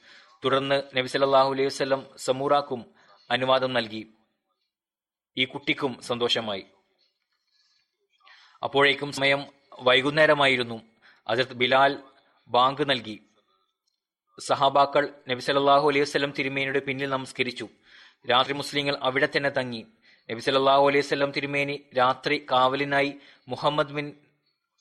തുടർന്ന് 0.44 0.82
നബി 0.96 1.06
സല്ലല്ലാഹു 1.06 1.50
അലൈഹി 1.50 1.66
വസല്ലം 1.66 2.06
സമൂറാക്കും 2.16 2.94
അനുവാദം 3.30 3.72
നൽകി. 3.72 4.14
ഈ 5.36 5.44
കുട്ടിക്കും 5.44 6.02
സന്തോഷമായി. 6.02 6.66
അപ്പോഴേക്കും 8.62 9.12
സമയം 9.12 9.46
വൈകുന്നേരമായിരുന്നു. 9.80 10.82
അതിർത്ത് 11.28 11.52
ബിലാൽ 11.52 12.02
ബാങ്ക് 12.48 12.90
നൽകി. 12.90 13.29
സഹാബാക്കൾ 14.41 15.14
നബി 15.28 15.41
സല്ലല്ലാഹു 15.41 15.88
അലൈഹി 15.88 16.01
വസ്ലം 16.01 16.32
തിരുമേനിയുടെ 16.38 16.78
പിന്നിൽ 16.78 17.09
നമസ്കരിച്ചു. 17.09 17.68
രാത്രി 18.30 18.53
മുസ്ലിങ്ങൾ 18.53 18.97
അവിടെ 19.03 19.28
തന്നെ 19.36 19.51
തങ്ങി. 19.51 19.86
നബി 20.30 20.41
സല്ലല്ലാഹു 20.41 20.88
അലൈഹി 20.88 21.07
വസല്ലം 21.07 21.32
തിരുമേനി 21.32 21.91
രാത്രി 21.97 22.47
കാവലിനായി 22.53 23.14
മുഹമ്മദ് 23.49 23.93
ബിൻ 23.93 24.12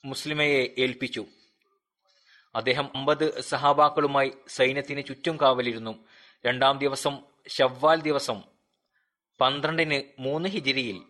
മുസ്ലിമയെ 0.04 0.74
ഏൽപ്പിച്ചു. 0.78 1.26
അദ്ദേഹം 2.54 2.90
അമ്പത് 2.96 3.40
സഹാബാക്കളുമായി 3.40 4.32
സൈന്യത്തിന് 4.48 5.02
ചുറ്റും 5.04 5.38
കാവലിരുന്നു. 5.42 6.04
രണ്ടാം 6.46 6.78
ദിവസം 6.78 7.18
ഷവ്വാൽ 7.48 8.00
ദിവസം 8.00 8.42
പന്ത്രണ്ടിന് 9.40 10.02
മൂന്ന് 10.18 10.48
ഹിജിരിയിൽ. 10.48 11.02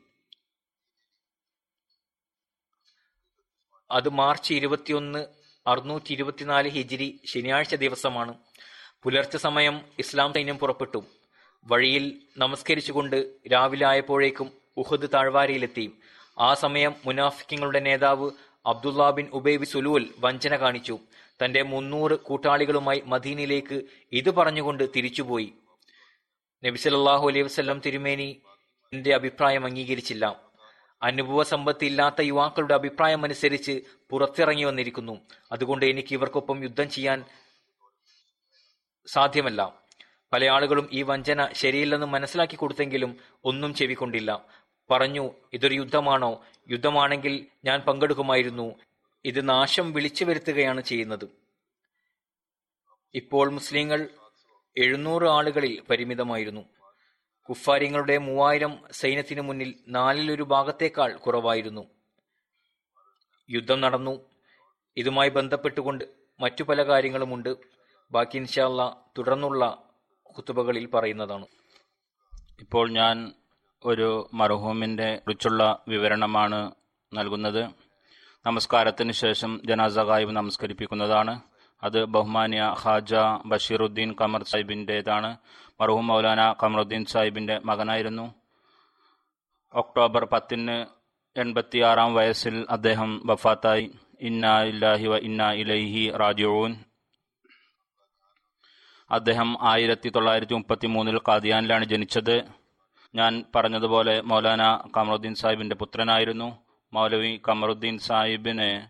അത് 3.91 4.09
മാർച്ച് 4.09 4.55
ഇരുപത്തിയൊന്ന് 4.55 5.39
അറുന്നൂറ്റി 5.71 6.12
ഇരുപത്തിനാല് 6.12 6.68
ഹിജിരി 6.68 7.21
ശനിയാഴ്ച 7.27 7.75
ദിവസമാണ്. 7.75 8.35
പുലർച്ചെ 9.03 9.39
സമയം 9.39 9.81
ഇസ്ലാം 9.99 10.33
സൈന്യം 10.33 10.59
പുറപ്പെട്ടു. 10.59 11.05
വഴിയിൽ 11.64 12.21
നമസ്കരിച്ചുകൊണ്ട് 12.39 13.33
രാവിലെ 13.53 13.87
ആയപ്പോഴേക്കും 13.87 14.53
ഉഹദ് 14.77 15.09
താഴ്വാരയിലെത്തി. 15.14 15.93
ആ 16.39 16.55
സമയം 16.55 16.95
മുനാഫിക്കങ്ങളുടെ 17.07 17.81
നേതാവ് 17.81 18.31
അബ്ദുള്ള 18.66 19.11
ബിൻ 19.11 19.27
ഉബൈബി 19.33 19.64
സുലൂൽ 19.64 20.11
വഞ്ചന 20.18 20.57
കാണിച്ചു. 20.57 20.99
തന്റെ 21.45 21.62
മുന്നൂറ് 21.62 22.18
കൂട്ടാളികളുമായി 22.18 23.03
മദീനയിലേക്ക് 23.07 23.83
ഇത് 24.12 24.31
പറഞ്ഞുകൊണ്ട് 24.31 24.85
തിരിച്ചുപോയി. 24.97 25.53
നബി 26.64 26.77
സല്ലല്ലാഹു 26.77 27.29
അലൈഹി 27.29 27.43
വസല്ലം 27.43 27.81
തിരുമേനി 27.87 28.43
എന്റെ 28.93 29.14
അഭിപ്രായം 29.14 29.64
അംഗീകരിച്ചില്ല. 29.64 30.50
അനുഭവ 31.03 31.43
സമ്പത്ത് 31.43 31.85
ഇല്ലാത്ത 31.85 32.21
യുവാക്കളുടെ 32.21 32.75
അഭിപ്രായം 32.75 33.25
അനുസരിച്ച് 33.25 33.81
പുറത്തിറങ്ങി 34.11 34.65
വന്നിരിക്കുന്നു. 34.65 35.21
അതുകൊണ്ട് 35.53 35.85
എനിക്ക് 35.85 36.13
ഇവർക്കൊപ്പം 36.13 36.63
യുദ്ധം 36.63 36.91
ചെയ്യാൻ 36.91 37.25
സാധ്യമല്ല. 39.07 39.81
പല 40.33 40.49
ആളുകളും 40.49 40.89
ഈ 40.93 41.03
വഞ്ചന 41.03 41.49
ശരിയില്ലെന്ന് 41.53 42.07
മനസ്സിലാക്കി 42.07 42.57
കൊടുത്തെങ്കിലും 42.57 43.17
ഒന്നും 43.45 43.75
ചെവിക്കൊണ്ടില്ല. 43.75 44.45
പറഞ്ഞു 44.91 45.31
ഇതൊരു 45.53 45.75
യുദ്ധമാണോ? 45.75 46.45
യുദ്ധമാണെങ്കിൽ 46.71 47.47
ഞാൻ 47.65 47.81
പങ്കെടുക്കുമായിരുന്നു. 47.81 48.75
ഇത് 49.25 49.49
നാശം 49.49 49.93
വിളിച്ചു 49.93 50.25
വരുത്തുകയാണ് 50.25 50.81
ചെയ്യുന്നത്. 50.81 51.29
ഇപ്പോൾ 53.15 53.51
മുസ്ലിങ്ങൾ 53.51 54.09
എഴുന്നൂറ് 54.77 55.23
ആളുകളിൽ 55.23 55.83
പരിമിതമായിരുന്നു. 55.91 56.80
കുഫാര്യങ്ങളുടെ 57.51 58.19
മൂവായിരം 58.19 58.79
സൈന്യത്തിനു 58.93 59.41
മുന്നിൽ 59.41 59.75
നാലിലൊരു 59.89 60.43
ഭാഗത്തേക്കാൾ 60.43 61.17
കുറവായിരുന്നു. 61.17 61.87
യുദ്ധം 63.51 63.81
നടന്നു. 63.81 64.21
ഇതുമായി 64.97 65.29
ബന്ധപ്പെട്ടുകൊണ്ട് 65.29 66.05
മറ്റു 66.41 66.63
പല 66.63 66.83
കാര്യങ്ങളുമുണ്ട്. 66.83 67.57
ബാക്കി 68.11 68.37
ഇൻഷാല്ല 68.37 68.97
തുടർന്നുള്ള 69.19 69.83
കുത്തുബകളിൽ 70.37 70.87
പറയുന്നതാണ്. 70.87 71.47
ഇപ്പോൾ 72.61 72.91
ഞാൻ 72.91 73.33
ഒരു 73.85 74.31
മർഹൂമിന്റെ 74.35 75.17
കുറിച്ചുള്ള 75.17 75.83
വിവരണമാണ് 75.89 76.73
നൽകുന്നത്. 77.15 77.71
നമസ്കാരത്തിന് 78.47 79.13
ശേഷം 79.13 79.61
ജനാസ 79.65 79.99
ഗായിബ് 79.99 80.31
നമസ്കരിപ്പിക്കുന്നതാണ്. 80.31 81.50
അത് 81.83 82.05
ബഹുമാനിയ 82.05 82.74
ഖാജ 82.83 83.14
ബഷീറുദ്ദീൻ 83.47 84.14
കമർ 84.20 84.43
സാഹിബിന്റേതാണ് 84.43 85.37
മർഹൂം 85.81 86.07
മൗലാന 86.07 86.55
കമറുദ്ദീൻ 86.62 87.05
സാഹിബിന്റെ 87.05 87.61
മകനായിരുന്നു. 87.64 88.35
ഒക്ടോബർ 89.74 90.24
പത്തിന് 90.24 90.87
എൺപത്തിയാറാം 91.41 92.14
വയസ്സിൽ 92.14 92.66
അദ്ദേഹം 92.70 93.22
വഫാത്തായി. 93.26 93.91
ഇന്ന 94.20 94.62
ഇല്ലാഹി 94.62 95.07
വ 95.07 95.16
ഇന്ന 95.16 95.51
ഇലൈഹി 95.51 96.12
റാജിഊൻ. 96.16 96.74
അദ്ദേഹം 99.11 99.57
ആയിരത്തി 99.61 100.09
തൊള്ളായിരത്തി 100.09 100.55
മുപ്പത്തി 100.55 100.87
മൂന്നിൽ 100.87 101.18
കാദിയാനിലാണ് 101.18 101.85
ജനിച്ചത്. 101.85 102.43
ഞാൻ 103.14 103.45
പറഞ്ഞതുപോലെ 103.55 104.20
മൗലാന 104.20 104.62
കമറുദ്ദീൻ 104.97 105.35
സാഹിബിന്റെ 105.35 105.76
പുത്രനായിരുന്നു. 105.76 106.59
മൗലവി 106.93 107.41
കമറുദ്ദീൻ 107.49 107.99
സാഹിബിനെ 107.99 108.89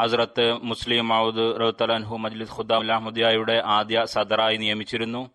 ഹസ്രത്ത് 0.00 0.52
മുസ്ലിം 0.62 1.08
മൗദ് 1.08 1.60
റഹ്തലൻഹു 1.60 2.16
മജ്ലിസ് 2.16 2.52
ഖുദ്ദാം 2.56 2.92
അഹമ്മദിയായുടെ 2.92 3.62
ആദ്യ 3.64 4.04
സദറായി 4.04 4.56
നിയമിച്ചിരുന്നു. 4.56 5.30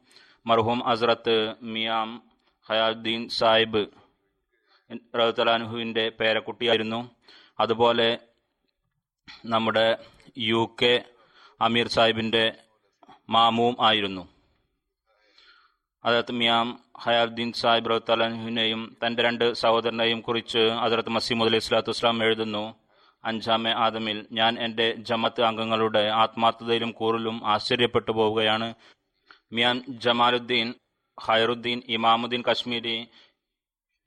മർഹൂം 0.45 0.80
ഹസ്രത്ത് 0.80 1.55
മിയാം 1.62 2.24
ഹയാദ്ദീൻ 2.70 3.30
സാഹിബ് 3.30 3.86
റഹ്തലാൻഹുവിന്റെ 5.16 6.12
പേരക്കുട്ടിയായിരുന്നു. 6.20 7.12
അതുപോലെ 7.59 8.20
നമ്മുടെ 9.45 9.97
യു 10.38 10.76
കെ 10.82 11.03
അമീർ 11.62 11.88
സാഹിബിന്റെ 11.88 12.53
മാമുവും 13.30 13.76
ആയിരുന്നു. 13.82 14.28
അതത് 16.05 16.32
മിയാം 16.32 16.80
ഹയാദ്ദീൻ 17.01 17.53
സാഹിബ് 17.53 17.89
റഹ്തലാൻഹുവിനെയും 17.89 18.97
തന്റെ 19.05 19.24
രണ്ട് 19.24 19.53
സഹോദരനെയും 19.53 20.22
കുറിച്ച് 20.22 20.59
അതിർത്ത് 20.59 21.09
മസീമുദ് 21.09 21.47
അലൈഹി 21.47 21.64
സ്വലാത്തു 21.64 22.24
എഴുതുന്നു. 22.24 22.82
അഞ്ചാമെ 23.24 23.72
ആദമിൽ 23.86 24.28
ഞാൻ 24.32 24.59
എന്റെ 24.59 24.88
ജമത്ത് 25.09 25.41
അംഗങ്ങളുടെ 25.41 26.03
ആത്മാർത്ഥതയിലും 26.22 26.91
കൂറിലും 26.91 27.47
ആശ്ചര്യപ്പെട്ടു 27.47 28.11
പോവുകയാണ്. 28.11 28.74
മിയാൻ 29.51 29.84
ജമാലുദ്ദീൻ 30.05 30.74
ഹൈറുദ്ദീൻ 31.17 31.82
ഇമാമുദ്ദീൻ 31.88 32.43
കശ്മീരി 32.49 32.97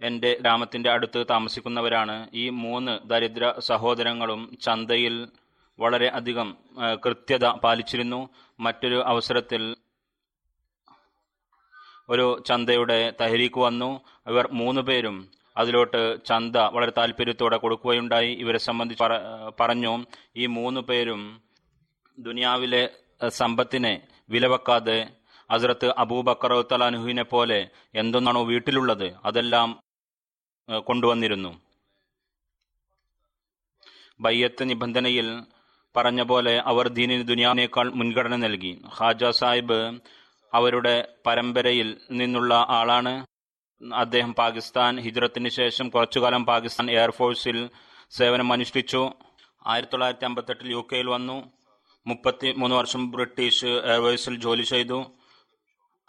എന്റെ 0.00 0.30
ഗ്രാമത്തിന്റെ 0.40 0.90
അടുത്ത് 0.90 1.26
താമസിക്കുന്നവരാണ്. 1.30 2.16
ഈ 2.34 2.48
മൂന്ന് 2.48 3.08
ദരിദ്ര 3.08 3.52
സഹോദരങ്ങളും 3.58 4.40
ചന്തയിൽ 4.62 5.28
വളരെ 5.78 6.08
അധികം 6.08 6.48
കൃത്യത 7.04 7.46
പാലിച്ചിരുന്നു. 7.64 8.28
മറ്റൊരു 8.60 8.98
അവസരത്തിൽ 9.06 9.62
ഒരു 12.08 12.26
ചന്തയുടെ 12.46 12.98
തഹരീക്ക് 13.20 13.60
വന്നു. 13.60 13.90
ഇവർ 14.26 14.48
മൂന്ന് 14.52 14.80
പേരും 14.80 15.16
അതിലോട്ട് 15.56 16.24
ചന്ത 16.24 16.56
വളരെ 16.56 16.92
താല്പര്യത്തോടെ 16.98 17.56
കൊടുക്കുകയുണ്ടായി. 17.56 18.30
ഇവരെ 18.34 18.58
സംബന്ധിച്ച് 18.58 19.04
പറഞ്ഞു 19.60 19.92
ഈ 20.36 20.46
മൂന്ന് 20.46 20.80
പേരും 20.80 21.42
ദുനിയാവിലെ 22.18 22.82
സമ്പത്തിനെ 23.28 23.94
വിലവെക്കാതെ 24.30 24.98
അസുരത്ത് 25.50 25.88
അബൂബക്കർ 25.98 26.52
തലാനുഹുവിനെ 26.72 27.22
പോലെ 27.22 27.68
എന്തൊന്നാണോ 27.94 28.42
വീട്ടിലുള്ളത് 28.44 29.14
അതെല്ലാം 29.24 29.68
കൊണ്ടുവന്നിരുന്നു. 30.84 31.52
ബയ്യത്ത് 34.20 34.68
നിബന്ധനയിൽ 34.70 35.28
പറഞ്ഞ 35.96 36.22
പോലെ 36.22 36.54
അവർ 36.66 36.88
ദീനിന് 36.88 37.28
ദുനിയാവിനേക്കാൾ 37.28 37.86
മുൻഗണന 37.90 38.36
നൽകി. 38.36 38.72
ഹാജ 38.88 39.24
സാഹിബ് 39.24 39.78
അവരുടെ 40.54 40.94
പരമ്പരയിൽ 41.26 41.88
നിന്നുള്ള 42.10 42.54
ആളാണ്. 42.68 43.14
അദ്ദേഹം 43.94 44.34
പാകിസ്ഥാൻ 44.34 45.00
ഹിജ്റത്തിന് 45.00 45.48
ശേഷം 45.48 45.88
കുറച്ചുകാലം 45.88 46.46
പാകിസ്ഥാൻ 46.46 46.90
എയർഫോഴ്സിൽ 46.90 47.70
സേവനം 48.10 48.52
അനുഷ്ഠിച്ചു. 48.52 49.10
ആയിരത്തി 49.66 49.92
തൊള്ളായിരത്തി 49.92 50.24
അമ്പത്തെട്ടിൽ 50.24 50.70
യു 50.70 50.86
കെയിൽ 50.92 51.06
വന്നു. 51.06 51.52
മുപ്പത്തി 52.06 52.52
മൂന്ന് 52.52 52.76
വർഷം 52.76 53.10
ബ്രിട്ടീഷ് 53.10 53.66
എയർവേസിൽ 53.66 54.40
ജോലി 54.40 54.62
ചെയ്തു. 54.62 55.04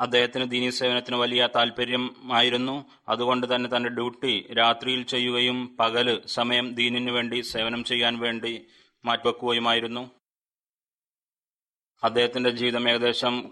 അദ്ദേഹത്തിന് 0.02 0.52
ദീനീ 0.52 0.70
സേവനത്തിന് 0.70 1.16
വലിയ 1.16 1.50
താല്പര്യം 1.56 2.34
ആയിരുന്നു 2.34 2.86
അതുകൊണ്ട് 3.10 3.56
തന്നെ 3.56 3.70
തന്റെ 3.78 3.90
ഡ്യൂട്ടി 3.90 4.54
രാത്രിയിൽ 4.58 5.04
ചെയ്യുകയും 5.04 5.78
പകൽ 5.80 6.22
സമയം 6.26 6.76
ദീനിനു 6.76 7.12
വേണ്ടി 7.12 7.42
സേവനം 7.42 7.84
ചെയ്യാൻ 7.84 8.20
വേണ്ടി 8.20 8.66
മാറ്റിവെക്കുകയുമായിരുന്നു. 9.06 10.12
അദ്ദേഹത്തിന്റെ 12.04 12.50
ജീവിതം 12.50 12.90
ഏകദേശം 12.90 13.52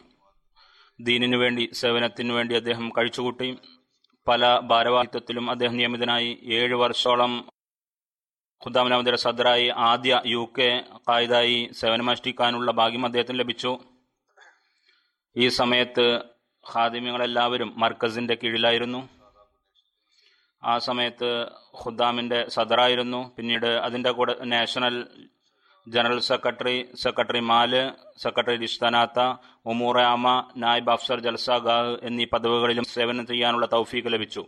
ദീനിനു 1.00 1.38
വേണ്ടി 1.38 1.70
സേവനത്തിനു 1.74 2.34
വേണ്ടി 2.34 2.56
അദ്ദേഹം 2.56 2.90
കഴിച്ചുകൂട്ടി. 2.98 3.58
പല 4.28 4.60
ഭാരവാഹിത്വത്തിലും 4.60 5.52
അദ്ദേഹം 5.52 5.78
നിയമിതനായി 5.78 6.40
ഏഴ് 6.44 6.76
വർഷോളം 6.76 7.40
ഖുദ്ദാമനാമതിയുടെ 8.64 9.18
സദറായി 9.18 9.68
ആദ്യ 9.68 10.22
യു 10.26 10.52
കെ 10.60 10.84
കായിതായി 11.10 11.70
സേവനമനുഷ്ഠിക്കാനുള്ള 11.72 12.72
ഭാഗ്യം 12.72 13.06
അദ്ദേഹത്തിന് 13.06 13.40
ലഭിച്ചു. 13.40 13.80
ഈ 15.38 15.48
സമയത്ത് 15.48 16.22
ഹാദിമ്യങ്ങളെല്ലാവരും 16.72 17.80
മർക്കസിന്റെ 17.80 18.36
കീഴിലായിരുന്നു. 18.36 19.10
ആ 20.64 20.78
സമയത്ത് 20.78 21.44
ഖുദ്ദാമിന്റെ 21.84 22.50
സദറായിരുന്നു. 22.50 23.36
പിന്നീട് 23.38 23.66
അതിന്റെ 23.66 24.12
കൂടെ 24.12 24.46
നാഷണൽ 24.46 25.08
ജനറൽ 25.88 26.20
സെക്രട്ടറി 26.20 26.90
സെക്രട്ടറി 26.96 27.40
മാൽ 27.40 27.94
സെക്രട്ടറി 28.18 28.64
ഇഷ്തനാത്ത 28.64 29.20
ഉമൂറാമ 29.66 30.52
നായിബ് 30.58 30.92
അഫ്സർ 30.92 31.20
ജൽസാഗാഹ് 31.20 31.98
എന്നീ 32.04 32.26
പദവികളിലും 32.26 32.84
സേവനം 32.84 33.28
ചെയ്യാനുള്ള 33.28 33.66
തൗഫീക്ക് 33.66 34.14
ലഭിച്ചു. 34.14 34.46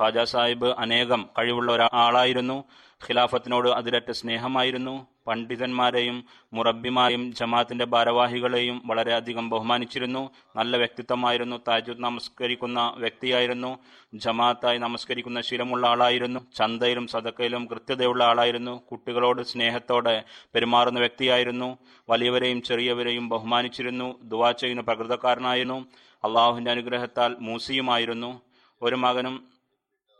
ഖാജ 0.00 0.18
സാഹിബ് 0.18 0.66
അനേകം 0.66 1.30
കഴിവുള്ള 1.38 1.72
ഒരാളായിരുന്നു. 1.72 2.64
ഖിലാഫത്തിനോട് 3.08 3.68
അതിരറ്റ 3.68 4.10
സ്നേഹമായിരുന്നു. 4.10 5.11
പണ്ഡിതന്മാരെയും 5.26 6.24
മുറബിമാരെയും 6.52 7.32
ജമാഅത്തിന്റെ 7.32 7.84
ഭാരവാഹികളെയും 7.84 8.82
വളരെയധികം 8.86 9.50
ബഹുമാനിച്ചിരുന്നു. 9.50 10.30
നല്ല 10.56 10.76
വ്യക്തിത്വമായിരുന്നു. 10.76 11.60
താജുദ് 11.68 12.00
നമസ്കരിക്കുന്ന 12.00 12.94
വ്യക്തിയായിരുന്നു. 12.96 13.78
ജമാഅത്തായി 14.14 14.78
നമസ്കരിക്കുന്ന 14.78 15.40
ശീലമുള്ള 15.40 15.86
ആളായിരുന്നു. 15.86 16.40
ചന്തയിലും 16.56 17.06
സതക്കയിലും 17.06 17.66
കൃത്യതയുള്ള 17.66 18.24
ആളായിരുന്നു. 18.24 18.82
കുട്ടികളോട് 18.92 19.42
സ്നേഹത്തോടെ 19.42 20.24
പെരുമാറുന്ന 20.54 20.98
വ്യക്തിയായിരുന്നു. 20.98 21.78
വലിയവരെയും 22.10 22.62
ചെറിയവരെയും 22.62 23.28
ബഹുമാനിച്ചിരുന്നു. 23.28 24.18
ദുവാ 24.22 24.52
ചെയ്യുന്ന 24.52 24.82
പ്രകൃതക്കാരനായിരുന്നു. 24.82 25.86
അള്ളാഹുവിന്റെ 26.24 26.70
അനുഗ്രഹത്താൽ 26.70 27.36
മൂസിയുമായിരുന്നു. 27.40 28.40
ഒരു 28.82 28.94
മകനും 28.94 29.48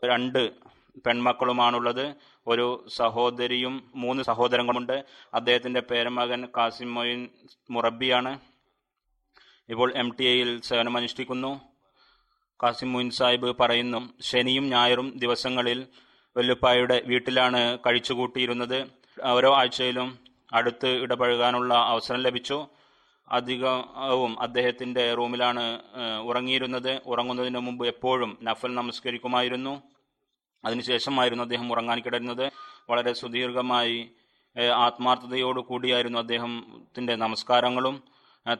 രണ്ട് 0.05 0.72
പെൺമക്കളുമാണുള്ളത്. 1.05 2.15
ഒരു 2.47 2.85
സഹോദരിയും 2.95 3.91
മൂന്ന് 3.95 4.23
സഹോദരങ്ങളുമുണ്ട്. 4.23 5.05
അദ്ദേഹത്തിന്റെ 5.33 5.79
പേരമകൻ 5.79 6.47
കാസിം 6.57 6.93
മൊയിൻ 6.93 7.29
മുറബിയാണ് 7.71 8.39
ഇപ്പോൾ 9.69 9.93
എം 9.95 10.11
ടി 10.19 10.25
എയിൽ 10.25 10.61
സേവനമനുഷ്ഠിക്കുന്നു. 10.61 11.61
കാസിം 12.63 12.93
മൊയിൻ 12.93 13.09
സാഹിബ് 13.09 13.55
പറയുന്നു 13.59 14.13
ശനിയും 14.21 14.69
ഞായറും 14.69 15.13
ദിവസങ്ങളിൽ 15.17 15.85
വെല്ലുപ്പായുടെ 16.37 17.01
വീട്ടിലാണ് 17.05 17.77
കഴിച്ചുകൂട്ടിയിരുന്നത്. 17.85 18.85
ഓരോ 19.23 19.55
ആഴ്ചയിലും 19.55 20.19
അടുത്ത് 20.53 20.87
ഇടപഴകാനുള്ള 20.87 21.73
അവസരം 21.73 22.21
ലഭിച്ചു. 22.21 22.67
അധികവും 23.31 24.41
അദ്ദേഹത്തിന്റെ 24.41 25.13
റൂമിലാണ് 25.13 25.81
ഉറങ്ങിയിരുന്നത്. 26.21 27.01
ഉറങ്ങുന്നതിന് 27.05 27.59
മുമ്പ് 27.59 27.87
എപ്പോഴും 27.87 28.37
നഫൽ 28.43 28.73
നമസ്കരിക്കുമായിരുന്നു. 28.75 29.81
അതിനുശേഷമായിരുന്നു 30.65 31.43
അദ്ദേഹം 31.43 31.71
ഉറങ്ങാൻ 31.71 31.99
കിടരുന്നത് 31.99 32.51
വളരെ 32.89 33.13
സുദീർഘമായി 33.13 34.11
ആത്മാർത്ഥതയോട് 34.75 35.59
കൂടിയായിരുന്നു 35.59 36.19
അദ്ദേഹത്തിന്റെ 36.19 37.15
നമസ്കാരങ്ങളും 37.15 38.03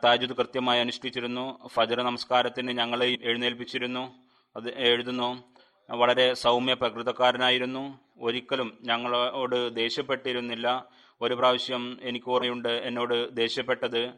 താജുദ് 0.04 0.38
കൃത്യമായി 0.38 0.80
അനുഷ്ഠിച്ചിരുന്നു. 0.80 1.68
ഫജർ 1.68 2.02
നമസ്കാരത്തിന് 2.02 2.78
ഞങ്ങളെ 2.78 3.18
എഴുന്നേൽപ്പിച്ചിരുന്നു. 3.22 4.14
അത് 4.56 4.70
എഴുതുന്നു. 4.78 5.44
വളരെ 5.90 6.34
സൗമ്യ 6.34 6.74
പ്രകൃതക്കാരനായിരുന്നു. 6.74 8.00
ഒരിക്കലും 8.18 8.78
ഞങ്ങളോട് 8.82 9.76
ദേഷ്യപ്പെട്ടിരുന്നില്ല. 9.76 10.86
ഒരു 11.22 11.34
പ്രാവശ്യം 11.34 12.00
എനിക്ക് 12.02 12.30
ഓർമ്മയുണ്ട് 12.30 12.70
എന്നോട് 12.70 13.36
ദേഷ്യപ്പെട്ടത്. 13.36 14.14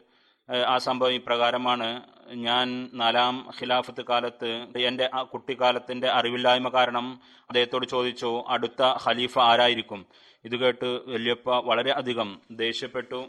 ആ 0.66 0.78
സംഭവം 0.78 1.12
ഇപ്രകാരമാണ്. 1.12 2.15
ഞാൻ 2.34 2.90
നാലാം 2.94 3.50
ഖിലാഫത്ത് 3.60 4.02
കാലത്ത് 4.02 4.78
എന്റെ 4.78 5.06
കുട്ടിക്കാലത്തിന്റെ 5.22 6.08
അറിവില്ലായ്മ 6.08 6.68
കാരണം 6.68 7.20
അദ്ദേഹത്തോട് 7.40 7.86
ചോദിച്ചു 7.86 8.44
അടുത്ത 8.48 8.82
ഖലീഫ 8.82 9.38
ആരായിരിക്കും? 9.38 10.06
ഇത് 10.44 10.56
കേട്ട് 10.56 10.84
വല്യപ്പ 10.84 11.50
വളരെ 11.50 11.92
അധികം 11.92 12.40
ദേഷ്യപ്പെട്ടു. 12.50 13.26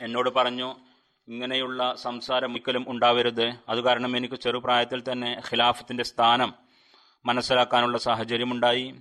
എന്നോട് 0.00 0.30
പറഞ്ഞു 0.30 0.76
ഇങ്ങനെയുള്ള 1.28 1.94
സംസാരം 1.94 2.50
ഒരിക്കലും 2.50 2.84
ഉണ്ടാവരുത്. 2.88 3.54
അത് 3.68 3.80
കാരണം 3.80 4.16
എനിക്ക് 4.16 4.34
ചെറുപ്രായത്തിൽ 4.34 5.02
തന്നെ 5.12 5.42
ഖിലാഫത്തിന്റെ 5.50 6.04
സ്ഥാനം 6.04 6.54
മനസ്സിലാക്കാനുള്ള 7.26 7.98
സാഹചര്യമുണ്ടായി. 7.98 8.94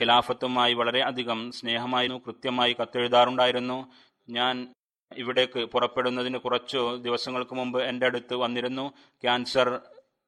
ഖിലാഫത്തുമായി 0.00 0.74
വളരെ 0.74 1.02
അധികം 1.02 1.52
സ്നേഹമായിരുന്നു 1.52 2.20
കൃത്യമായി 2.26 2.76
കത്തെഴുതാറുണ്ടായിരുന്നു. 2.82 3.92
ഞാൻ 4.28 4.74
ഇവിടേക്ക് 5.16 5.64
പുറപ്പെടുന്നതിന് 5.64 6.38
കുറച്ചു 6.38 6.96
ദിവസങ്ങൾക്ക് 6.96 7.54
മുമ്പ് 7.54 7.82
എന്റെ 7.82 8.06
അടുത്ത് 8.06 8.34
വന്നിരുന്നു. 8.34 8.92
ക്യാൻസർ 9.22 9.80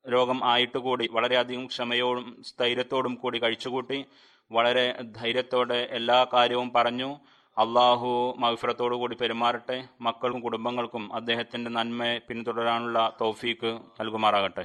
രോഗം 0.09 0.45
ആയിട്ട് 0.45 0.79
കൂടി 0.79 1.09
വളരെയധികം 1.13 1.67
ക്ഷമയോടും 1.67 2.43
സ്ഥൈര്യത്തോടും 2.47 3.15
കൂടി 3.15 3.39
കഴിച്ചുകൂട്ടി. 3.39 4.05
വളരെ 4.53 5.03
ധൈര്യത്തോടെ 5.17 5.89
എല്ലാ 5.91 6.27
കാര്യവും 6.33 6.73
പറഞ്ഞു. 6.73 7.19
അള്ളാഹു 7.59 8.35
മഹഫിറത്തോടു 8.39 8.95
കൂടി 8.95 9.17
പെരുമാറട്ടെ. 9.17 9.89
മക്കൾക്കും 10.01 10.41
കുടുംബങ്ങൾക്കും 10.41 11.15
അദ്ദേഹത്തിന്റെ 11.15 11.71
നന്മയെ 11.71 12.19
പിന്തുടരാനുള്ള 12.19 13.13
തൗഫീക്ക് 13.21 13.79
നൽകുമാറാകട്ടെ. 14.01 14.65